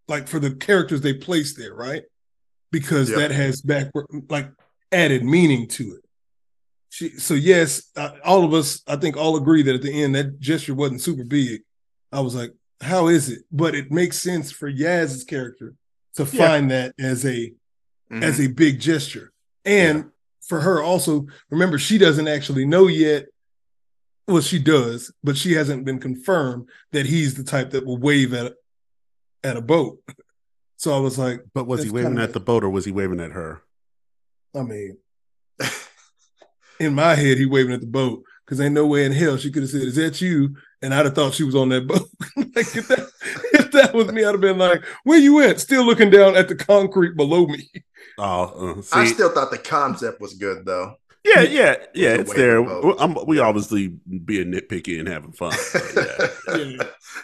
like, 0.07 0.29
for 0.29 0.39
the 0.39 0.55
characters 0.55 1.01
they 1.01 1.15
place 1.15 1.55
there, 1.57 1.75
right? 1.75 2.05
Because 2.71 3.11
Yeah. 3.11 3.17
that 3.17 3.31
has 3.33 3.61
backward, 3.61 4.07
like, 4.29 4.51
added 4.93 5.25
meaning 5.25 5.67
to 5.69 5.97
it. 5.97 6.05
She, 6.91 7.11
so 7.19 7.35
yes, 7.35 7.91
uh, 7.97 8.13
all 8.25 8.45
of 8.45 8.55
us, 8.55 8.83
I 8.87 8.97
think, 8.97 9.17
all 9.17 9.37
agree 9.37 9.63
that 9.63 9.75
at 9.75 9.83
the 9.83 10.03
end 10.03 10.15
that 10.15 10.41
gesture 10.41 10.75
wasn't 10.75 11.03
super 11.03 11.25
big. 11.25 11.61
I 12.13 12.21
was 12.21 12.35
like, 12.35 12.53
how 12.81 13.09
is 13.09 13.29
it? 13.29 13.43
But 13.53 13.75
it 13.75 13.91
makes 13.93 14.19
sense 14.19 14.51
for 14.51 14.69
Yas's 14.69 15.25
character 15.25 15.75
to 16.17 16.23
Yeah. 16.25 16.29
find 16.49 16.71
that 16.71 16.95
as 16.99 17.25
a 17.27 17.53
Mhm. 18.11 18.23
as 18.23 18.41
a 18.41 18.47
big 18.47 18.81
gesture. 18.81 19.33
And 19.65 20.07
for 20.47 20.61
her 20.63 20.83
also, 20.83 21.27
remember, 21.51 21.79
she 21.79 21.99
doesn't 21.99 22.27
actually 22.29 22.65
know 22.65 22.87
yet. 22.87 23.27
Well, 24.27 24.41
she 24.43 24.59
does, 24.59 25.13
but 25.23 25.37
she 25.37 25.53
hasn't 25.53 25.85
been 25.85 25.99
confirmed 25.99 26.69
that 26.93 27.07
he's 27.07 27.35
the 27.35 27.45
type 27.45 27.71
that 27.71 27.85
will 27.85 27.99
wave 27.99 28.33
at 28.35 28.55
at 29.45 29.57
a 29.57 29.63
boat. 29.63 30.01
So 30.81 30.95
I 30.97 31.01
was 31.01 31.19
like, 31.19 31.41
But 31.55 31.67
was 31.67 31.83
he 31.83 31.91
waving 31.91 32.19
at 32.21 32.33
the 32.35 32.39
boat 32.39 32.63
or 32.63 32.71
was 32.71 32.85
he 32.85 32.93
waving 32.93 33.19
at 33.19 33.33
her? 33.33 33.63
I 34.55 34.63
mean, 34.63 34.97
in 36.81 36.95
my 36.95 37.15
head, 37.15 37.39
he 37.39 37.47
waving 37.47 37.73
at 37.73 37.81
the 37.81 37.87
boat 37.87 38.23
because 38.45 38.61
ain't 38.61 38.75
no 38.75 38.87
way 38.87 39.05
in 39.05 39.13
hell 39.13 39.37
she 39.37 39.51
could 39.51 39.63
have 39.63 39.71
said, 39.71 39.83
"Is 39.83 39.97
that 39.97 40.21
you?" 40.21 40.57
And 40.81 40.95
I'd 40.95 41.07
have 41.07 41.15
thought 41.15 41.35
she 41.35 41.43
was 41.45 41.55
on 41.57 41.71
that 41.71 41.87
boat. 41.87 42.09
like 42.37 42.77
if 42.77 42.89
that, 42.89 43.09
if 43.53 43.71
that 43.73 43.95
was 43.95 44.13
me, 44.13 44.25
I'd 44.25 44.33
have 44.33 44.41
been 44.41 44.59
like, 44.59 44.85
"Where 45.05 45.19
you 45.19 45.41
at?" 45.43 45.61
Still 45.61 45.85
looking 45.85 46.11
down 46.11 46.37
at 46.37 46.49
the 46.49 46.55
concrete 46.57 47.17
below 47.17 47.47
me. 47.47 47.69
Oh, 48.21 48.81
uh, 48.81 48.83
I 48.99 49.05
still 49.07 49.31
thought 49.31 49.53
the 49.53 49.59
concept 49.59 50.21
was 50.21 50.35
good 50.35 50.65
though. 50.65 50.97
yeah, 51.25 51.43
yeah, 51.43 51.77
yeah. 51.95 52.15
It's 52.15 52.23
It's 52.31 52.35
there. 52.35 52.57
to 52.57 52.65
vote. 52.65 52.97
I'm, 52.99 53.15
we 53.27 53.39
obviously 53.39 53.89
being 54.25 54.51
nitpicky 54.51 54.99
and 54.99 55.07
having 55.07 55.31
fun. 55.31 55.53
yeah, 55.95 56.57
Yeah. 56.57 56.83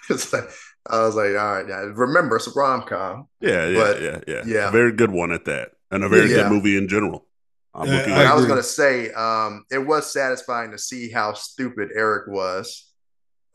It's 0.08 0.32
like- 0.32 0.48
I 0.88 1.00
was 1.00 1.16
like, 1.16 1.30
all 1.30 1.54
right, 1.54 1.66
yeah. 1.68 1.80
Remember, 1.94 2.36
it's 2.36 2.46
a 2.46 2.50
rom 2.54 2.82
com. 2.82 3.26
yeah, 3.40 3.66
yeah, 3.66 3.78
But, 3.78 4.02
yeah, 4.02 4.20
yeah. 4.28 4.42
yeah. 4.46 4.68
A 4.68 4.70
very 4.70 4.92
good 4.92 5.10
one 5.10 5.32
at 5.32 5.46
that, 5.46 5.70
and 5.90 6.04
a 6.04 6.08
very 6.08 6.30
Yeah. 6.30 6.42
good 6.42 6.52
movie 6.52 6.76
in 6.76 6.86
general. 6.86 7.26
I'm 7.74 7.88
Yeah, 7.88 8.04
I 8.08 8.24
I 8.32 8.34
was 8.34 8.46
gonna 8.46 8.62
say, 8.62 9.10
um, 9.12 9.64
it 9.70 9.78
was 9.78 10.12
satisfying 10.12 10.70
to 10.70 10.78
see 10.78 11.10
how 11.10 11.32
stupid 11.34 11.88
Eric 11.94 12.28
was 12.28 12.90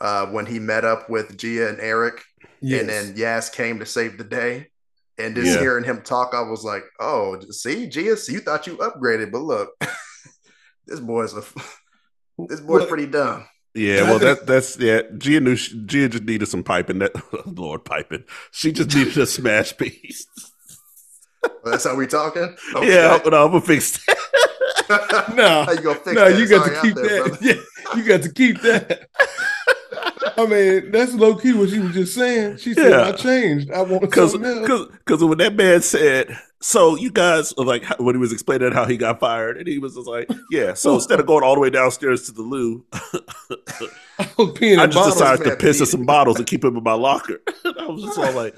uh, 0.02 0.26
when 0.28 0.46
he 0.46 0.60
met 0.60 0.86
up 0.86 1.10
with 1.10 1.38
Gia 1.38 1.70
and 1.70 1.80
Eric, 1.80 2.24
Yes. 2.62 2.82
and 2.82 2.90
then 2.90 3.14
Yas 3.16 3.50
came 3.50 3.80
to 3.80 3.86
save 3.86 4.18
the 4.18 4.24
day. 4.24 4.68
And 5.18 5.36
just 5.36 5.48
Yeah. 5.56 5.60
hearing 5.60 5.84
him 5.84 6.02
talk, 6.02 6.34
I 6.34 6.42
was 6.42 6.64
like, 6.64 6.84
"Oh, 7.00 7.38
see, 7.52 7.88
Gia, 7.88 8.02
you 8.28 8.40
thought 8.40 8.68
you 8.68 8.78
upgraded, 8.78 9.32
but 9.34 9.42
look, 9.42 9.70
this 10.88 11.02
boy's 11.02 11.34
a 11.34 11.44
this 12.48 12.62
boy's 12.62 12.86
pretty 12.86 13.06
dumb." 13.06 13.46
Yeah, 13.74 14.04
well, 14.10 14.20
that 14.20 14.48
that's 14.48 14.78
yeah. 14.80 15.02
Gia 15.18 15.42
knew 15.42 15.58
she, 15.58 15.78
Gia 15.86 16.08
just 16.08 16.24
needed 16.24 16.48
some 16.48 16.64
piping. 16.64 17.00
That 17.00 17.12
Lord 17.46 17.84
piping. 17.84 18.24
She 18.52 18.72
just 18.72 18.96
needed 18.96 19.18
a 19.18 19.26
smash 19.26 19.76
piece. 19.76 20.26
Well, 21.44 21.72
that's 21.72 21.84
how 21.86 21.96
we 21.96 22.08
talking. 22.08 22.56
Yeah, 22.82 23.20
but 23.24 23.34
I'm 23.34 23.52
gonna 23.52 23.62
fix 23.62 24.04
that. 24.06 25.34
no, 25.36 25.64
how 25.64 25.72
you 25.72 25.82
gonna 25.82 25.96
fix 26.00 26.16
no, 26.16 26.30
that? 26.32 26.40
you 26.40 26.48
got 26.48 26.66
Sorry 26.66 26.76
to 26.76 26.82
keep 26.82 26.96
there, 26.96 27.24
that. 27.24 27.30
brother. 27.30 27.46
Yeah, 27.46 27.96
you 27.96 28.04
got 28.08 28.22
to 28.24 28.32
keep 28.32 28.62
that. 28.62 29.10
I 30.38 30.46
mean, 30.46 30.92
that's 30.92 31.14
low 31.14 31.36
key 31.36 31.54
what 31.54 31.70
she 31.70 31.80
was 31.80 31.94
just 31.94 32.14
saying. 32.16 32.58
She 32.58 32.74
said, 32.74 32.92
Yeah. 32.92 33.08
"I 33.08 33.12
changed. 33.12 33.72
I 33.72 33.82
want 33.82 34.02
Because 34.02 34.32
something 34.32 34.50
else." 34.50 34.62
because 34.62 34.88
because 35.06 35.24
when 35.24 35.38
that 35.40 35.56
man 35.56 35.82
said, 35.82 36.38
so 36.62 36.96
you 36.96 37.12
guys 37.12 37.56
like 37.58 37.84
when 38.00 38.16
he 38.16 38.20
was 38.20 38.32
explaining 38.32 38.72
how 38.72 38.86
he 38.86 38.96
got 38.98 39.20
fired, 39.20 39.58
and 39.58 39.68
he 39.68 39.80
was 39.80 39.96
just 39.96 40.08
like, 40.08 40.30
yeah. 40.52 40.74
So 40.74 40.96
instead 40.96 41.20
of 41.20 41.26
going 41.26 41.44
all 41.44 41.56
the 41.56 41.60
way 41.62 41.70
downstairs 41.70 42.26
to 42.28 42.32
the 42.32 42.42
loo, 42.42 42.86
oh, 42.94 43.20
I 44.20 44.24
peeing 44.24 44.74
in 44.74 44.80
I 44.80 44.88
just 44.88 45.18
decided 45.18 45.44
to 45.46 45.56
piss 45.56 45.80
in 45.80 45.86
some 45.86 46.06
bottles 46.06 46.38
and 46.38 46.48
keep 46.48 46.62
them 46.62 46.78
in 46.78 46.84
my 46.84 46.94
locker. 46.94 47.42
I 47.66 47.86
was 47.88 48.04
just 48.04 48.18
all 48.18 48.32
like, 48.34 48.58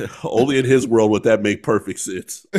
only 0.24 0.58
in 0.58 0.64
his 0.64 0.86
world 0.86 1.10
would 1.10 1.24
that 1.24 1.42
make 1.42 1.62
perfect 1.62 2.00
sense. 2.00 2.46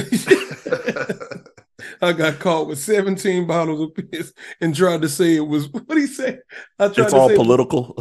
I 2.02 2.14
got 2.14 2.40
caught 2.40 2.68
with 2.68 2.80
17 2.80 3.48
bottles 3.48 3.82
of 3.82 4.12
piss 4.12 4.34
and 4.62 4.76
tried 4.76 5.02
to 5.02 5.10
say 5.10 5.36
it 5.36 5.48
was 5.48 5.70
what 5.72 5.98
he 5.98 6.08
said. 6.08 6.42
I 6.80 6.88
tried 6.88 7.04
it's 7.06 7.14
to 7.14 7.20
all 7.20 7.30
say 7.30 7.36
political. 7.36 7.96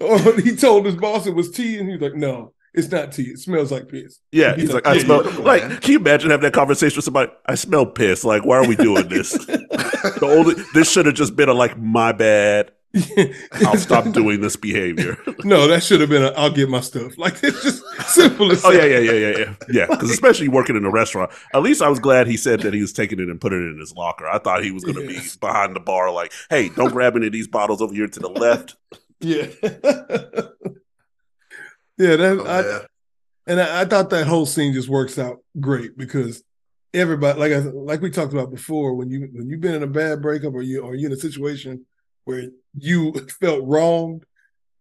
Or 0.00 0.18
he 0.40 0.56
told 0.56 0.86
his 0.86 0.96
boss 0.96 1.26
it 1.26 1.34
was 1.34 1.50
tea, 1.50 1.78
and 1.78 1.90
he's 1.90 2.00
like, 2.00 2.14
"No, 2.14 2.54
it's 2.72 2.90
not 2.90 3.12
tea. 3.12 3.24
It 3.24 3.38
smells 3.38 3.70
like 3.70 3.88
piss." 3.88 4.18
Yeah, 4.32 4.54
He's 4.54 4.62
he's 4.64 4.72
like, 4.74 4.86
like, 4.86 4.94
I 4.94 4.98
yeah, 4.98 5.04
smell. 5.04 5.42
Like, 5.42 5.80
can 5.82 5.92
you 5.92 5.98
imagine 5.98 6.30
having 6.30 6.44
that 6.44 6.54
conversation 6.54 6.96
with 6.96 7.04
somebody? 7.04 7.30
I 7.46 7.54
smell 7.54 7.84
piss. 7.86 8.24
Like, 8.24 8.44
why 8.44 8.56
are 8.56 8.66
we 8.66 8.76
doing 8.76 9.08
this? 9.08 9.32
the 9.32 10.20
only 10.22 10.54
this 10.72 10.90
should 10.90 11.06
have 11.06 11.14
just 11.14 11.36
been 11.36 11.48
a 11.48 11.54
like, 11.54 11.78
my 11.78 12.12
bad. 12.12 12.72
I'll 13.64 13.76
stop 13.76 14.04
doing 14.12 14.40
this 14.40 14.56
behavior. 14.56 15.16
No, 15.44 15.68
that 15.68 15.82
should 15.82 16.00
have 16.00 16.10
been. 16.10 16.24
A, 16.24 16.28
I'll 16.28 16.50
get 16.50 16.68
my 16.68 16.80
stuff. 16.80 17.16
Like 17.16 17.34
it's 17.42 17.62
just 17.62 17.84
simple 18.08 18.50
as. 18.50 18.64
Oh 18.64 18.70
yeah, 18.70 18.84
yeah, 18.84 18.98
yeah, 18.98 19.12
yeah, 19.12 19.38
yeah, 19.38 19.54
yeah. 19.70 19.86
Because 19.86 20.10
especially 20.10 20.48
working 20.48 20.76
in 20.76 20.84
a 20.84 20.90
restaurant, 20.90 21.30
at 21.54 21.62
least 21.62 21.82
I 21.82 21.88
was 21.88 22.00
glad 22.00 22.26
he 22.26 22.36
said 22.36 22.60
that 22.60 22.74
he 22.74 22.80
was 22.80 22.92
taking 22.92 23.20
it 23.20 23.28
and 23.28 23.40
putting 23.40 23.60
it 23.60 23.70
in 23.70 23.78
his 23.78 23.92
locker. 23.94 24.26
I 24.26 24.38
thought 24.38 24.64
he 24.64 24.72
was 24.72 24.82
going 24.84 24.96
to 24.96 25.12
Yes. 25.12 25.36
be 25.36 25.46
behind 25.46 25.76
the 25.76 25.80
bar, 25.80 26.10
like, 26.10 26.32
"Hey, 26.50 26.68
don't 26.70 26.90
grab 26.92 27.14
any 27.16 27.26
of 27.28 27.32
these 27.32 27.46
bottles 27.48 27.80
over 27.80 27.94
here 27.94 28.08
to 28.08 28.20
the 28.20 28.28
left." 28.28 28.76
yeah. 29.20 29.46
yeah, 31.96 32.16
that 32.16 32.38
Oh, 32.40 32.46
I, 32.46 32.86
and 33.50 33.60
I, 33.60 33.82
I 33.82 33.84
thought 33.84 34.10
that 34.10 34.26
whole 34.26 34.46
scene 34.46 34.72
just 34.72 34.88
works 34.88 35.18
out 35.18 35.38
great 35.60 35.96
because 35.96 36.42
everybody, 36.94 37.38
like 37.38 37.52
I 37.52 37.58
like 37.58 38.00
we 38.00 38.10
talked 38.10 38.32
about 38.32 38.50
before, 38.50 38.94
when 38.94 39.10
you 39.10 39.28
when 39.32 39.48
you've 39.48 39.60
been 39.60 39.74
in 39.74 39.82
a 39.82 39.86
bad 39.88 40.22
breakup 40.22 40.54
or 40.54 40.62
you 40.62 40.80
or 40.82 40.94
you 40.94 41.06
in 41.06 41.12
a 41.12 41.16
situation 41.16 41.86
where 42.24 42.48
you 42.76 43.12
felt 43.40 43.64
wronged, 43.64 44.24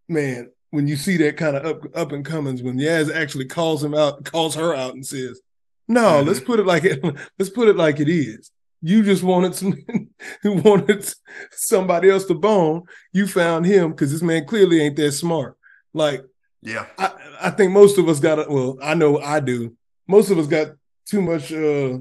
man, 0.07 0.51
when 0.71 0.87
you 0.87 0.95
see 0.95 1.17
that 1.17 1.37
kind 1.37 1.55
of 1.57 1.65
up 1.65 1.81
up 1.95 2.11
and 2.11 2.23
comings, 2.25 2.61
when 2.61 2.77
Yas 2.79 3.09
actually 3.09 3.45
calls 3.45 3.83
him 3.83 3.93
out, 3.95 4.23
calls 4.23 4.55
her 4.55 4.73
out, 4.75 4.93
and 4.93 5.05
says, 5.05 5.41
"No, 5.87 6.21
Mhm. 6.23 6.27
let's 6.27 6.39
put 6.39 6.59
it 6.59 6.65
like 6.65 6.83
it. 6.85 7.03
Let's 7.39 7.49
put 7.49 7.67
it 7.67 7.75
like 7.75 7.99
it 7.99 8.09
is." 8.09 8.51
You 8.81 9.03
just 9.03 9.23
wanted 9.23 9.55
some, 9.55 9.75
wanted 10.45 11.11
somebody 11.51 12.09
else 12.09 12.25
to 12.25 12.33
bone. 12.33 12.83
You 13.11 13.27
found 13.27 13.65
him 13.65 13.91
because 13.91 14.11
this 14.11 14.21
man 14.21 14.45
clearly 14.45 14.81
ain't 14.81 14.95
that 14.97 15.11
smart. 15.11 15.57
Like 15.93 16.23
Yeah. 16.61 16.85
I, 16.97 17.11
I 17.41 17.49
think 17.49 17.71
most 17.73 17.97
of 17.97 18.07
us 18.07 18.19
got 18.19 18.49
well, 18.49 18.77
I 18.81 18.93
know 18.93 19.19
I 19.19 19.39
do. 19.41 19.75
Most 20.07 20.29
of 20.31 20.37
us 20.37 20.47
got 20.47 20.67
too 21.05 21.21
much 21.21 21.51
uh 21.51 21.97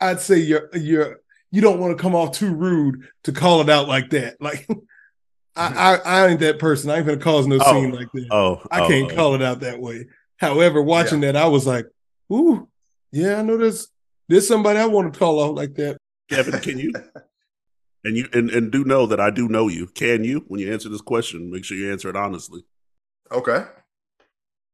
I'd 0.00 0.20
say 0.20 0.38
you're 0.38 0.68
you're 0.74 1.20
you 1.52 1.60
don't 1.62 1.80
want 1.80 1.96
to 1.96 2.02
come 2.02 2.14
off 2.14 2.32
too 2.32 2.54
rude 2.54 3.00
to 3.24 3.32
call 3.32 3.60
it 3.60 3.70
out 3.70 3.88
like 3.88 4.10
that. 4.10 4.40
Like 4.40 4.68
I, 5.56 5.74
I 5.74 5.96
I 5.96 6.28
ain't 6.28 6.40
that 6.40 6.58
person. 6.58 6.90
I 6.90 6.98
ain't 6.98 7.06
gonna 7.06 7.18
cause 7.18 7.46
no 7.46 7.58
Oh, 7.60 7.72
scene 7.72 7.92
like 7.92 8.10
that. 8.12 8.28
Oh, 8.30 8.62
I 8.70 8.80
oh, 8.80 8.88
can't 8.88 9.12
oh. 9.12 9.14
call 9.14 9.34
it 9.34 9.42
out 9.42 9.60
that 9.60 9.80
way. 9.80 10.06
However, 10.38 10.80
watching 10.80 11.20
that, 11.20 11.36
I 11.36 11.46
was 11.48 11.66
like, 11.66 11.86
ooh, 12.32 12.68
yeah, 13.12 13.38
I 13.38 13.42
know 13.42 13.56
there's 13.56 13.88
there's 14.28 14.46
somebody 14.46 14.78
I 14.78 14.86
want 14.86 15.12
to 15.12 15.18
call 15.18 15.44
out 15.44 15.54
like 15.54 15.74
that. 15.74 15.98
Kevin, 16.28 16.60
can 16.60 16.78
you? 16.78 16.92
And 18.02 18.16
you 18.16 18.28
and, 18.32 18.48
and 18.48 18.72
do 18.72 18.84
know 18.84 19.04
that 19.06 19.20
I 19.20 19.28
do 19.28 19.46
know 19.46 19.68
you. 19.68 19.86
Can 19.86 20.24
you, 20.24 20.44
when 20.48 20.58
you 20.58 20.72
answer 20.72 20.88
this 20.88 21.02
question, 21.02 21.50
make 21.50 21.66
sure 21.66 21.76
you 21.76 21.92
answer 21.92 22.08
it 22.08 22.16
honestly? 22.16 22.64
Okay. 23.30 23.64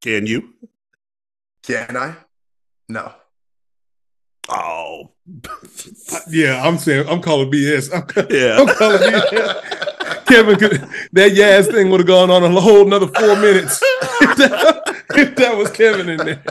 Can 0.00 0.28
you? 0.28 0.54
Can 1.64 1.96
I? 1.96 2.14
No. 2.88 3.12
Oh, 4.48 5.10
yeah, 6.28 6.62
I'm 6.64 6.78
saying 6.78 7.08
I'm 7.08 7.20
calling 7.20 7.50
BS. 7.50 7.92
I'm, 7.92 8.06
yeah. 8.30 8.58
I'm 8.60 8.68
calling 8.76 8.98
BS. 9.00 9.92
Kevin 10.26 10.58
could 10.58 10.88
that 11.12 11.32
Yas 11.34 11.66
thing 11.68 11.90
would 11.90 12.00
have 12.00 12.06
gone 12.06 12.30
on 12.30 12.42
a 12.44 12.60
whole 12.60 12.86
another 12.86 13.06
four 13.08 13.36
minutes 13.36 13.78
if 13.82 14.36
that, 14.38 15.04
if 15.14 15.36
that 15.36 15.56
was 15.56 15.70
Kevin 15.70 16.08
in 16.08 16.18
there. 16.18 16.42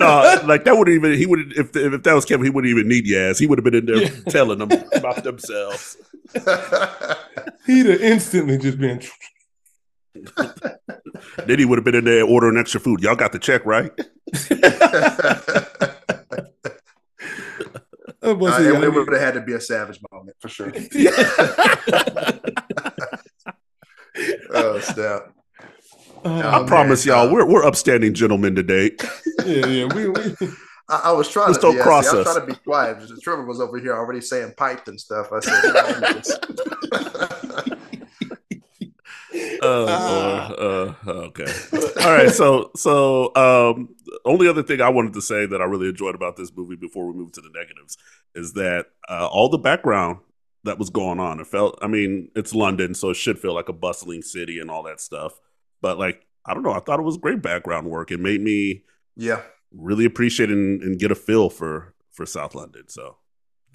No, 0.00 0.40
like 0.46 0.64
that 0.64 0.76
would 0.76 0.88
even 0.88 1.12
he 1.12 1.26
would 1.26 1.52
if 1.56 1.74
if 1.76 2.02
that 2.02 2.14
was 2.14 2.24
Kevin, 2.24 2.44
he 2.44 2.50
wouldn't 2.50 2.70
even 2.70 2.88
need 2.88 3.06
Yas. 3.06 3.38
He 3.38 3.46
would 3.46 3.58
have 3.58 3.64
been 3.64 3.74
in 3.74 3.86
there 3.86 4.02
Yeah. 4.02 4.10
telling 4.28 4.58
them 4.58 4.70
about 4.94 5.24
themselves. 5.24 5.96
He'd 7.66 7.86
have 7.86 8.00
instantly 8.00 8.58
just 8.58 8.78
been. 8.78 9.00
Then 11.46 11.58
he 11.58 11.64
would 11.64 11.78
have 11.78 11.84
been 11.84 11.94
in 11.94 12.04
there 12.04 12.24
ordering 12.24 12.58
extra 12.58 12.80
food. 12.80 13.02
Y'all 13.02 13.16
got 13.16 13.32
the 13.32 13.38
check, 13.38 13.64
right? 13.64 13.90
Oh, 18.26 18.34
boy, 18.34 18.48
Uh, 18.48 18.58
see, 18.58 18.64
it 18.68 18.74
I 18.74 18.78
mean- 18.80 18.92
would 18.94 19.12
have 19.12 19.20
had 19.22 19.34
to 19.34 19.40
be 19.40 19.52
a 19.54 19.60
savage 19.60 20.00
moment 20.12 20.36
for 20.40 20.48
sure. 20.48 20.72
Oh 24.50 24.80
snap! 24.80 25.30
Oh, 26.24 26.30
I 26.40 26.58
man, 26.58 26.66
promise 26.66 27.04
y'all, 27.04 27.28
uh, 27.28 27.32
we're 27.32 27.44
we're 27.44 27.64
upstanding 27.66 28.14
gentlemen 28.14 28.54
today. 28.54 28.92
yeah, 29.44 29.66
yeah. 29.66 29.84
We, 29.94 30.08
we, 30.08 30.22
I, 30.88 31.00
I 31.04 31.12
was 31.12 31.28
trying 31.28 31.48
Just 31.48 31.60
to 31.60 31.66
don't 31.66 31.76
yeah, 31.76 31.82
cross 31.82 32.06
see, 32.08 32.16
I 32.16 32.20
was 32.20 32.24
trying 32.26 32.40
to 32.46 32.54
be 32.54 32.58
quiet. 32.64 33.00
Just- 33.00 33.22
Trevor 33.22 33.44
was 33.44 33.60
over 33.60 33.78
here 33.78 33.94
already 33.94 34.22
saying 34.22 34.54
piped 34.56 34.88
and 34.88 34.98
stuff. 34.98 35.28
I 35.32 35.40
said, 35.40 36.36
Uh, 39.62 39.86
Ah. 39.88 40.50
uh, 40.52 40.94
uh, 41.06 41.10
okay. 41.28 41.52
All 42.02 42.10
right. 42.12 42.30
So, 42.30 42.70
so 42.76 43.26
um, 43.36 43.88
the 43.88 43.95
only 44.24 44.48
other 44.48 44.62
thing 44.62 44.80
I 44.80 44.88
wanted 44.88 45.12
to 45.14 45.22
say 45.22 45.46
that 45.46 45.60
I 45.60 45.64
really 45.64 45.88
enjoyed 45.88 46.14
about 46.14 46.36
this 46.36 46.52
movie 46.54 46.76
before 46.76 47.06
we 47.06 47.14
move 47.14 47.32
to 47.32 47.40
the 47.40 47.50
negatives 47.54 47.96
is 48.34 48.52
that 48.54 48.86
uh, 49.08 49.26
all 49.26 49.48
the 49.48 49.58
background 49.58 50.18
that 50.64 50.78
was 50.78 50.90
going 50.90 51.20
on, 51.20 51.40
it 51.40 51.46
felt. 51.46 51.78
I 51.82 51.86
mean, 51.86 52.30
it's 52.34 52.54
London, 52.54 52.94
so 52.94 53.10
it 53.10 53.14
should 53.14 53.38
feel 53.38 53.54
like 53.54 53.68
a 53.68 53.72
bustling 53.72 54.22
city 54.22 54.58
and 54.58 54.70
all 54.70 54.82
that 54.84 55.00
stuff. 55.00 55.32
But 55.80 55.98
like, 55.98 56.26
I 56.44 56.54
don't 56.54 56.62
know. 56.62 56.72
I 56.72 56.80
thought 56.80 57.00
it 57.00 57.04
was 57.04 57.16
great 57.16 57.42
background 57.42 57.88
work. 57.88 58.10
It 58.10 58.20
made 58.20 58.40
me 58.40 58.82
yeah, 59.16 59.42
really 59.72 60.04
appreciate 60.04 60.50
and, 60.50 60.82
and 60.82 60.98
get 60.98 61.10
a 61.10 61.14
feel 61.14 61.50
for 61.50 61.94
for 62.12 62.26
South 62.26 62.54
London. 62.54 62.88
So, 62.88 63.16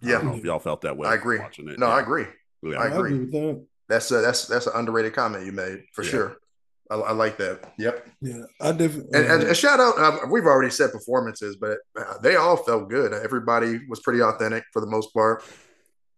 I 0.03 0.07
don't 0.07 0.25
know 0.25 0.31
yeah. 0.33 0.37
if 0.37 0.43
y'all 0.45 0.59
felt 0.59 0.81
that 0.81 0.97
way. 0.97 1.07
I 1.07 1.15
agree. 1.15 1.39
Watching 1.39 1.67
it. 1.69 1.79
No, 1.79 1.87
Yeah. 1.87 1.93
I 1.93 1.99
agree. 2.01 2.25
Yeah. 2.63 2.77
I 2.77 2.83
I 2.83 2.87
agree. 2.87 3.13
agree 3.13 3.19
with 3.19 3.31
that. 3.31 3.65
That's 3.89 4.11
a, 4.11 4.21
that's 4.21 4.47
that's 4.47 4.67
an 4.67 4.73
underrated 4.75 5.13
comment 5.13 5.45
you 5.45 5.51
made 5.51 5.83
for 5.93 6.03
Yeah. 6.03 6.09
sure. 6.09 6.37
I, 6.91 6.95
I 6.95 7.11
like 7.13 7.37
that. 7.37 7.73
Yep. 7.77 8.07
Yeah, 8.21 8.41
I 8.59 8.71
definitely. 8.73 9.17
And, 9.17 9.25
and 9.25 9.43
a 9.43 9.55
shout 9.55 9.79
out. 9.79 9.97
Uh, 9.97 10.27
we've 10.29 10.43
already 10.45 10.71
said 10.71 10.91
performances, 10.91 11.55
but 11.55 11.77
uh, 11.97 12.17
they 12.17 12.35
all 12.35 12.57
felt 12.57 12.89
good. 12.89 13.13
Everybody 13.13 13.79
was 13.87 14.01
pretty 14.01 14.21
authentic 14.21 14.65
for 14.73 14.81
the 14.81 14.87
most 14.87 15.13
part. 15.13 15.41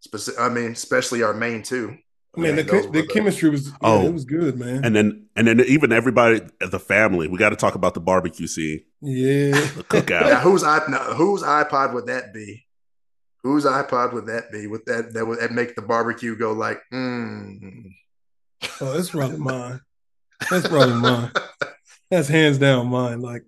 Speci- 0.08 0.40
I 0.40 0.50
mean, 0.50 0.72
especially 0.72 1.22
our 1.22 1.34
main 1.34 1.62
two. 1.62 1.96
I 2.36 2.40
man, 2.40 2.56
the, 2.56 2.64
mean, 2.64 2.92
the, 2.92 3.02
the 3.02 3.08
chemistry 3.08 3.52
was. 3.52 3.68
Yeah, 3.68 3.74
Oh. 3.84 4.08
it 4.08 4.14
was 4.14 4.26
good, 4.26 4.58
man. 4.58 4.84
And 4.84 4.96
then 4.96 5.28
and 5.36 5.46
then 5.46 5.60
even 5.62 5.92
everybody 5.92 6.42
the 6.60 6.80
family, 6.80 7.28
we 7.28 7.38
got 7.38 7.50
to 7.50 7.56
talk 7.56 7.76
about 7.76 7.94
the 7.94 8.02
barbecue 8.02 8.48
scene, 8.48 8.82
yeah, 9.02 9.52
the 9.76 9.86
cookout. 9.88 10.22
Now, 10.24 10.40
whose 10.40 10.64
iP- 10.64 10.90
no, 10.90 10.98
whose 11.14 11.44
iPod 11.44 11.94
would 11.94 12.08
that 12.08 12.34
be? 12.34 12.66
Whose 13.44 13.66
iPod 13.66 14.14
would 14.14 14.26
that 14.26 14.52
be? 14.52 14.66
With 14.66 14.86
that 14.86 15.14
that 15.14 15.28
would 15.28 15.40
that 15.40 15.52
make 15.52 15.76
the 15.76 15.84
barbecue 15.84 16.36
go 16.36 16.54
like, 16.54 16.82
mm. 16.92 17.92
oh, 18.82 18.94
that's 18.94 19.12
probably 19.12 19.38
mine. 19.38 19.80
That's 20.50 20.68
probably 20.68 20.96
mine. 20.96 21.32
That's 22.12 22.28
hands 22.28 22.58
down 22.58 22.88
mine. 22.88 23.22
Like 23.22 23.44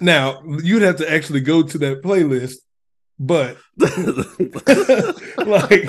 now, 0.00 0.42
you'd 0.44 0.82
have 0.82 0.96
to 0.96 1.10
actually 1.10 1.40
go 1.40 1.62
to 1.62 1.78
that 1.78 2.02
playlist, 2.02 2.56
but 3.18 3.56
like, 5.46 5.88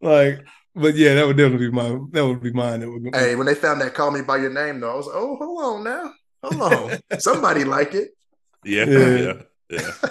like, 0.00 0.46
but 0.74 0.94
yeah, 0.94 1.14
that 1.14 1.26
would 1.26 1.36
definitely 1.36 1.68
be 1.68 1.72
my 1.72 1.98
that 2.12 2.26
would 2.26 2.42
be 2.42 2.52
mine. 2.52 2.80
That 2.80 2.90
would 2.90 3.14
Hey, 3.14 3.34
when 3.36 3.46
they 3.46 3.54
found 3.54 3.80
that 3.80 3.94
"Call 3.94 4.10
Me 4.10 4.22
by 4.22 4.38
Your 4.38 4.50
Name," 4.52 4.80
though, 4.80 4.92
I 4.92 4.96
was, 4.96 5.08
oh, 5.12 5.36
hold 5.36 5.62
on 5.62 5.84
now, 5.84 6.12
hold 6.42 6.72
on, 6.72 7.20
somebody 7.20 7.64
like 7.64 7.94
it. 7.94 8.10
yeah, 8.64 8.84
Yeah. 8.84 9.16
yeah, 9.16 9.32
yeah. 9.70 10.08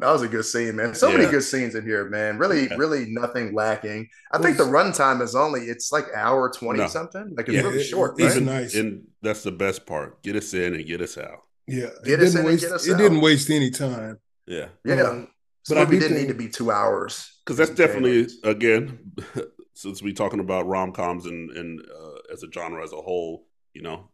That 0.00 0.10
was 0.12 0.22
a 0.22 0.28
good 0.28 0.44
scene, 0.44 0.76
man. 0.76 0.94
So 0.94 1.10
many 1.12 1.26
good 1.30 1.42
scenes 1.42 1.74
in 1.74 1.84
here, 1.84 2.08
man. 2.08 2.38
Really, 2.38 2.64
Yeah. 2.68 2.76
really 2.76 3.06
nothing 3.06 3.54
lacking. 3.54 4.08
I 4.32 4.38
think 4.38 4.56
the 4.56 4.64
runtime 4.64 5.20
is 5.22 5.34
only 5.34 5.62
it's 5.62 5.92
like 5.92 6.06
hour 6.14 6.50
twenty 6.50 6.80
No. 6.80 6.86
something. 6.88 7.34
Like 7.36 7.48
it's 7.48 7.54
Yeah, 7.56 7.62
really 7.62 7.80
it- 7.80 7.84
short. 7.84 8.14
it's 8.18 8.34
right? 8.34 8.42
a 8.42 8.44
nice. 8.44 8.74
And 8.74 9.06
that's 9.22 9.42
the 9.42 9.52
best 9.52 9.86
part. 9.86 10.22
Get 10.22 10.36
us 10.36 10.52
in 10.54 10.74
and 10.74 10.86
get 10.86 11.00
us 11.00 11.16
out. 11.18 11.42
yeah, 11.66 11.90
Get 12.04 12.20
it 12.20 12.26
us 12.26 12.32
didn't 12.32 12.32
in 12.32 12.36
and 12.38 12.46
waste. 12.46 12.62
get 12.64 12.72
us 12.72 12.86
it 12.88 12.92
out. 12.92 12.98
didn't 12.98 13.20
waste 13.20 13.50
any 13.50 13.70
time. 13.70 14.18
Yeah. 14.46 14.68
yeah, 14.84 15.02
Um, 15.02 15.28
but 15.68 15.74
but 15.74 15.78
I 15.78 15.84
movie 15.84 15.96
do 15.96 16.00
didn't 16.00 16.16
think- 16.16 16.28
need 16.28 16.32
to 16.32 16.38
be 16.38 16.48
two 16.48 16.70
hours 16.70 17.40
Because 17.44 17.56
that's 17.58 17.70
definitely 17.70 18.22
let's- 18.22 18.34
again, 18.44 19.12
since 19.74 20.02
we're 20.02 20.14
talking 20.14 20.40
about 20.40 20.66
rom 20.66 20.92
coms 20.92 21.26
and 21.26 21.50
and 21.50 21.80
uh, 21.80 22.32
as 22.32 22.42
a 22.42 22.50
genre 22.52 22.82
as 22.82 22.92
a 22.92 23.00
whole, 23.00 23.46
you 23.74 23.82
know, 23.82 24.10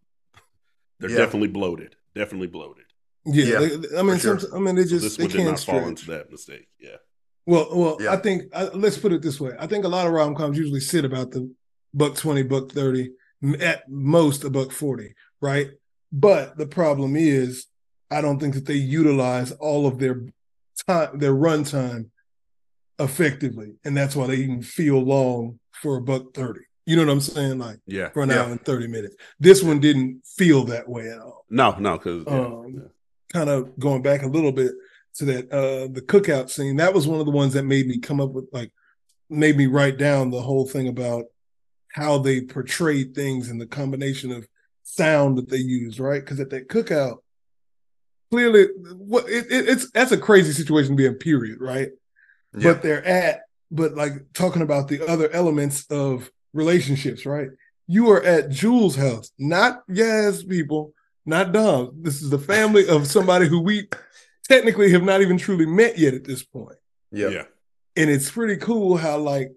they're 0.99 1.11
Yeah. 1.11 1.19
definitely 1.19 1.49
bloated. 1.49 1.95
Definitely 2.15 2.49
bloated. 2.49 2.85
Yeah, 3.27 3.45
Yeah, 3.45 3.59
they- 3.77 3.99
I 3.99 4.03
mean, 4.03 4.19
sure. 4.19 4.39
some, 4.39 4.55
I 4.55 4.59
mean, 4.61 4.75
they 4.77 4.85
So 4.85 4.89
just 4.91 5.03
this 5.03 5.17
they 5.17 5.27
can't 5.29 5.59
fall 5.59 5.87
into 5.89 6.07
that 6.07 6.31
mistake. 6.31 6.67
Yeah. 6.79 6.97
Well, 7.45 7.69
well, 7.73 7.97
Yeah. 8.01 8.13
I 8.13 8.17
think 8.17 8.45
let's 8.75 8.99
put 8.99 9.13
it 9.13 9.23
this 9.23 9.41
way. 9.41 9.53
I 9.59 9.67
think 9.67 9.85
a 9.85 9.89
lot 9.89 10.07
of 10.07 10.13
rom 10.13 10.35
coms 10.35 10.59
usually 10.59 10.81
sit 10.81 11.05
about 11.05 11.31
the 11.33 11.51
buck 11.95 12.15
twenty, 12.17 12.43
buck 12.43 12.71
thirty, 12.73 13.13
at 13.61 13.89
most 13.89 14.45
a 14.45 14.51
buck 14.51 14.71
forty, 14.73 15.15
right? 15.41 15.69
But 16.13 16.57
the 16.57 16.67
problem 16.67 17.17
is, 17.17 17.67
I 18.11 18.21
don't 18.21 18.39
think 18.39 18.55
that 18.55 18.67
they 18.67 18.75
utilize 18.75 19.53
all 19.53 19.87
of 19.87 19.99
their 19.99 20.23
time, 20.87 21.19
their 21.19 21.35
runtime, 21.35 22.11
effectively, 22.99 23.75
and 23.85 23.97
that's 23.97 24.17
why 24.17 24.27
they 24.27 24.37
even 24.37 24.63
feel 24.63 24.99
long 25.01 25.59
for 25.73 25.97
a 25.97 26.03
buck 26.03 26.33
thirty. 26.35 26.61
You 26.87 26.97
know 26.97 27.05
what 27.05 27.13
I'm 27.13 27.21
saying? 27.21 27.59
Like 27.59 27.79
Yeah. 27.87 28.11
for 28.11 28.23
an 28.23 28.31
Yeah. 28.31 28.43
hour 28.43 28.51
and 28.53 28.65
thirty 28.65 28.87
minutes. 28.87 29.17
This 29.41 29.63
one 29.63 29.81
didn't 29.81 30.23
feel 30.27 30.65
that 30.67 30.89
way 30.89 31.11
at 31.11 31.19
all. 31.19 31.45
No, 31.51 31.77
no, 31.79 31.99
because 31.99 32.25
Um, 32.27 32.91
kind 33.33 33.51
of 33.51 33.79
going 33.79 34.03
back 34.03 34.23
a 34.23 34.29
little 34.29 34.53
bit 34.53 34.73
to 35.15 35.25
that 35.25 35.53
uh 35.53 35.93
the 35.93 36.03
cookout 36.03 36.51
scene. 36.51 36.77
That 36.77 36.95
was 36.95 37.07
one 37.07 37.21
of 37.21 37.27
the 37.27 37.33
ones 37.33 37.55
that 37.55 37.65
made 37.65 37.87
me 37.87 37.99
come 37.99 38.21
up 38.21 38.31
with 38.31 38.47
like 38.53 38.73
made 39.29 39.57
me 39.57 39.67
write 39.67 39.99
down 39.99 40.31
the 40.31 40.41
whole 40.41 40.67
thing 40.67 40.89
about 40.89 41.25
how 41.93 42.19
they 42.19 42.43
portrayed 42.43 43.15
things 43.15 43.49
and 43.49 43.61
the 43.61 43.67
combination 43.67 44.31
of 44.31 44.47
sound 44.83 45.39
that 45.39 45.49
they 45.49 45.57
used, 45.57 45.99
right? 45.99 46.21
Because 46.21 46.41
at 46.41 46.51
that 46.51 46.69
cookout, 46.69 47.19
clearly, 48.31 48.67
what 48.97 49.29
it, 49.29 49.47
it, 49.51 49.69
it's 49.69 49.91
that's 49.91 50.13
a 50.13 50.19
crazy 50.19 50.53
situation 50.53 50.91
to 50.93 50.97
be 50.97 51.07
in. 51.07 51.15
Period, 51.15 51.61
right? 51.61 51.89
Yeah. 52.55 52.73
But 52.73 52.83
they're 52.83 53.05
at, 53.05 53.41
but 53.71 53.95
like 53.95 54.33
talking 54.33 54.63
about 54.63 54.89
the 54.89 55.07
other 55.07 55.31
elements 55.31 55.87
of 55.91 56.31
relationships, 56.53 57.27
right? 57.27 57.49
You 57.87 58.11
are 58.11 58.23
at 58.23 58.51
Jules' 58.51 58.97
house, 58.97 59.31
not 59.39 59.83
yes 59.89 60.43
people, 60.43 60.93
not 61.27 61.53
Dom. 61.53 61.93
This 62.03 62.23
is 62.23 62.31
the 62.31 62.39
family 62.39 62.89
of 62.89 63.07
somebody 63.07 63.49
who 63.49 63.61
we 63.61 63.89
technically 64.49 64.91
have 64.93 65.03
not 65.03 65.21
even 65.23 65.37
truly 65.39 65.67
met 65.67 65.99
yet 65.99 66.15
at 66.15 66.25
this 66.25 66.43
point. 66.45 66.77
yeah. 67.13 67.29
Yeah. 67.29 67.45
And 67.99 68.11
it's 68.11 68.31
pretty 68.31 68.57
cool 68.57 68.97
how 68.99 69.19
like 69.19 69.49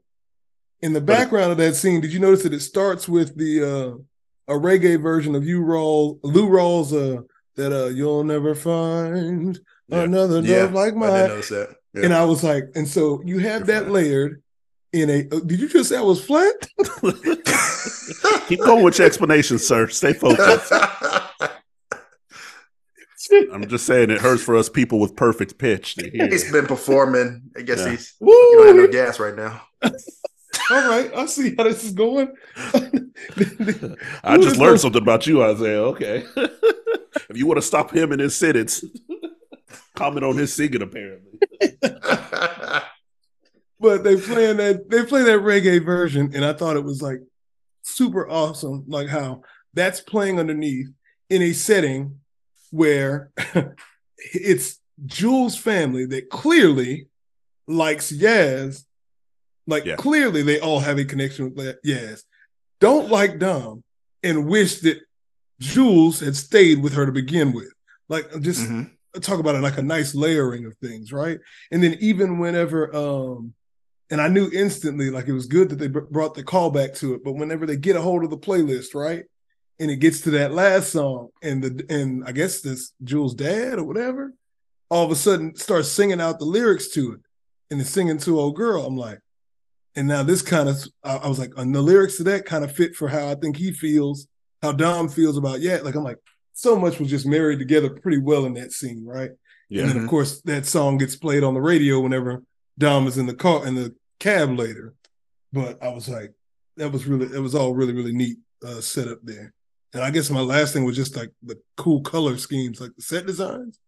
in 0.82 0.94
the 0.94 1.02
background 1.02 1.52
of 1.52 1.58
that 1.58 1.76
scene, 1.76 2.00
did 2.02 2.14
you 2.14 2.20
notice 2.20 2.44
that 2.44 2.54
it 2.54 2.62
starts 2.62 3.08
with 3.08 3.38
the 3.38 3.62
uh 3.64 4.54
a 4.54 4.58
reggae 4.58 5.00
version 5.02 5.36
of 5.36 5.46
you 5.46 5.62
roll 5.62 6.20
Lou 6.24 6.48
Rawls 6.50 6.92
uh 6.94 7.22
that 7.56 7.72
uh 7.74 7.88
you'll 7.90 8.24
never 8.24 8.56
find 8.56 9.60
Yeah. 9.90 10.02
another 10.04 10.40
Yeah, 10.40 10.64
love 10.64 10.74
like 10.74 10.88
I 10.88 10.96
did 10.96 10.98
mine. 11.00 11.28
notice 11.28 11.50
that. 11.50 11.76
Yeah. 11.94 12.06
And 12.06 12.14
I 12.14 12.24
was 12.24 12.44
like, 12.44 12.64
and 12.76 12.88
so 12.88 13.22
you 13.26 13.40
have 13.40 13.68
You're 13.68 13.76
that 13.80 13.84
fine. 13.84 13.94
layered 13.94 14.42
in 14.94 15.10
a 15.10 15.20
uh, 15.36 15.40
did 15.46 15.60
you 15.60 15.68
just 15.68 15.90
say 15.90 15.98
I 15.98 16.02
was 16.02 16.24
flat? 16.24 16.56
Keep 18.48 18.60
going 18.62 18.84
with 18.84 18.98
your 18.98 19.06
explanation, 19.08 19.60
sir. 19.60 19.88
Stay 19.90 20.14
focused. 20.14 20.72
I'm 23.52 23.68
just 23.68 23.86
saying 23.86 24.12
it 24.12 24.22
hurts 24.22 24.42
for 24.44 24.56
us 24.56 24.70
people 24.70 25.00
with 25.00 25.16
perfect 25.16 25.58
pitch 25.58 25.96
he's 26.14 26.52
been 26.52 26.66
performing. 26.68 27.42
I 27.58 27.62
guess 27.62 27.80
Yeah. 27.80 27.92
he's 27.92 28.14
Woo! 28.20 28.32
you 28.32 28.56
don't 28.58 28.68
have 28.68 28.76
no 28.78 28.88
gas 28.88 29.20
right 29.20 29.36
now. 29.36 29.62
All 30.72 30.88
right, 30.90 31.12
I 31.16 31.26
see 31.26 31.56
how 31.58 31.64
this 31.64 31.84
is 31.84 31.92
going. 31.92 32.32
I 34.24 34.38
just 34.38 34.58
learned 34.58 34.80
something 34.80 35.02
about 35.02 35.28
you, 35.28 35.44
Isaiah. 35.44 35.82
Okay. 35.82 36.24
if 36.36 37.36
you 37.36 37.46
want 37.48 37.58
to 37.58 37.62
stop 37.62 37.92
him 37.92 38.12
in 38.12 38.20
his 38.20 38.36
sentence, 38.36 38.84
comment 39.96 40.24
on 40.26 40.38
his 40.38 40.54
singing, 40.54 40.82
apparently. 40.82 41.40
but 43.80 44.04
they 44.04 44.16
playing 44.20 44.58
that 44.58 44.90
they 44.90 45.04
play 45.06 45.24
that 45.24 45.40
reggae 45.40 45.84
version, 45.84 46.32
and 46.34 46.46
I 46.46 46.54
thought 46.54 46.78
it 46.78 46.84
was 46.84 47.02
like 47.02 47.20
super 47.82 48.30
awesome, 48.30 48.86
like 48.88 49.08
how 49.08 49.42
that's 49.74 50.02
playing 50.02 50.40
underneath 50.40 50.88
in 51.30 51.42
a 51.42 51.54
setting 51.54 52.20
where 52.72 53.32
it's 54.18 54.80
Jules' 55.06 55.58
family 55.58 56.06
that 56.08 56.30
clearly 56.30 57.08
likes 57.68 58.12
Yas. 58.12 58.86
Like 59.68 59.86
Yeah. 59.86 59.96
clearly 59.96 60.42
they 60.42 60.60
all 60.60 60.80
have 60.80 60.98
a 60.98 61.06
connection 61.06 61.54
with 61.54 61.78
Yas. 61.84 62.24
Don't 62.80 63.10
like 63.10 63.40
Dom 63.40 63.84
and 64.24 64.48
wish 64.48 64.80
that 64.82 65.00
Jules 65.60 66.20
had 66.20 66.36
stayed 66.36 66.82
with 66.82 66.94
her 66.94 67.06
to 67.06 67.12
begin 67.12 67.52
with. 67.54 67.72
Like 68.08 68.26
just 68.42 68.62
Mhm. 68.62 68.90
talk 69.22 69.40
about 69.40 69.56
it 69.56 69.62
like 69.62 69.78
a 69.78 69.82
nice 69.84 70.16
layering 70.16 70.66
of 70.66 70.76
things, 70.78 71.12
right? 71.12 71.40
And 71.72 71.84
then 71.84 71.98
even 72.00 72.40
whenever, 72.40 72.94
um, 72.96 73.54
and 74.10 74.20
I 74.22 74.28
knew 74.28 74.50
instantly 74.52 75.10
like 75.12 75.28
it 75.28 75.34
was 75.34 75.46
good 75.46 75.70
that 75.70 75.76
they 75.78 75.88
br- 75.88 76.00
brought 76.02 76.34
the 76.34 76.44
callback 76.44 76.96
to 77.00 77.14
it, 77.14 77.24
but 77.24 77.34
whenever 77.34 77.66
they 77.66 77.78
get 77.78 77.96
a 77.96 78.02
hold 78.02 78.24
of 78.24 78.30
the 78.32 78.38
playlist, 78.38 78.96
right, 78.96 79.26
and 79.80 79.90
it 79.90 79.98
gets 79.98 80.22
to 80.22 80.32
that 80.32 80.54
last 80.54 80.92
song, 80.92 81.30
and 81.42 81.64
the 81.64 81.86
and 81.90 82.24
I 82.26 82.32
guess 82.32 82.62
this 82.62 82.94
Jules' 83.04 83.34
dad 83.34 83.80
or 83.80 83.84
whatever, 83.84 84.34
all 84.90 85.06
of 85.06 85.12
a 85.12 85.16
sudden 85.16 85.56
starts 85.56 85.90
singing 85.90 86.22
out 86.22 86.40
the 86.40 86.46
lyrics 86.46 86.90
to 86.90 87.14
it, 87.14 87.20
and 87.72 87.80
it's 87.80 87.90
singing 87.90 88.18
to 88.20 88.40
old 88.40 88.56
girl. 88.56 88.86
I'm 88.86 88.98
like, 88.98 89.20
and 89.96 90.08
now 90.08 90.24
this 90.24 90.42
kind 90.42 90.70
of, 90.70 90.78
I, 91.04 91.18
I 91.18 91.28
was 91.28 91.40
like, 91.40 91.52
and 91.58 91.74
the 91.74 91.82
lyrics 91.82 92.18
to 92.18 92.24
that 92.26 92.46
kind 92.46 92.64
of 92.64 92.72
fit 92.72 92.96
for 92.96 93.08
how 93.08 93.30
I 93.30 93.36
think 93.36 93.58
he 93.58 93.72
feels, 93.72 94.28
how 94.62 94.72
Dom 94.72 95.10
feels 95.10 95.38
about 95.38 95.62
yeah. 95.62 95.80
Like 95.82 95.96
I'm 95.96 96.04
like, 96.04 96.20
so 96.54 96.76
much 96.78 97.00
was 97.00 97.10
just 97.10 97.26
married 97.26 97.60
together 97.60 97.90
pretty 97.90 98.18
well 98.18 98.46
in 98.46 98.54
that 98.56 98.72
scene, 98.72 99.06
right? 99.06 99.32
Yeah. 99.70 99.84
And 99.84 99.92
then, 99.92 100.04
of 100.04 100.10
course, 100.10 100.42
that 100.42 100.66
song 100.66 100.98
gets 100.98 101.16
played 101.16 101.44
on 101.44 101.54
the 101.54 101.62
radio 101.62 102.00
whenever 102.00 102.44
Dom 102.78 103.08
is 103.08 103.18
in 103.18 103.28
the 103.28 103.36
car 103.36 103.66
in 103.68 103.76
the 103.76 103.96
cab 104.20 104.58
later. 104.58 104.94
But 105.54 105.82
I 105.82 105.90
was 105.90 106.10
like, 106.10 106.34
that 106.78 106.92
was 106.92 107.06
really, 107.06 107.34
it 107.36 107.40
was 107.40 107.56
all 107.56 107.74
really, 107.74 107.94
really 107.94 108.14
neat 108.14 108.38
uh, 108.66 108.82
setup 108.82 109.20
there. 109.24 109.54
And 109.94 110.04
I 110.04 110.12
guess 110.12 110.30
my 110.30 110.42
last 110.42 110.74
thing 110.74 110.86
was 110.86 110.96
just 110.96 111.16
like 111.18 111.32
the 111.42 111.60
cool 111.78 112.02
color 112.02 112.38
schemes, 112.38 112.80
like 112.80 112.92
the 112.96 113.02
set 113.02 113.26
designs. 113.26 113.80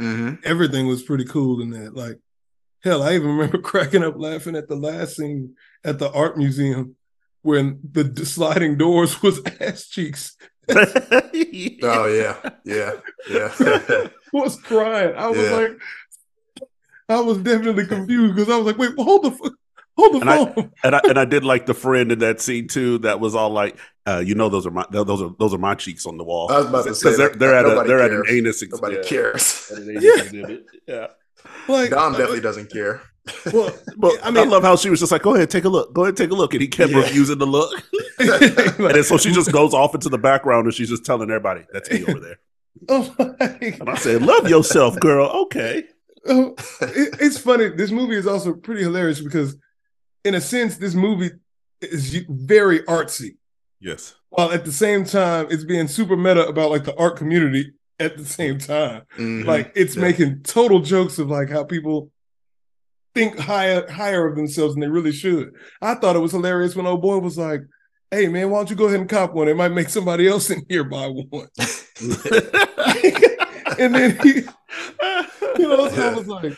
Mhm. 0.00 0.44
Everything 0.44 0.86
was 0.88 1.02
pretty 1.02 1.24
cool 1.24 1.60
in 1.62 1.70
that. 1.70 1.94
Like, 1.94 2.18
hell, 2.82 3.02
I 3.02 3.14
even 3.14 3.28
remember 3.36 3.58
cracking 3.58 4.02
up 4.02 4.14
laughing 4.18 4.56
at 4.56 4.68
the 4.68 4.74
last 4.76 5.16
scene 5.16 5.54
at 5.84 5.98
the 6.00 6.10
art 6.12 6.36
museum 6.36 6.96
when 7.42 7.78
the 7.92 8.24
sliding 8.26 8.76
doors 8.76 9.22
was 9.22 9.40
ass 9.60 9.86
cheeks. 9.88 10.36
Oh 11.86 12.06
yeah, 12.06 12.36
yeah, 12.64 12.92
yeah. 13.28 14.06
was 14.32 14.56
crying. 14.60 15.14
I 15.14 15.28
was 15.28 15.38
Yeah. 15.38 15.50
like, 15.56 15.78
I 17.08 17.20
was 17.20 17.38
definitely 17.38 17.86
confused 17.86 18.34
because 18.34 18.50
I 18.50 18.56
was 18.56 18.66
like, 18.66 18.78
wait, 18.78 18.92
hold 18.98 19.24
the, 19.24 19.30
fu- 19.32 19.54
hold 19.96 20.14
the 20.14 20.20
And 20.20 20.30
I- 20.30 20.70
and 20.84 20.94
I 20.96 21.00
and 21.08 21.18
I 21.18 21.24
did 21.24 21.44
like 21.44 21.66
the 21.66 21.74
friend 21.74 22.10
in 22.12 22.18
that 22.20 22.40
scene 22.40 22.68
too. 22.68 22.98
That 22.98 23.20
was 23.20 23.34
all 23.34 23.50
like, 23.50 23.76
uh, 24.06 24.22
you 24.24 24.34
know, 24.34 24.48
those 24.48 24.66
are 24.66 24.70
my 24.70 24.84
those 24.90 25.22
are 25.22 25.30
those 25.38 25.52
are 25.54 25.58
my 25.58 25.74
cheeks 25.74 26.06
on 26.06 26.16
the 26.16 26.24
wall. 26.24 26.50
I 26.52 26.58
was 26.58 26.66
about 26.66 26.84
to 26.86 26.94
say, 26.94 27.10
because 27.10 27.18
they're 27.18 27.30
they're 27.30 27.54
at 27.54 27.64
a 27.64 27.84
they're 27.86 28.00
at 28.00 28.10
an 28.10 28.24
anus 28.28 28.62
ex- 28.62 28.72
Nobody 28.72 28.96
yeah, 28.96 29.02
cares. 29.02 29.70
at 29.72 29.78
an 29.78 29.90
anus 29.90 30.32
Yeah. 30.32 30.56
Yeah. 30.86 31.06
like, 31.68 31.90
Dom 31.90 32.14
uh, 32.14 32.18
definitely 32.18 32.40
doesn't 32.40 32.70
care. 32.70 33.02
Well, 33.52 33.72
But 33.96 34.18
I 34.22 34.30
mean, 34.30 34.46
I, 34.48 34.50
love 34.50 34.62
how 34.62 34.76
she 34.76 34.90
was 34.90 35.00
just 35.00 35.10
like, 35.12 35.22
"Go 35.22 35.34
ahead, 35.34 35.48
take 35.50 35.64
a 35.64 35.68
look. 35.70 35.94
Go 35.94 36.02
ahead, 36.04 36.16
take 36.16 36.30
a 36.30 36.34
look," 36.34 36.52
and 36.54 36.60
he 36.60 36.68
kept 36.68 36.90
Yeah. 36.92 36.98
refusing 36.98 37.38
to 37.38 37.44
look. 37.46 37.70
And 38.18 38.30
then 38.94 39.02
so 39.02 39.16
she 39.16 39.32
just 39.32 39.50
goes 39.52 39.74
off 39.74 39.94
into 39.94 40.08
the 40.08 40.18
background 40.18 40.66
and 40.66 40.74
she's 40.74 40.88
just 40.90 41.04
telling 41.04 41.30
everybody, 41.30 41.62
"That's 41.72 41.90
me 41.90 42.04
over 42.04 42.20
there." 42.20 42.38
oh, 42.88 43.14
like, 43.18 43.80
And 43.80 43.88
I 43.90 43.94
said, 43.96 44.22
"Love 44.22 44.48
yourself, 44.48 44.98
girl." 45.00 45.26
Okay. 45.44 45.84
oh, 46.28 46.54
it- 46.80 47.16
it's 47.20 47.38
funny. 47.38 47.68
This 47.70 47.90
movie 47.90 48.16
is 48.16 48.26
also 48.26 48.52
pretty 48.54 48.82
hilarious 48.82 49.20
because, 49.20 49.56
in 50.24 50.34
a 50.34 50.40
sense, 50.40 50.76
this 50.78 50.94
movie 50.94 51.30
is 51.80 52.24
very 52.28 52.80
artsy, 52.80 53.36
Yes. 53.80 54.14
while 54.30 54.50
at 54.52 54.64
the 54.64 54.72
same 54.72 55.04
time, 55.04 55.46
it's 55.50 55.64
being 55.64 55.86
super 55.88 56.16
meta 56.16 56.46
about 56.46 56.70
like 56.70 56.84
the 56.84 56.96
art 56.96 57.16
community 57.16 57.72
at 58.00 58.16
the 58.16 58.24
same 58.24 58.58
time. 58.58 59.02
Mhm. 59.16 59.44
Like 59.44 59.72
it's 59.74 59.94
Yeah. 59.96 60.02
making 60.02 60.42
total 60.42 60.80
jokes 60.80 61.18
of 61.18 61.28
like 61.30 61.50
how 61.50 61.64
people 61.64 62.10
think 63.14 63.38
higher 63.38 63.88
higher 63.90 64.26
of 64.26 64.34
themselves 64.34 64.74
than 64.74 64.80
they 64.80 64.88
really 64.88 65.12
should. 65.12 65.52
I 65.80 65.94
thought 65.94 66.16
it 66.16 66.20
was 66.20 66.32
hilarious 66.32 66.74
when 66.74 66.86
old 66.86 67.02
boy 67.02 67.18
was 67.18 67.38
like, 67.38 67.60
"Hey 68.10 68.26
man, 68.28 68.50
why 68.50 68.58
don't 68.58 68.70
you 68.70 68.76
go 68.76 68.86
ahead 68.86 68.98
and 69.00 69.08
cop 69.08 69.34
one? 69.34 69.46
It 69.48 69.56
might 69.56 69.68
make 69.72 69.88
somebody 69.88 70.26
else 70.26 70.50
in 70.50 70.64
here 70.68 70.84
buy 70.84 71.06
one." 71.06 71.48
and 73.78 73.94
then 73.94 74.18
he, 74.22 74.30
you 75.58 75.68
know, 75.68 75.88
so 75.88 76.10
I 76.10 76.14
was 76.14 76.26
like, 76.26 76.56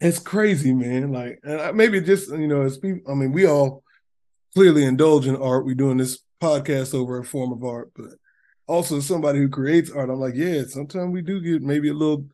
"It's 0.00 0.18
crazy, 0.18 0.72
man." 0.72 1.12
Like, 1.12 1.40
and 1.42 1.60
I, 1.60 1.72
maybe 1.72 2.00
just 2.00 2.30
you 2.30 2.48
know, 2.48 2.62
as 2.62 2.78
people, 2.78 3.10
I 3.10 3.14
mean, 3.14 3.32
we 3.32 3.46
all 3.46 3.82
clearly 4.54 4.84
indulge 4.84 5.26
in 5.26 5.36
art. 5.36 5.64
We're 5.64 5.74
doing 5.74 5.98
this 5.98 6.20
podcast 6.42 6.94
over 6.94 7.18
a 7.18 7.24
form 7.24 7.52
of 7.52 7.64
art, 7.64 7.90
but 7.94 8.10
also 8.66 9.00
somebody 9.00 9.40
who 9.40 9.48
creates 9.48 9.90
art, 9.90 10.10
I'm 10.10 10.20
like, 10.20 10.34
yeah, 10.34 10.62
sometimes 10.68 11.12
we 11.12 11.22
do 11.22 11.40
get 11.40 11.62
maybe 11.62 11.88
a 11.88 11.94
little 11.94 12.26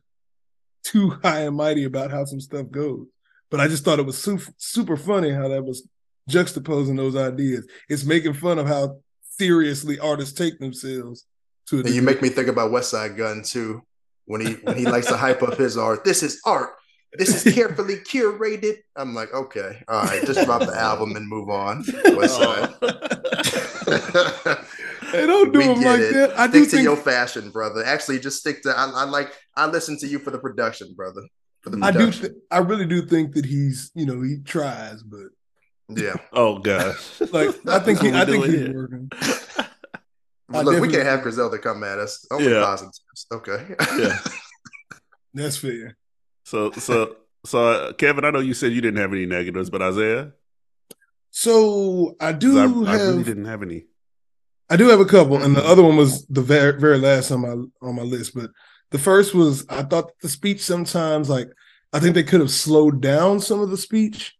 too 0.83 1.09
high 1.23 1.41
and 1.41 1.55
mighty 1.55 1.83
about 1.83 2.11
how 2.11 2.25
some 2.25 2.39
stuff 2.39 2.69
goes. 2.69 3.07
But 3.49 3.59
I 3.59 3.67
just 3.67 3.83
thought 3.83 3.99
it 3.99 4.05
was 4.05 4.21
super, 4.21 4.51
super 4.57 4.97
funny 4.97 5.31
how 5.31 5.47
that 5.47 5.63
was 5.63 5.87
juxtaposing 6.29 6.97
those 6.97 7.15
ideas. 7.15 7.65
It's 7.89 8.03
making 8.03 8.33
fun 8.33 8.59
of 8.59 8.67
how 8.67 8.99
seriously 9.21 9.99
artists 9.99 10.37
take 10.37 10.59
themselves 10.59 11.25
to 11.67 11.81
you 11.81 12.01
make 12.01 12.21
me 12.21 12.29
think 12.29 12.47
about 12.47 12.71
Westside 12.71 13.17
Gunn 13.17 13.43
too, 13.43 13.81
when 14.25 14.41
he 14.41 14.53
when 14.53 14.77
he 14.77 14.85
likes 14.85 15.07
to 15.07 15.17
hype 15.17 15.43
up 15.43 15.57
his 15.57 15.77
art. 15.77 16.03
This 16.03 16.23
is 16.23 16.41
art. 16.45 16.69
This 17.13 17.45
is 17.45 17.53
carefully 17.55 17.95
curated. 17.97 18.77
I'm 18.95 19.13
like, 19.15 19.33
okay, 19.33 19.81
all 19.87 20.03
right, 20.03 20.25
just 20.25 20.45
drop 20.45 20.61
the 20.61 20.75
album 20.77 21.15
and 21.15 21.27
move 21.27 21.49
on. 21.49 21.83
West 22.15 22.35
Side. 22.37 22.73
They 25.11 25.25
don't 25.25 25.53
do 25.53 25.59
We 25.59 25.67
them 25.67 25.81
like 25.81 25.99
it. 26.01 26.13
that. 26.13 26.37
I 26.37 26.47
do 26.47 26.59
stick 26.59 26.69
to 26.71 26.75
think 26.77 26.83
your 26.83 26.97
fashion, 26.97 27.49
brother. 27.49 27.83
Actually, 27.85 28.19
just 28.19 28.39
stick 28.39 28.61
to. 28.63 28.69
I, 28.71 28.89
I 28.93 29.03
like. 29.05 29.31
I 29.55 29.65
listen 29.67 29.97
to 29.99 30.07
you 30.07 30.19
for 30.19 30.31
the 30.31 30.39
production, 30.39 30.93
brother. 30.95 31.21
For 31.61 31.69
the 31.69 31.77
production. 31.77 32.01
I 32.01 32.11
do. 32.11 32.27
Th- 32.27 32.33
I 32.51 32.57
really 32.59 32.85
do 32.85 33.01
think 33.05 33.33
that 33.35 33.45
he's, 33.45 33.89
you 33.95 34.05
know, 34.05 34.21
he 34.21 34.39
tries, 34.43 35.01
but 35.03 35.27
yeah. 35.89 36.15
oh 36.33 36.59
gosh. 36.59 37.21
like 37.31 37.55
I 37.67 37.79
think 37.79 38.01
he, 38.01 38.09
I 38.11 38.25
think 38.25 38.43
doing 38.45 38.51
he's 38.51 38.59
here. 38.59 38.73
working. 38.75 39.11
Well, 40.49 40.61
I 40.61 40.63
look, 40.63 40.81
we 40.81 40.87
can't 40.87 41.03
have 41.03 41.23
Griselda 41.23 41.57
come 41.59 41.83
at 41.83 41.99
us. 41.99 42.25
Oh, 42.31 42.37
Only 42.37 42.53
Yeah. 42.53 42.61
positives. 42.63 43.27
Okay. 43.33 43.75
Yeah. 43.99 44.17
That's 45.33 45.57
fair. 45.57 45.97
So 46.47 46.71
so 46.71 47.17
so 47.45 47.67
uh, 47.67 47.91
Kevin, 47.91 48.23
I 48.23 48.31
know 48.31 48.39
you 48.39 48.53
said 48.53 48.71
you 48.71 48.79
didn't 48.79 49.01
have 49.01 49.11
any 49.11 49.25
negatives, 49.25 49.69
but 49.69 49.81
Isaiah, 49.81 50.31
So 51.29 52.15
I 52.21 52.31
do 52.31 52.57
I, 52.57 52.61
I 52.63 52.95
really 52.95 53.23
didn't 53.25 53.45
have 53.45 53.61
any. 53.61 53.87
I 54.69 54.77
do 54.77 54.87
have 54.87 55.01
a 55.01 55.05
couple, 55.05 55.43
and 55.43 55.53
the 55.53 55.65
other 55.65 55.83
one 55.83 55.97
was 55.97 56.25
the 56.27 56.41
very 56.41 56.79
very 56.79 56.99
last 56.99 57.31
on 57.31 57.41
my 57.41 57.51
on 57.85 57.95
my 57.95 58.01
list. 58.03 58.33
But 58.33 58.51
the 58.91 58.97
first 58.97 59.35
was 59.35 59.65
I 59.67 59.83
thought 59.83 60.11
the 60.21 60.29
speech 60.29 60.61
sometimes 60.61 61.29
like 61.29 61.49
I 61.91 61.99
think 61.99 62.15
they 62.15 62.23
could 62.23 62.39
have 62.39 62.51
slowed 62.51 63.01
down 63.01 63.41
some 63.41 63.59
of 63.59 63.69
the 63.69 63.77
speech, 63.77 64.33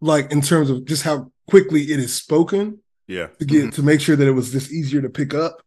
like 0.00 0.32
in 0.32 0.40
terms 0.40 0.68
of 0.68 0.84
just 0.84 1.04
how 1.04 1.30
quickly 1.48 1.82
it 1.82 2.00
is 2.00 2.12
spoken. 2.12 2.80
Yeah. 3.06 3.28
To 3.38 3.44
get 3.44 3.60
mm-hmm. 3.60 3.70
to 3.70 3.82
make 3.84 4.00
sure 4.00 4.16
that 4.16 4.26
it 4.26 4.32
was 4.32 4.50
just 4.50 4.72
easier 4.72 5.00
to 5.00 5.10
pick 5.10 5.32
up. 5.32 5.62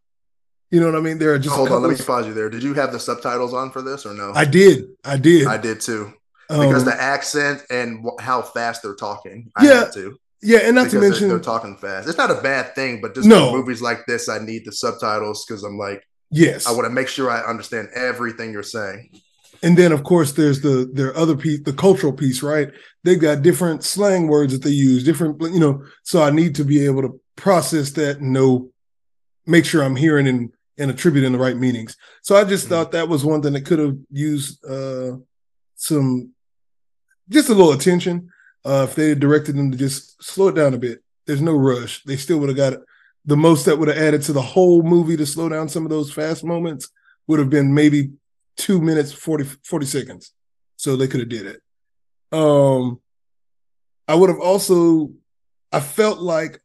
You 0.76 0.82
know 0.82 0.88
what 0.88 0.98
I 0.98 1.00
mean? 1.00 1.20
There 1.20 1.34
are 1.34 1.40
just 1.40 1.56
hold 1.56 1.72
on. 1.72 1.82
Let 1.84 1.98
me 1.98 2.06
pause 2.06 2.28
you 2.28 2.34
there. 2.34 2.50
Did 2.50 2.62
you 2.62 2.74
have 2.74 2.92
the 2.92 3.00
subtitles 3.00 3.54
on 3.54 3.72
for 3.72 3.82
this 3.82 4.06
or 4.06 4.14
no? 4.14 4.34
I 4.36 4.44
did. 4.44 4.88
I 5.06 5.16
did. 5.16 5.48
I 5.48 5.56
did 5.56 5.80
too. 5.80 6.12
Because 6.50 6.82
um, 6.82 6.90
the 6.90 7.02
accent 7.02 7.64
and 7.70 8.06
how 8.20 8.42
fast 8.42 8.84
they're 8.84 8.94
talking. 8.94 9.50
I 9.56 9.66
yeah. 9.66 9.86
too. 9.86 10.18
Yeah, 10.42 10.60
and 10.64 10.76
not 10.76 10.90
to 10.90 11.00
mention 11.00 11.30
they're, 11.30 11.38
they're, 11.38 11.46
talking 11.46 11.78
fast. 11.78 12.10
It's 12.10 12.18
not 12.18 12.30
a 12.30 12.42
bad 12.42 12.76
thing, 12.76 13.00
but 13.00 13.16
just 13.16 13.26
no. 13.26 13.54
movies 13.54 13.82
like 13.82 14.06
this, 14.06 14.28
I 14.28 14.40
need 14.40 14.66
the 14.66 14.74
subtitles 14.74 15.46
because 15.46 15.64
I'm 15.64 15.78
like, 15.78 16.06
yes, 16.30 16.68
I 16.68 16.74
want 16.74 16.84
to 16.84 16.90
make 16.90 17.08
sure 17.08 17.32
I 17.32 17.40
understand 17.40 17.88
everything 17.96 18.52
you're 18.52 18.62
saying. 18.62 19.22
And 19.64 19.78
then, 19.78 19.94
of 19.94 20.04
course, 20.04 20.34
there's 20.34 20.60
the 20.60 20.92
their 20.92 21.16
other 21.16 21.38
piece, 21.38 21.62
the 21.64 21.72
cultural 21.72 22.12
piece, 22.12 22.44
right? 22.44 22.70
They've 23.06 23.18
got 23.18 23.44
different 23.44 23.86
slang 23.86 24.28
words 24.28 24.52
that 24.52 24.62
they 24.62 24.72
use, 24.72 25.06
different, 25.06 25.42
you 25.42 25.62
know. 25.62 25.86
So 26.04 26.22
I 26.22 26.32
need 26.32 26.56
to 26.56 26.66
be 26.66 26.86
able 26.86 27.04
to 27.04 27.22
process 27.38 27.92
that 27.92 28.18
and 28.18 28.34
know, 28.34 28.72
make 29.46 29.64
sure 29.64 29.82
I'm 29.82 29.96
hearing 29.96 30.28
and 30.28 30.52
and 30.78 30.92
attributing 30.92 31.32
the 31.32 31.38
right 31.40 31.58
meanings. 31.58 31.96
So 32.22 32.36
I 32.36 32.44
just 32.44 32.66
mm-hmm. 32.66 32.74
thought 32.74 32.92
that 32.92 33.08
was 33.08 33.24
one 33.24 33.42
thing 33.42 33.54
that 33.54 33.66
could 33.66 33.80
have 33.80 33.98
used 34.12 34.64
uh 34.66 35.18
some 35.76 36.32
just 37.30 37.50
a 37.50 37.54
little 37.54 37.74
attention. 37.74 38.30
Uh, 38.64 38.88
if 38.90 38.96
they 38.96 39.10
had 39.10 39.20
directed 39.20 39.56
them 39.56 39.72
to 39.72 39.78
just 39.78 40.22
slow 40.24 40.48
it 40.48 40.56
down 40.56 40.74
a 40.74 40.78
bit, 40.78 41.04
there's 41.28 41.42
no 41.42 41.54
rush. 41.54 42.04
They 42.04 42.18
still 42.18 42.40
would 42.40 42.50
have 42.50 42.58
got. 42.58 42.80
The 43.28 43.38
most 43.38 43.66
that 43.66 43.78
would 43.80 43.88
have 43.88 43.98
added 43.98 44.22
to 44.24 44.34
the 44.34 44.42
whole 44.42 44.84
movie 44.84 45.18
to 45.18 45.26
slow 45.26 45.50
down 45.50 45.68
some 45.68 45.84
of 45.84 45.90
those 45.90 46.14
fast 46.14 46.44
moments 46.44 46.90
would 47.28 47.40
have 47.40 47.50
been 47.50 47.74
maybe 47.74 48.12
two 48.56 48.80
minutes 48.80 49.12
40, 49.12 49.46
40 49.64 49.86
seconds. 49.86 50.32
So 50.78 50.96
they 50.96 51.08
could 51.08 51.22
have 51.22 51.30
did 51.30 51.48
it. 51.48 51.62
Um, 52.32 53.02
I 54.08 54.14
would 54.14 54.30
have 54.30 54.40
also, 54.40 55.12
I 55.72 55.80
felt 55.80 56.20
like 56.20 56.62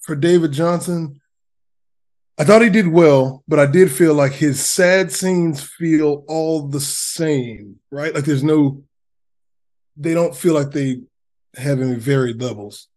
for 0.00 0.14
David 0.14 0.52
Jonsson, 0.52 1.20
I 2.38 2.44
thought 2.44 2.62
he 2.62 2.68
did 2.68 2.88
well, 2.88 3.42
but 3.48 3.58
I 3.58 3.66
did 3.66 3.90
feel 3.90 4.12
like 4.14 4.32
his 4.32 4.64
sad 4.64 5.10
scenes 5.10 5.62
feel 5.62 6.24
all 6.28 6.68
the 6.68 6.80
same, 6.80 7.76
right? 7.90 8.14
Like 8.14 8.24
there's 8.24 8.44
no, 8.44 8.82
they 9.96 10.12
don't 10.12 10.36
feel 10.36 10.52
like 10.52 10.70
they 10.70 11.00
have 11.56 11.80
any 11.80 11.94
varied 11.94 12.40
levels. 12.40 12.88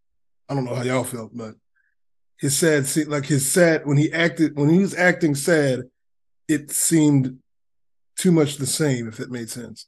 I 0.50 0.56
don't 0.56 0.66
know 0.66 0.76
how 0.76 0.84
y'all 0.84 1.04
felt, 1.06 1.32
but 1.34 1.56
his 2.38 2.58
sad 2.58 2.86
scene, 2.86 3.10
like 3.10 3.26
his 3.26 3.50
sad 3.50 3.86
when 3.86 3.98
he 3.98 4.12
acted 4.12 4.58
when 4.58 4.70
he 4.70 4.80
was 4.80 4.96
acting 4.96 5.36
sad, 5.36 5.84
it 6.48 6.72
seemed 6.72 7.40
too 8.18 8.32
much 8.32 8.58
the 8.58 8.66
same. 8.66 9.08
If 9.08 9.18
that 9.18 9.32
made 9.32 9.50
sense. 9.50 9.86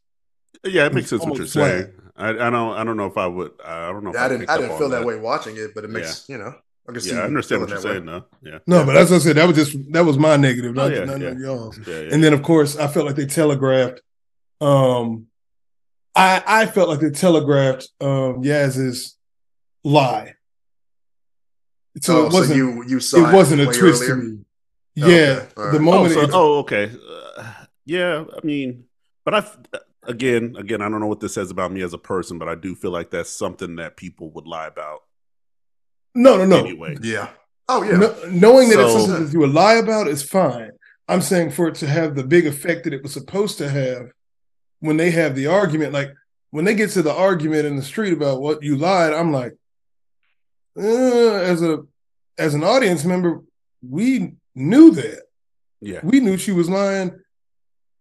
Yeah, 0.64 0.86
it 0.86 0.94
makes 0.94 1.10
sense 1.10 1.26
what 1.26 1.38
you're 1.38 1.48
saying. 1.48 1.92
I, 2.16 2.30
I, 2.30 2.50
don't 2.50 2.74
I 2.74 2.84
don't 2.84 2.98
know 2.98 3.08
if 3.08 3.18
I 3.18 3.26
would 3.26 3.52
I 3.66 3.90
don't 3.90 4.04
know. 4.04 4.14
Yeah, 4.14 4.22
I, 4.22 4.26
I, 4.26 4.30
didn't 4.30 4.50
I 4.50 4.58
didn't 4.58 4.78
feel 4.78 4.90
that, 4.90 5.00
that, 5.00 5.08
way 5.08 5.18
watching 5.18 5.58
it, 5.58 5.74
but 5.74 5.84
it 5.84 5.90
makes 5.90 6.30
yeah. 6.30 6.38
you 6.38 6.44
know. 6.44 6.54
I 6.92 7.00
can 7.00 7.16
yeah, 7.16 7.22
I 7.22 7.26
understand 7.26 7.62
what 7.62 7.70
you're 7.70 7.82
saying 7.82 8.06
though. 8.06 8.26
Yeah. 8.42 8.60
No, 8.68 8.86
but 8.86 8.98
as 8.98 9.12
I 9.12 9.18
said, 9.18 9.38
that 9.38 9.48
was 9.48 9.56
just 9.56 9.78
that 9.94 10.06
was 10.06 10.18
my 10.18 10.36
negative, 10.38 10.76
not, 10.76 10.92
oh, 10.92 10.96
yeah, 10.96 11.06
not 11.06 11.20
yeah. 11.20 11.34
y'all's. 11.38 11.78
and 11.78 12.24
then 12.24 12.34
of 12.34 12.44
course 12.44 12.78
I 12.78 12.88
felt 12.88 13.06
like 13.06 13.16
they 13.16 13.26
telegraphed 13.26 14.02
um 14.60 15.28
I 16.16 16.44
I 16.46 16.66
felt 16.68 16.90
like 16.90 17.00
they 17.00 17.10
telegraphed 17.10 17.90
um 18.00 18.44
Yas's 18.44 19.18
lie. 19.84 20.36
So 22.00 22.24
oh, 22.24 22.26
it 22.28 22.34
wasn't 22.34 22.50
so 22.50 22.56
you 22.56 22.84
you 22.88 23.00
saw 23.00 23.30
it 23.30 23.34
wasn't 23.34 23.62
a 23.62 23.66
twist 23.66 24.04
earlier? 24.04 24.16
to 24.16 24.22
me. 24.22 24.38
Yeah, 24.96 25.46
right. 25.56 25.74
the 25.74 25.80
moment. 25.80 26.16
Oh, 26.18 26.28
so, 26.28 26.30
oh 26.34 26.60
okay. 26.60 26.92
Uh, 27.38 27.54
yeah, 27.86 28.24
I 28.32 28.46
mean, 28.46 28.86
but 29.26 29.34
I 29.34 29.46
again, 30.04 30.56
again, 30.58 30.82
I 30.82 30.90
don't 30.90 31.00
know 31.00 31.08
what 31.08 31.20
this 31.20 31.34
says 31.34 31.52
about 31.52 31.72
me 31.72 31.82
as 31.82 31.94
a 31.94 31.98
person, 31.98 32.38
but 32.38 32.48
I 32.48 32.56
do 32.56 32.76
feel 32.76 32.92
like 32.92 33.12
that's 33.12 33.30
something 33.30 33.78
that 33.78 33.98
people 33.98 34.32
would 34.32 34.48
lie 34.48 34.68
about. 34.68 35.02
No, 36.14 36.38
no, 36.38 36.46
no. 36.46 36.60
Anyway, 36.60 36.98
yeah. 37.02 37.30
Oh 37.70 37.84
yeah. 37.84 37.98
No, 37.98 38.16
knowing 38.30 38.70
that 38.70 38.76
so, 38.76 38.86
it's 38.86 38.94
something 38.94 39.26
that 39.26 39.34
you 39.34 39.40
would 39.40 39.54
lie 39.54 39.76
about 39.76 40.08
is 40.08 40.24
fine. 40.24 40.72
I'm 41.08 41.22
saying 41.22 41.52
for 41.52 41.68
it 41.68 41.76
to 41.76 41.88
have 41.88 42.16
the 42.16 42.24
big 42.24 42.46
effect 42.46 42.84
that 42.84 42.94
it 42.94 43.04
was 43.04 43.14
supposed 43.14 43.58
to 43.60 43.70
have 43.70 44.12
when 44.80 44.98
they 44.98 45.12
have 45.12 45.36
the 45.36 45.48
argument, 45.48 45.94
like 45.94 46.14
when 46.50 46.66
they 46.66 46.76
get 46.76 46.90
to 46.92 47.02
the 47.02 47.14
argument 47.14 47.66
in 47.66 47.78
the 47.78 47.82
street 47.82 48.14
about 48.14 48.42
what 48.42 48.62
you 48.62 48.76
lied, 48.76 49.14
I'm 49.14 49.32
like, 49.32 49.54
uh, 50.78 50.82
as 50.82 51.62
a 51.62 51.80
as 52.38 52.54
an 52.54 52.64
audience 52.64 53.06
member, 53.06 53.42
we 53.88 54.34
knew 54.56 54.92
that. 54.92 55.24
Yeah, 55.80 56.02
we 56.04 56.20
knew 56.20 56.38
she 56.38 56.52
was 56.52 56.70
lying 56.70 57.20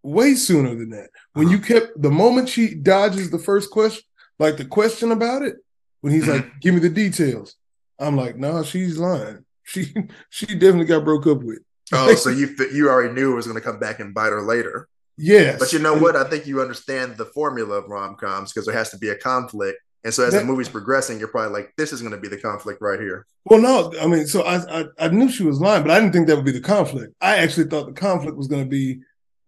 way 0.03 0.35
sooner 0.35 0.75
than 0.75 0.91
that. 0.91 1.11
When 1.35 1.47
uh-huh. 1.47 1.57
you 1.57 1.63
kept 1.63 2.01
the 2.01 2.11
moment 2.11 2.49
she 2.49 2.75
dodges 2.75 3.31
the 3.31 3.39
first 3.39 3.71
question, 3.71 4.05
like 4.39 4.57
the 4.57 4.65
question 4.65 5.13
about 5.13 5.43
it, 5.43 5.57
when 6.01 6.13
he's 6.13 6.29
like, 6.29 6.47
"Give 6.61 6.75
me 6.75 6.81
the 6.81 6.91
details," 6.91 7.57
I'm 8.01 8.17
like, 8.17 8.37
"Nah, 8.37 8.63
she's 8.63 8.99
lying. 8.99 9.45
She 9.63 9.95
she 10.31 10.47
definitely 10.47 10.87
got 10.87 11.05
broke 11.05 11.27
up 11.27 11.43
with." 11.43 11.61
oh, 11.93 12.15
so 12.15 12.31
you 12.31 12.55
you 12.73 12.89
already 12.89 13.15
knew 13.15 13.33
it 13.33 13.37
was 13.37 13.47
going 13.47 13.59
to 13.59 13.65
come 13.65 13.79
back 13.79 14.01
and 14.01 14.15
bite 14.15 14.33
her 14.33 14.43
later. 14.43 14.89
Yes. 15.17 15.59
But 15.59 15.73
you 15.73 15.79
know 15.81 15.95
what? 15.95 16.17
I 16.17 16.25
think 16.25 16.47
you 16.47 16.63
understand 16.63 17.17
the 17.17 17.27
formula 17.27 17.77
of 17.77 17.89
rom 17.89 18.17
coms 18.17 18.53
because 18.53 18.67
there 18.67 18.75
has 18.75 18.91
to 18.91 18.99
be 18.99 19.11
a 19.11 19.17
conflict. 19.17 19.79
And 20.03 20.15
so 20.15 20.25
as 20.25 20.33
that, 20.33 20.41
the 20.41 20.45
movie's 20.47 20.69
progressing, 20.69 21.19
you're 21.19 21.29
probably 21.29 21.53
like, 21.53 21.75
this 21.77 21.93
is 21.93 22.01
going 22.01 22.15
to 22.15 22.19
be 22.19 22.29
the 22.29 22.39
conflict 22.39 22.81
right 22.81 22.99
here. 22.99 23.27
Well, 23.45 23.61
no, 23.61 23.93
I 24.01 24.07
mean, 24.07 24.27
so 24.27 24.45
I, 24.45 24.81
I, 24.81 24.85
I 24.99 25.09
knew 25.09 25.29
she 25.29 25.43
was 25.43 25.61
lying, 25.61 25.83
but 25.83 25.91
I 25.91 26.01
didn't 26.01 26.15
think 26.15 26.27
that 26.29 26.37
would 26.37 26.45
be 26.47 26.53
the 26.53 26.61
conflict. 26.61 27.15
I 27.21 27.37
actually 27.37 27.69
thought 27.69 27.87
the 27.87 27.93
conflict 27.93 28.39
was 28.39 28.47
going 28.47 28.65
to 28.65 28.69
be 28.69 29.01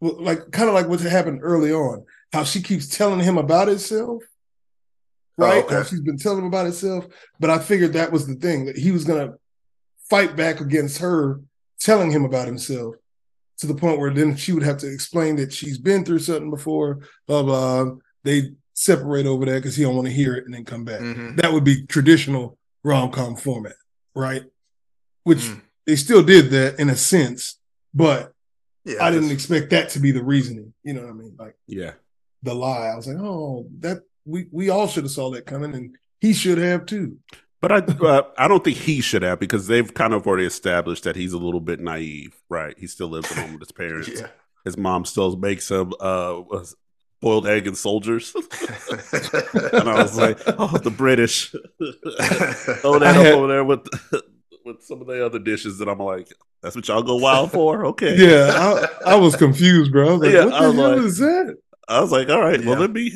like 0.03 0.51
kind 0.51 0.69
of 0.69 0.75
like 0.75 0.89
what 0.89 1.01
happened 1.01 1.41
early 1.43 1.73
on, 1.73 2.05
how 2.33 2.45
she 2.45 2.61
keeps 2.61 2.87
telling 2.87 3.21
him 3.21 3.39
about 3.39 3.69
herself, 3.69 4.23
right? 5.37 5.65
Oh, 5.69 5.77
okay. 5.77 5.89
she's 5.89 6.01
been 6.01 6.19
telling 6.19 6.41
him 6.41 6.47
about 6.47 6.67
herself. 6.67 7.07
But 7.41 7.51
I 7.51 7.59
figured 7.59 7.95
that 7.95 8.13
was 8.13 8.27
the 8.27 8.35
thing 8.35 8.67
that 8.67 8.77
he 8.77 8.91
was 8.91 9.05
going 9.05 9.27
to 9.27 9.35
fight 10.09 10.37
back 10.37 10.61
against 10.61 10.99
her 10.99 11.41
telling 11.81 12.11
him 12.11 12.25
about 12.25 12.47
himself 12.47 12.95
to 13.59 13.67
the 13.67 13.75
point 13.75 13.99
where 13.99 14.13
then 14.13 14.37
she 14.37 14.53
would 14.53 14.63
have 14.63 14.79
to 14.79 14.93
explain 14.93 15.37
that 15.37 15.53
she's 15.53 15.79
been 15.79 16.05
through 16.05 16.19
something 16.19 16.51
before, 16.51 17.01
blah 17.27 17.43
blah. 17.43 17.93
They 18.25 18.53
separate 18.75 19.27
over 19.27 19.45
that 19.47 19.57
because 19.57 19.77
he 19.77 19.83
don't 19.83 19.95
want 19.95 20.07
to 20.07 20.13
hear 20.13 20.35
it 20.35 20.45
and 20.45 20.55
then 20.55 20.65
come 20.65 20.85
back. 20.85 21.01
Mm-hmm. 21.01 21.37
That 21.37 21.53
would 21.53 21.65
be 21.65 21.87
traditional 21.87 22.59
rom 22.85 23.11
com 23.11 23.37
format, 23.37 23.77
right? 24.15 24.43
Which 25.25 25.39
mm. 25.39 25.61
they 25.87 25.97
still 25.97 26.23
did 26.23 26.51
that 26.51 26.81
in 26.81 26.91
a 26.91 26.97
sense, 26.97 27.59
but 27.95 28.33
yeah, 28.85 29.05
I 29.05 29.11
didn't 29.11 29.31
expect 29.31 29.71
that 29.71 29.91
to 29.91 30.01
be 30.01 30.11
the 30.11 30.25
reasoning. 30.25 30.75
You 30.83 30.95
know 30.95 31.03
what 31.03 31.11
I 31.11 31.15
mean? 31.15 31.37
Like, 31.39 31.57
yeah, 31.67 31.93
the 32.43 32.55
lie. 32.55 32.89
I 32.89 32.97
was 32.97 33.07
like, 33.07 33.19
oh, 33.19 33.67
that 33.81 34.03
we 34.25 34.47
we 34.51 34.71
all 34.71 34.87
should 34.87 35.05
have 35.05 35.13
saw 35.13 35.31
that 35.31 35.47
coming, 35.47 35.75
and 35.75 35.97
he 36.21 36.33
should 36.33 36.59
have 36.59 36.87
too. 36.87 37.19
But 37.61 37.73
I 37.73 37.77
uh, 37.77 38.23
I 38.37 38.49
don't 38.49 38.65
think 38.65 38.77
he 38.77 39.01
should 39.01 39.23
have 39.23 39.39
because 39.39 39.69
they've 39.69 39.93
kind 39.95 40.13
of 40.13 40.27
already 40.27 40.47
established 40.47 41.05
that 41.05 41.15
he's 41.15 41.33
a 41.33 41.39
little 41.39 41.61
bit 41.61 41.81
naive, 41.81 42.35
right? 42.49 42.77
He 42.77 42.87
still 42.87 43.09
lives 43.09 43.31
at 43.31 43.39
home 43.39 43.53
with 43.53 43.63
his 43.63 43.73
parents. 43.73 44.09
yeah. 44.21 44.27
His 44.65 44.77
mom 44.77 45.05
still 45.05 45.37
makes 45.37 45.71
him 45.71 45.93
uh, 46.01 46.41
boiled 47.21 47.47
egg 47.47 47.67
and 47.67 47.77
soldiers, 47.77 48.33
and 49.55 49.89
I 49.89 50.03
was 50.03 50.17
like, 50.17 50.39
oh, 50.47 50.79
the 50.79 50.91
British. 50.91 51.55
oh, 52.85 52.99
that 52.99 53.15
had, 53.15 53.35
over 53.35 53.49
there 53.49 53.65
with 53.65 53.87
with 54.65 54.83
some 54.83 55.01
of 55.01 55.07
the 55.07 55.25
other 55.25 55.39
dishes 55.39 55.79
that 55.79 55.89
I'm 55.89 55.99
like, 55.99 56.33
that's 56.63 56.77
what 56.77 56.87
y'all 56.87 57.03
go 57.03 57.17
wild 57.17 57.51
for, 57.53 57.87
okay? 57.87 58.17
Yeah, 58.17 58.89
I, 59.05 59.13
I 59.13 59.15
was 59.17 59.35
confused, 59.37 59.93
bro. 59.93 60.09
I 60.09 60.13
was 60.13 60.21
like, 60.21 60.33
yeah, 60.33 60.45
what 60.45 60.51
the 60.51 60.59
hell 60.59 60.73
like, 60.73 60.99
is 60.99 61.19
that? 61.19 61.57
I 61.93 62.01
was 62.01 62.11
like, 62.11 62.29
all 62.29 62.41
right, 62.41 62.61
yeah. 62.61 62.69
well, 62.69 62.79
let 62.79 62.93
me. 62.93 63.13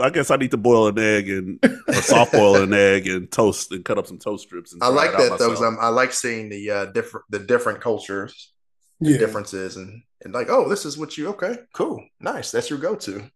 I 0.00 0.10
guess 0.10 0.30
I 0.30 0.36
need 0.36 0.50
to 0.52 0.56
boil 0.56 0.88
an 0.88 0.98
egg 0.98 1.28
and 1.28 1.58
or 1.86 1.94
soft 1.94 2.32
boil 2.32 2.56
an 2.56 2.72
egg 2.72 3.06
and 3.06 3.30
toast 3.30 3.72
and 3.72 3.84
cut 3.84 3.98
up 3.98 4.06
some 4.06 4.18
toast 4.18 4.44
strips. 4.44 4.72
And 4.72 4.82
I 4.82 4.88
like 4.88 5.12
that 5.12 5.38
though. 5.38 5.50
Because 5.50 5.76
I 5.80 5.88
like 5.88 6.12
seeing 6.12 6.48
the 6.48 6.70
uh, 6.70 6.84
different 6.86 7.26
the 7.30 7.38
different 7.38 7.80
cultures, 7.80 8.52
yeah. 9.00 9.18
differences, 9.18 9.76
and 9.76 10.02
and 10.22 10.32
like, 10.32 10.48
oh, 10.50 10.68
this 10.68 10.84
is 10.84 10.96
what 10.96 11.16
you 11.16 11.28
okay, 11.28 11.58
cool, 11.74 12.04
nice. 12.20 12.50
That's 12.50 12.70
your 12.70 12.78
go 12.78 12.94
to. 12.96 13.30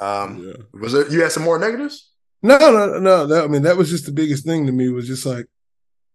Um, 0.00 0.46
yeah. 0.46 0.80
was 0.80 0.94
it 0.94 1.10
you 1.10 1.22
had 1.22 1.32
some 1.32 1.44
more 1.44 1.58
negatives? 1.58 2.10
No, 2.42 2.58
no, 2.58 2.98
no. 2.98 3.26
That, 3.26 3.44
I 3.44 3.46
mean, 3.48 3.62
that 3.62 3.76
was 3.76 3.90
just 3.90 4.06
the 4.06 4.12
biggest 4.12 4.44
thing 4.44 4.66
to 4.66 4.72
me. 4.72 4.88
Was 4.88 5.06
just 5.06 5.26
like 5.26 5.46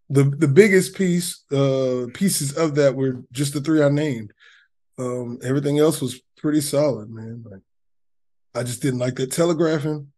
the 0.08 0.24
the 0.24 0.48
biggest 0.48 0.94
piece, 0.94 1.44
uh, 1.52 2.06
pieces 2.14 2.56
of 2.56 2.76
that 2.76 2.94
were 2.94 3.22
just 3.32 3.54
the 3.54 3.60
three 3.60 3.82
I 3.82 3.88
named. 3.88 4.32
Um, 4.98 5.38
everything 5.42 5.78
else 5.78 6.00
was 6.00 6.20
pretty 6.36 6.60
solid, 6.60 7.10
man. 7.10 7.44
Like 7.48 7.62
I 8.54 8.62
just 8.62 8.82
didn't 8.82 9.00
like 9.00 9.16
that 9.16 9.32
telegraphing. 9.32 10.12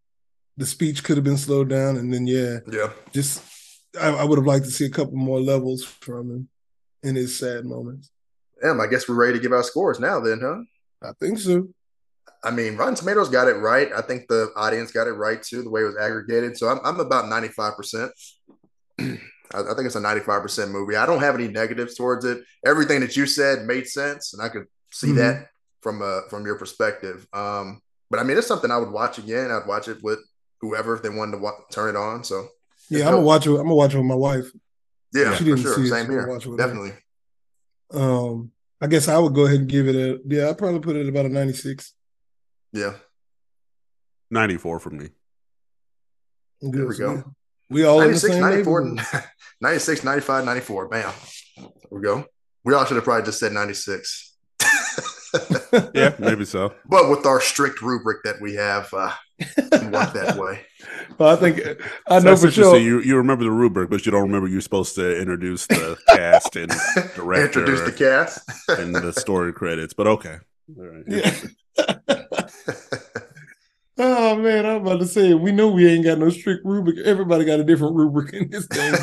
The 0.56 0.66
speech 0.66 1.04
could 1.04 1.16
have 1.16 1.24
been 1.24 1.36
slowed 1.36 1.68
down, 1.68 1.96
and 1.96 2.12
then 2.12 2.26
yeah, 2.26 2.58
yeah, 2.70 2.90
just 3.12 3.42
I, 4.00 4.08
I 4.08 4.24
would 4.24 4.38
have 4.38 4.46
liked 4.46 4.64
to 4.64 4.70
see 4.70 4.86
a 4.86 4.90
couple 4.90 5.16
more 5.16 5.40
levels 5.40 5.84
from 5.84 6.30
him 6.30 6.48
in 7.02 7.14
his 7.14 7.38
sad 7.38 7.64
moments. 7.64 8.10
Damn, 8.62 8.80
I 8.80 8.86
guess 8.86 9.08
we're 9.08 9.16
ready 9.16 9.34
to 9.34 9.38
give 9.38 9.52
our 9.52 9.62
scores 9.62 10.00
now, 10.00 10.18
then, 10.20 10.40
huh? 10.40 10.62
I 11.02 11.12
think 11.20 11.38
so. 11.38 11.68
I 12.42 12.50
mean, 12.50 12.76
Rotten 12.76 12.94
Tomatoes 12.94 13.28
got 13.28 13.48
it 13.48 13.54
right. 13.54 13.90
I 13.92 14.00
think 14.02 14.28
the 14.28 14.50
audience 14.56 14.92
got 14.92 15.08
it 15.08 15.12
right 15.12 15.42
too, 15.42 15.62
the 15.62 15.70
way 15.70 15.82
it 15.82 15.86
was 15.86 15.96
aggregated. 15.96 16.56
So 16.56 16.68
I'm 16.68 16.80
I'm 16.84 17.00
about 17.00 17.28
ninety 17.28 17.48
five 17.48 17.76
percent. 17.76 18.12
I, 19.54 19.60
I 19.60 19.74
think 19.74 19.86
it's 19.86 19.94
a 19.96 20.00
95% 20.00 20.70
movie. 20.70 20.96
I 20.96 21.06
don't 21.06 21.20
have 21.20 21.34
any 21.34 21.48
negatives 21.48 21.94
towards 21.94 22.24
it. 22.24 22.42
Everything 22.64 23.00
that 23.00 23.16
you 23.16 23.26
said 23.26 23.64
made 23.66 23.86
sense, 23.86 24.32
and 24.34 24.42
I 24.42 24.48
could 24.48 24.66
see 24.92 25.08
Mhm. 25.08 25.16
that 25.16 25.48
from 25.82 26.02
uh 26.02 26.22
from 26.30 26.44
your 26.46 26.56
perspective. 26.58 27.26
Um, 27.32 27.80
but 28.10 28.18
I 28.20 28.22
mean, 28.22 28.36
it's 28.38 28.46
something 28.46 28.70
I 28.70 28.76
would 28.78 28.90
watch 28.90 29.18
again. 29.18 29.50
I'd 29.50 29.66
watch 29.66 29.88
it 29.88 30.02
with 30.02 30.18
whoever 30.60 30.94
if 30.96 31.02
they 31.02 31.08
wanted 31.10 31.32
to 31.32 31.38
wa- 31.38 31.58
turn 31.70 31.94
it 31.94 31.98
on. 31.98 32.24
So 32.24 32.48
Yeah, 32.88 33.06
I'm 33.06 33.12
gonna 33.14 33.22
watch 33.24 33.46
it. 33.46 33.50
I'm 33.50 33.56
gonna 33.58 33.74
watch 33.74 33.94
it 33.94 33.98
with 33.98 34.06
my 34.06 34.14
wife. 34.14 34.50
yeah, 35.12 35.32
She 35.34 35.38
for 35.38 35.44
didn't 35.44 35.58
sure. 35.62 35.74
see 35.76 35.82
it, 35.82 35.90
Same 35.90 36.06
so 36.06 36.12
here. 36.12 36.22
I'll 36.22 36.28
watch 36.28 36.46
it 36.46 36.48
with 36.50 36.60
her. 36.60 36.66
Definitely. 36.66 36.92
Um, 37.92 38.52
I 38.80 38.86
guess 38.88 39.08
I 39.08 39.18
would 39.18 39.34
go 39.34 39.46
ahead 39.46 39.60
and 39.60 39.68
give 39.68 39.86
it 39.88 39.94
a 39.96 40.20
yeah. 40.26 40.48
I'd 40.50 40.58
probably 40.58 40.80
put 40.80 40.96
it 40.96 41.02
at 41.02 41.08
about 41.08 41.26
a 41.26 41.28
96. 41.28 41.92
Yeah. 42.72 42.94
94 44.30 44.80
from 44.80 44.98
me. 44.98 45.10
Good. 46.60 46.88
we 46.88 46.94
So 46.94 47.14
go. 47.16 47.34
We 47.70 47.84
all 47.84 48.00
in 48.00 48.12
the 48.12 48.12
96, 48.12 48.32
same 48.32 48.40
94, 48.42 48.96
96, 49.60 50.04
95, 50.04 50.44
94. 50.44 50.88
Bam. 50.88 51.12
There 51.56 51.66
we 51.90 52.00
go. 52.02 52.24
We 52.64 52.74
all 52.74 52.84
should 52.84 52.96
have 52.96 53.04
probably 53.04 53.24
just 53.26 53.38
said 53.40 53.52
96. 53.52 54.34
Yeah, 55.94 56.14
maybe 56.18 56.46
so. 56.46 56.72
But 56.88 57.10
with 57.10 57.26
our 57.26 57.40
strict 57.42 57.82
rubric 57.82 58.22
that 58.24 58.40
we 58.40 58.54
have, 58.54 58.88
uh, 58.94 59.12
work 59.90 60.14
that 60.14 60.36
way. 60.38 60.64
Well, 61.18 61.28
I 61.28 61.36
think 61.36 61.58
I 61.60 61.64
So 62.20 62.24
know 62.24 62.30
that's 62.30 62.40
for 62.40 62.46
interesting. 62.46 62.62
sure. 62.62 62.78
You 62.78 63.00
you 63.00 63.16
remember 63.18 63.44
the 63.44 63.50
rubric, 63.50 63.90
but 63.90 64.06
you 64.06 64.12
don't 64.12 64.22
remember 64.22 64.48
you're 64.48 64.62
supposed 64.62 64.94
to 64.94 65.20
introduce 65.20 65.66
the 65.66 65.98
cast 66.08 66.56
and 66.56 66.70
director 67.14 67.44
Introduce 67.60 67.80
the 67.82 67.92
cast. 67.92 68.40
and 68.78 68.94
the 68.94 69.12
story 69.12 69.52
credits. 69.52 69.92
But 69.92 70.06
okay. 70.06 70.38
All 70.78 70.86
right. 70.86 71.04
Yeah. 71.06 71.34
Oh 73.98 74.36
man, 74.36 74.66
I'm 74.66 74.76
about 74.86 75.00
to 75.00 75.06
say 75.06 75.34
we 75.34 75.52
know 75.52 75.68
we 75.68 75.86
ain't 75.88 76.04
got 76.04 76.18
no 76.18 76.30
strict 76.30 76.64
rubric. 76.64 76.98
Everybody 77.04 77.44
got 77.44 77.60
a 77.60 77.64
different 77.64 77.96
rubric 77.96 78.32
in 78.34 78.48
this 78.50 78.66
thing. 78.72 78.94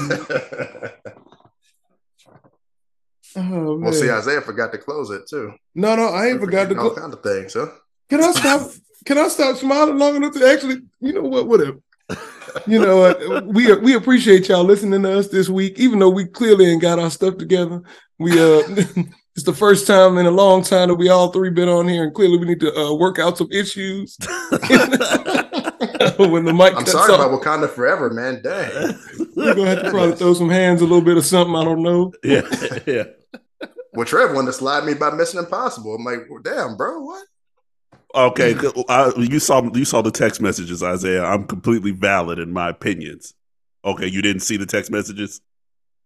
Oh 3.35 3.41
man. 3.41 3.81
well, 3.81 3.93
see, 3.93 4.11
Isaiah 4.11 4.41
forgot 4.41 4.71
to 4.73 4.77
close 4.77 5.09
it 5.09 5.27
too. 5.27 5.53
no, 5.75 5.95
no, 5.95 6.07
I 6.09 6.27
ain't 6.27 6.39
We're 6.39 6.45
forgot 6.47 6.69
to. 6.69 6.75
close 6.75 6.91
all 6.91 6.95
kind 6.95 7.13
of 7.13 7.23
things, 7.23 7.53
huh? 7.53 7.67
can 8.09 8.23
I 8.23 8.31
stop? 8.31 8.71
Can 9.05 9.17
I 9.17 9.27
stop 9.27 9.57
smiling 9.57 9.97
long 9.97 10.15
enough 10.15 10.31
to 10.35 10.47
actually? 10.47 10.77
You 11.01 11.11
know 11.11 11.23
what? 11.23 11.45
Whatever. 11.45 11.79
You 12.65 12.79
know 12.79 13.01
what? 13.01 13.45
We 13.47 13.75
we 13.79 13.95
appreciate 13.95 14.47
y'all 14.47 14.63
listening 14.63 15.03
to 15.03 15.17
us 15.19 15.27
this 15.27 15.49
week, 15.49 15.77
even 15.77 15.99
though 15.99 16.09
we 16.09 16.23
clearly 16.25 16.67
ain't 16.67 16.81
got 16.81 16.99
our 16.99 17.09
stuff 17.09 17.35
together. 17.35 17.81
We 18.17 18.31
uh, 18.39 18.61
it's 19.35 19.45
the 19.45 19.53
first 19.53 19.87
time 19.87 20.17
in 20.17 20.25
a 20.25 20.31
long 20.31 20.63
time 20.63 20.89
that 20.89 20.95
we 20.95 21.09
all 21.09 21.31
three 21.31 21.49
been 21.49 21.69
on 21.69 21.87
here, 21.87 22.03
and 22.03 22.13
clearly 22.13 22.37
we 22.37 22.45
need 22.45 22.59
to 22.59 22.75
uh, 22.75 22.93
work 22.93 23.17
out 23.19 23.37
some 23.37 23.51
issues. 23.51 24.17
when 26.17 26.45
the 26.45 26.53
mic 26.53 26.75
I'm 26.75 26.85
sorry 26.85 27.13
off, 27.13 27.19
about 27.19 27.41
Wakanda 27.41 27.69
Forever, 27.69 28.09
man. 28.11 28.41
Dang. 28.43 28.97
we're 29.35 29.55
gonna 29.55 29.69
have 29.69 29.83
to 29.83 29.89
probably 29.89 30.15
throw 30.15 30.33
some 30.33 30.49
hands, 30.49 30.81
a 30.81 30.85
little 30.85 31.01
bit 31.01 31.17
of 31.17 31.25
something. 31.25 31.55
I 31.55 31.63
don't 31.63 31.81
know. 31.81 32.13
yeah, 32.23 32.41
yeah. 32.85 33.03
Well, 33.95 34.07
Trev 34.07 34.33
wanted 34.33 34.47
to 34.47 34.53
slide 34.53 34.85
me 34.85 34.95
by 34.95 35.11
Mission 35.11 35.37
Impossible. 35.37 35.93
I'm 35.93 36.03
like, 36.03 36.21
well, 36.27 36.41
damn, 36.41 36.75
bro, 36.75 36.99
what? 37.01 37.27
Okay, 38.15 38.55
I, 38.89 39.11
you 39.17 39.39
saw 39.39 39.61
you 39.73 39.85
saw 39.85 40.01
the 40.01 40.09
text 40.09 40.41
messages, 40.41 40.81
Isaiah. 40.81 41.23
I'm 41.23 41.45
completely 41.45 41.91
valid 41.91 42.39
in 42.39 42.51
my 42.51 42.69
opinions. 42.69 43.35
Okay, 43.85 44.07
you 44.07 44.21
didn't 44.23 44.41
see 44.41 44.57
the 44.57 44.65
text 44.65 44.89
messages 44.91 45.41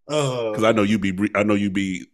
Uh, 0.08 0.52
because 0.52 0.64
I 0.66 0.74
know 0.74 0.84
you 0.84 1.00
be 1.00 1.30
I 1.34 1.44
know 1.44 1.54
you 1.54 1.70
be 1.70 2.08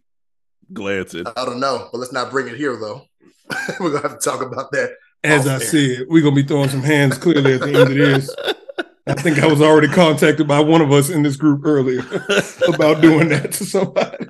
glancing. 0.72 1.26
I 1.26 1.44
don't 1.44 1.60
know, 1.60 1.88
but 1.92 1.98
let's 1.98 2.12
not 2.12 2.30
bring 2.30 2.48
it 2.48 2.56
here 2.56 2.76
though. 2.76 3.02
We're 3.80 3.90
gonna 3.92 4.08
have 4.08 4.18
to 4.18 4.24
talk 4.30 4.40
about 4.42 4.70
that. 4.72 4.94
as 5.22 5.46
I 5.46 5.56
off 5.56 5.62
air. 5.62 5.68
said, 5.68 6.06
we're 6.08 6.22
gonna 6.22 6.34
be 6.36 6.42
throwing 6.42 6.68
some 6.70 6.82
hands 6.82 7.18
clearly 7.18 7.54
at 7.54 7.60
the 7.60 7.66
end 7.66 7.76
of 7.76 7.88
this. 7.94 8.34
I 9.06 9.12
think 9.14 9.38
I 9.38 9.46
was 9.46 9.60
already 9.60 9.88
contacted 9.88 10.48
by 10.48 10.60
one 10.60 10.80
of 10.80 10.90
us 10.92 11.10
in 11.10 11.22
this 11.22 11.36
group 11.36 11.60
earlier 11.64 12.00
about 12.72 13.02
doing 13.02 13.28
that 13.28 13.52
to 13.52 13.64
somebody. 13.66 14.26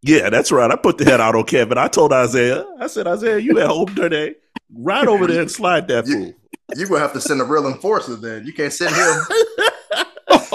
Yeah, 0.00 0.30
that's 0.30 0.50
right. 0.50 0.70
I 0.70 0.76
put 0.76 0.96
the 0.98 1.04
head 1.04 1.20
out 1.20 1.34
on 1.34 1.44
Kevin. 1.44 1.76
I 1.78 1.88
told 1.88 2.12
Isaiah. 2.12 2.64
I 2.80 2.86
said, 2.86 3.06
Isaiah, 3.06 3.38
you 3.38 3.58
at 3.60 3.66
home 3.68 3.94
today? 3.94 4.34
Right 4.74 5.06
over 5.06 5.26
there 5.26 5.42
and 5.42 5.50
slide 5.50 5.88
that 5.88 6.06
You- 6.06 6.14
fool. 6.24 6.32
You're 6.74 6.88
gonna 6.88 7.00
have 7.00 7.12
to 7.12 7.20
send 7.20 7.42
a 7.42 7.44
real 7.44 7.66
enforcer 7.66 8.16
then. 8.16 8.46
You 8.46 8.54
can't 8.54 8.72
send 8.72 8.94
him. 8.94 9.14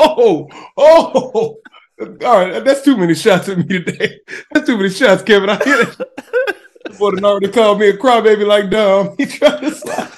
Oh, 0.01 0.47
oh, 0.77 1.57
all 2.00 2.08
right. 2.18 2.64
That's 2.64 2.82
too 2.82 2.97
many 2.97 3.14
shots 3.16 3.50
at 3.50 3.58
me 3.58 3.66
today. 3.66 4.20
That's 4.52 4.66
too 4.68 4.78
many 4.78 4.89
shots, 4.89 5.24
Kevin. 5.24 5.50
I 5.50 5.64
hear 5.64 5.82
it. 5.82 6.97
Boy, 6.97 7.12
done 7.12 7.26
already 7.26 7.50
called 7.50 7.80
me 7.80 7.89
a 7.89 7.97
crybaby 7.97 8.45
like 8.45 8.70
dumb. 8.70 9.16
He 9.18 9.26
tried 9.28 9.60
to 9.62 9.72
slide 9.72 10.10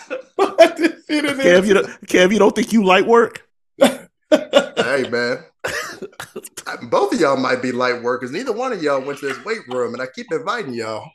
this 0.78 1.06
shit. 1.06 1.26
Kev, 1.26 1.68
you 1.68 1.74
don't, 1.76 1.88
Kev, 2.08 2.32
you 2.32 2.40
don't 2.40 2.56
think 2.56 2.72
you 2.72 2.84
light 2.84 3.06
work? 3.06 3.48
hey 3.80 5.10
man. 5.10 5.44
Both 6.90 7.14
of 7.14 7.20
y'all 7.20 7.38
might 7.38 7.62
be 7.62 7.72
light 7.72 8.02
workers. 8.02 8.32
Neither 8.32 8.54
one 8.54 8.72
of 8.74 8.82
y'all 8.82 9.02
went 9.02 9.20
to 9.20 9.28
this 9.28 9.44
weight 9.46 9.68
room, 9.68 9.94
and 9.94 10.02
I 10.02 10.08
keep 10.14 10.28
inviting 10.32 10.74
y'all. 10.74 11.10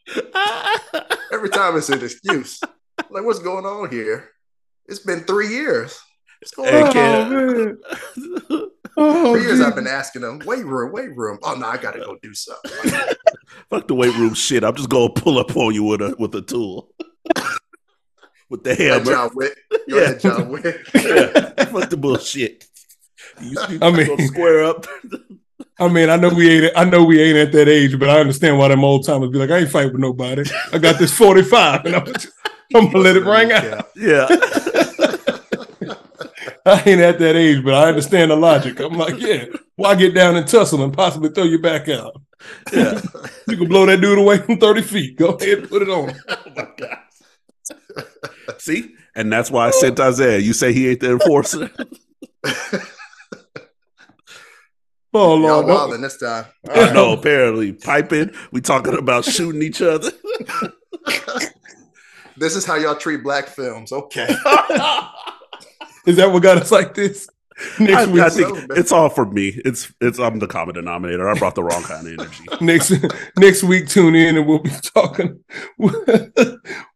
Every 1.33 1.49
time 1.49 1.77
it's 1.77 1.89
an 1.89 2.03
excuse. 2.05 2.61
Like, 3.11 3.25
what's 3.25 3.39
going 3.41 3.65
on 3.65 3.91
here? 3.91 4.31
It's 4.87 5.01
been 5.01 5.21
three 5.25 5.49
years. 5.49 5.99
What's 6.41 6.55
going 6.55 6.69
Hey, 6.69 6.83
on? 6.83 6.97
Oh, 7.33 7.77
Kev. 8.51 8.69
Man. 8.97 9.07
Oh, 9.27 9.33
Three 9.35 9.43
years 9.43 9.59
geez. 9.59 9.67
I've 9.67 9.75
been 9.75 9.87
asking 9.87 10.23
them, 10.23 10.41
weight 10.47 10.65
room, 10.65 10.93
weight 10.93 11.15
room. 11.17 11.39
Oh 11.43 11.55
no, 11.55 11.67
I 11.67 11.77
gotta 11.77 11.99
go 12.01 12.17
do 12.23 12.33
something. 12.35 12.71
Fuck 13.71 13.89
the 13.89 13.95
weight 13.95 14.15
room 14.17 14.35
shit. 14.35 14.65
I'm 14.65 14.75
just 14.75 14.89
gonna 14.89 15.11
pull 15.11 15.39
up 15.39 15.57
on 15.57 15.75
you 15.75 15.85
with 15.85 16.01
a 16.03 16.15
with 16.19 16.35
a 16.35 16.43
tool. 16.43 16.91
with 18.49 18.63
the 18.65 18.75
Hey, 18.75 18.87
hammer. 18.87 19.05
John 19.05 19.31
Wick. 19.35 19.57
Go 19.71 19.79
Yeah. 19.89 20.03
ahead, 20.03 20.21
John 20.21 20.49
Wick. 20.49 20.65
Yeah. 20.95 21.65
Fuck 21.67 21.91
the 21.91 21.97
bullshit. 21.97 22.65
You 23.41 23.57
I 23.83 23.91
mean- 23.91 24.07
gonna 24.07 24.27
square 24.27 24.65
up. 24.65 24.87
I 25.79 25.89
mean, 25.89 26.09
I 26.09 26.17
know 26.17 26.31
we 26.31 26.49
ain't. 26.65 26.73
I 26.77 26.85
know 26.85 27.05
we 27.05 27.21
ain't 27.21 27.37
at 27.37 27.53
that 27.53 27.69
age, 27.69 27.99
but 27.99 28.09
I 28.09 28.21
understand 28.21 28.59
why 28.59 28.69
them 28.69 28.83
old 28.83 29.05
timers 29.05 29.29
be 29.31 29.39
like, 29.39 29.51
I 29.51 29.59
ain't 29.59 29.71
fighting 29.71 29.93
with 29.93 30.01
nobody. 30.01 30.43
I 30.73 30.79
got 30.79 30.99
this 30.99 31.13
forty 31.13 31.43
five, 31.43 31.85
and 31.85 31.97
I'm, 31.97 32.07
just, 32.07 32.29
I'm 32.75 32.87
gonna 32.87 32.99
let 33.01 33.17
it 33.17 33.25
ring 33.25 33.53
out. 33.53 33.91
yeah. 33.95 34.27
I 36.69 36.83
ain't 36.85 37.01
at 37.01 37.21
that 37.21 37.37
age, 37.37 37.63
but 37.65 37.75
I 37.75 37.89
understand 37.89 38.33
the 38.33 38.37
logic. 38.37 38.81
I'm 38.81 38.95
like, 38.95 39.21
yeah, 39.21 39.45
why 39.77 39.95
get 39.95 40.15
down 40.15 40.35
and 40.35 40.49
tussle 40.49 40.83
and 40.83 40.93
possibly 40.93 41.29
throw 41.31 41.45
you 41.45 41.61
back 41.61 41.89
out? 41.89 42.21
Yeah. 42.73 43.01
You 43.49 43.57
can 43.57 43.69
blow 43.69 43.87
that 43.87 44.01
dude 44.01 44.19
away 44.19 44.39
from 44.39 44.59
thirty 44.59 44.83
feet. 44.83 45.17
Go 45.17 45.29
ahead, 45.29 45.59
and 45.59 45.69
put 45.69 45.83
it 45.83 45.89
on. 45.89 46.13
Oh 46.29 46.37
my 46.57 46.67
god. 46.77 46.99
See? 48.59 48.97
And 49.15 49.33
that's 49.33 49.53
why 49.53 49.67
I 49.67 49.69
oh. 49.69 49.81
sent 49.81 50.01
Isaiah. 50.01 50.39
You 50.39 50.53
say 50.53 50.73
he 50.73 50.89
ain't 50.89 50.99
the 50.99 51.13
enforcer. 51.13 51.71
Oh 55.15 55.37
Y'all 55.37 55.39
Lord, 55.39 55.67
no. 55.67 55.75
wilding 55.75 56.01
this 56.01 56.19
time. 56.19 56.47
All 56.69 56.77
I 56.77 56.85
right. 56.87 56.93
know, 56.93 57.13
apparently. 57.13 57.73
Piping. 57.73 58.33
We 58.51 58.61
talking 58.61 58.99
about 58.99 59.25
shooting 59.25 59.63
each 59.63 59.81
other. 59.81 60.11
This 62.37 62.55
is 62.55 62.67
how 62.67 62.75
y'all 62.75 62.97
treat 62.97 63.23
black 63.23 63.47
films. 63.47 63.93
Okay. 63.93 64.29
Is 66.07 66.17
that 66.17 66.33
what 66.33 66.43
got 66.43 66.59
us 66.59 66.71
like 66.73 66.95
this? 66.95 67.29
Next 67.81 67.95
I, 67.95 68.07
week, 68.13 68.23
I 68.23 68.29
think 68.29 68.49
so, 68.55 68.67
it's 68.71 68.93
all 68.93 69.09
for 69.09 69.25
me. 69.25 69.59
It's 69.65 69.91
it's 70.03 70.19
I'm 70.19 70.41
the 70.41 70.47
common 70.47 70.75
denominator. 70.75 71.27
I 71.27 71.39
brought 71.39 71.55
the 71.55 71.65
wrong 71.65 71.83
kind 71.85 72.07
of 72.07 72.13
energy. 72.13 72.45
next 72.61 72.93
next 73.39 73.63
week 73.63 73.89
tune 73.89 74.15
in 74.15 74.37
and 74.37 74.47
we'll 74.47 74.59
be 74.59 74.69
talking 74.95 75.43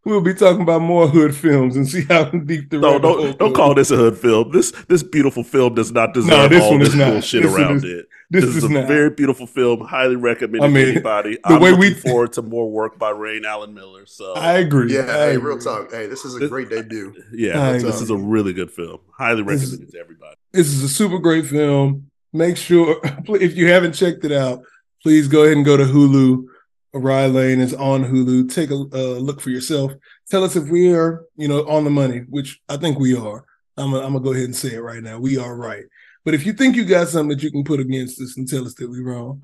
we'll 0.04 0.20
be 0.20 0.34
talking 0.34 0.60
about 0.62 0.82
more 0.82 1.08
hood 1.08 1.34
films 1.34 1.76
and 1.76 1.88
see 1.88 2.04
how 2.04 2.24
deep 2.24 2.68
the 2.68 2.78
No, 2.78 2.98
don't 2.98 3.38
don't 3.38 3.52
goes. 3.52 3.56
call 3.56 3.74
this 3.74 3.90
a 3.90 3.96
hood 3.96 4.18
film. 4.18 4.50
This 4.52 4.72
this 4.88 5.02
beautiful 5.02 5.44
film 5.44 5.74
does 5.76 5.92
not 5.92 6.12
deserve 6.12 6.28
No, 6.30 6.48
this 6.48 6.62
all 6.62 6.70
one 6.72 6.80
this 6.80 6.94
bullshit 6.94 7.42
This 7.44 7.54
around 7.54 7.76
is- 7.76 7.84
it. 7.84 8.06
This, 8.32 8.44
This, 8.44 8.56
is, 8.56 8.56
is 8.58 8.64
a 8.64 8.68
not 8.72 8.86
very 8.86 9.10
beautiful 9.10 9.46
film. 9.46 9.80
Highly 9.80 10.14
recommended 10.16 10.62
I 10.64 10.68
mean, 10.68 10.84
to 10.86 10.90
anybody. 10.92 11.34
the 11.34 11.40
I'm 11.54 11.60
way 11.60 11.70
looking 11.70 11.80
we- 11.80 11.94
forward 11.94 12.32
to 12.34 12.42
more 12.42 12.70
work 12.70 12.96
by 12.98 13.10
Raine 13.10 13.44
Allen 13.44 13.74
Miller. 13.74 14.06
So 14.06 14.34
I 14.34 14.58
agree 14.58 14.94
Yeah, 14.94 15.00
I 15.00 15.04
hey, 15.04 15.34
agree. 15.34 15.48
real 15.50 15.58
talk. 15.58 15.90
Hey, 15.90 16.06
this 16.06 16.24
is 16.24 16.36
a 16.36 16.46
great 16.48 16.70
debut. 16.70 17.12
yeah, 17.32 17.72
this 17.72 18.00
is 18.00 18.10
a 18.10 18.16
really 18.16 18.52
good 18.52 18.70
film. 18.70 19.00
Highly 19.18 19.42
This 19.42 19.62
is- 19.64 19.70
recommended 19.72 19.92
to 19.94 19.98
everybody. 20.00 20.36
this 20.52 20.68
is 20.68 20.82
a 20.84 20.88
super 20.88 21.18
great 21.18 21.46
film 21.46 22.06
make 22.32 22.56
sure 22.56 23.00
if 23.28 23.56
you 23.56 23.66
haven't 23.66 23.92
checked 23.92 24.24
it 24.24 24.30
out 24.30 24.62
please 25.02 25.26
go 25.26 25.42
ahead 25.42 25.56
and 25.56 25.64
go 25.66 25.76
to 25.76 25.82
hulu 25.82 26.44
Rye 26.92 27.26
Lane 27.26 27.60
is 27.60 27.72
on 27.72 28.04
Hulu. 28.04 28.52
Take 28.52 28.70
a 28.72 28.74
uh, 28.74 29.18
look 29.20 29.40
for 29.40 29.50
yourself. 29.50 29.92
Tell 30.28 30.42
us 30.42 30.56
if 30.56 30.68
we 30.68 30.92
are, 30.92 31.24
you 31.36 31.46
know, 31.46 31.60
on 31.68 31.84
the 31.84 31.90
money, 31.90 32.24
which 32.28 32.58
I 32.68 32.78
think 32.78 32.98
we 32.98 33.14
are. 33.16 33.44
I'm 33.76 33.92
gonna, 33.92 34.04
I'm 34.04 34.12
gonna 34.12 34.24
go 34.24 34.32
ahead 34.32 34.46
and 34.46 34.56
say 34.56 34.74
it 34.74 34.80
right 34.80 35.00
now. 35.00 35.20
We 35.20 35.38
are 35.38 35.54
right. 35.54 35.84
But 36.24 36.34
if 36.34 36.44
you 36.44 36.52
think 36.52 36.76
you 36.76 36.84
got 36.84 37.08
something 37.08 37.36
that 37.36 37.42
you 37.42 37.50
can 37.50 37.64
put 37.64 37.80
against 37.80 38.20
us 38.20 38.36
and 38.36 38.48
tell 38.48 38.66
us 38.66 38.74
that 38.74 38.90
we're 38.90 39.04
wrong, 39.04 39.42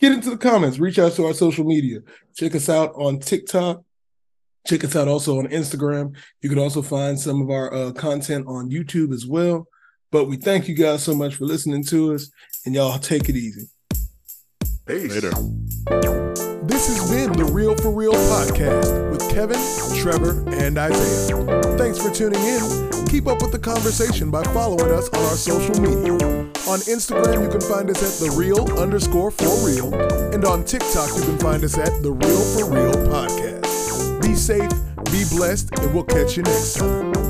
get 0.00 0.12
into 0.12 0.30
the 0.30 0.36
comments. 0.36 0.78
Reach 0.78 0.98
out 0.98 1.12
to 1.12 1.26
our 1.26 1.34
social 1.34 1.64
media. 1.64 2.00
Check 2.34 2.54
us 2.54 2.68
out 2.68 2.92
on 2.94 3.20
TikTok. 3.20 3.82
Check 4.66 4.84
us 4.84 4.96
out 4.96 5.08
also 5.08 5.38
on 5.38 5.48
Instagram. 5.48 6.16
You 6.40 6.48
can 6.48 6.58
also 6.58 6.80
find 6.80 7.20
some 7.20 7.42
of 7.42 7.50
our 7.50 7.72
uh, 7.72 7.92
content 7.92 8.46
on 8.46 8.70
YouTube 8.70 9.12
as 9.12 9.26
well. 9.26 9.68
But 10.10 10.24
we 10.26 10.36
thank 10.36 10.68
you 10.68 10.74
guys 10.74 11.02
so 11.02 11.14
much 11.14 11.34
for 11.34 11.44
listening 11.44 11.84
to 11.86 12.14
us, 12.14 12.30
and 12.64 12.74
y'all 12.74 12.98
take 12.98 13.28
it 13.28 13.36
easy. 13.36 13.68
Peace. 14.86 15.14
Later. 15.14 15.30
This 16.66 16.88
has 16.88 17.10
been 17.10 17.32
the 17.32 17.44
Real 17.46 17.74
for 17.76 17.90
Real 17.90 18.12
podcast 18.12 19.10
with 19.10 19.20
Kevin, 19.30 19.58
Trevor, 19.96 20.44
and 20.54 20.76
Isaiah. 20.76 21.62
Thanks 21.78 21.98
for 21.98 22.10
tuning 22.10 22.40
in. 22.40 23.06
Keep 23.06 23.26
up 23.26 23.40
with 23.40 23.52
the 23.52 23.58
conversation 23.58 24.30
by 24.30 24.42
following 24.52 24.92
us 24.92 25.08
on 25.08 25.20
our 25.24 25.36
social 25.36 25.80
media. 25.80 26.12
On 26.68 26.80
Instagram, 26.80 27.42
you 27.42 27.48
can 27.48 27.62
find 27.62 27.88
us 27.88 28.02
at 28.02 28.26
the 28.26 28.34
real 28.36 28.78
underscore 28.78 29.30
for 29.30 29.66
real, 29.66 29.94
and 30.34 30.44
on 30.44 30.64
TikTok, 30.64 31.08
you 31.16 31.22
can 31.22 31.38
find 31.38 31.64
us 31.64 31.78
at 31.78 32.02
the 32.02 32.12
Real 32.12 32.42
for 32.54 32.70
Real 32.70 32.92
podcast. 33.08 34.20
Be 34.20 34.34
safe, 34.34 34.70
be 35.10 35.24
blessed, 35.34 35.70
and 35.78 35.94
we'll 35.94 36.04
catch 36.04 36.36
you 36.36 36.42
next 36.42 36.74
time. 36.74 37.23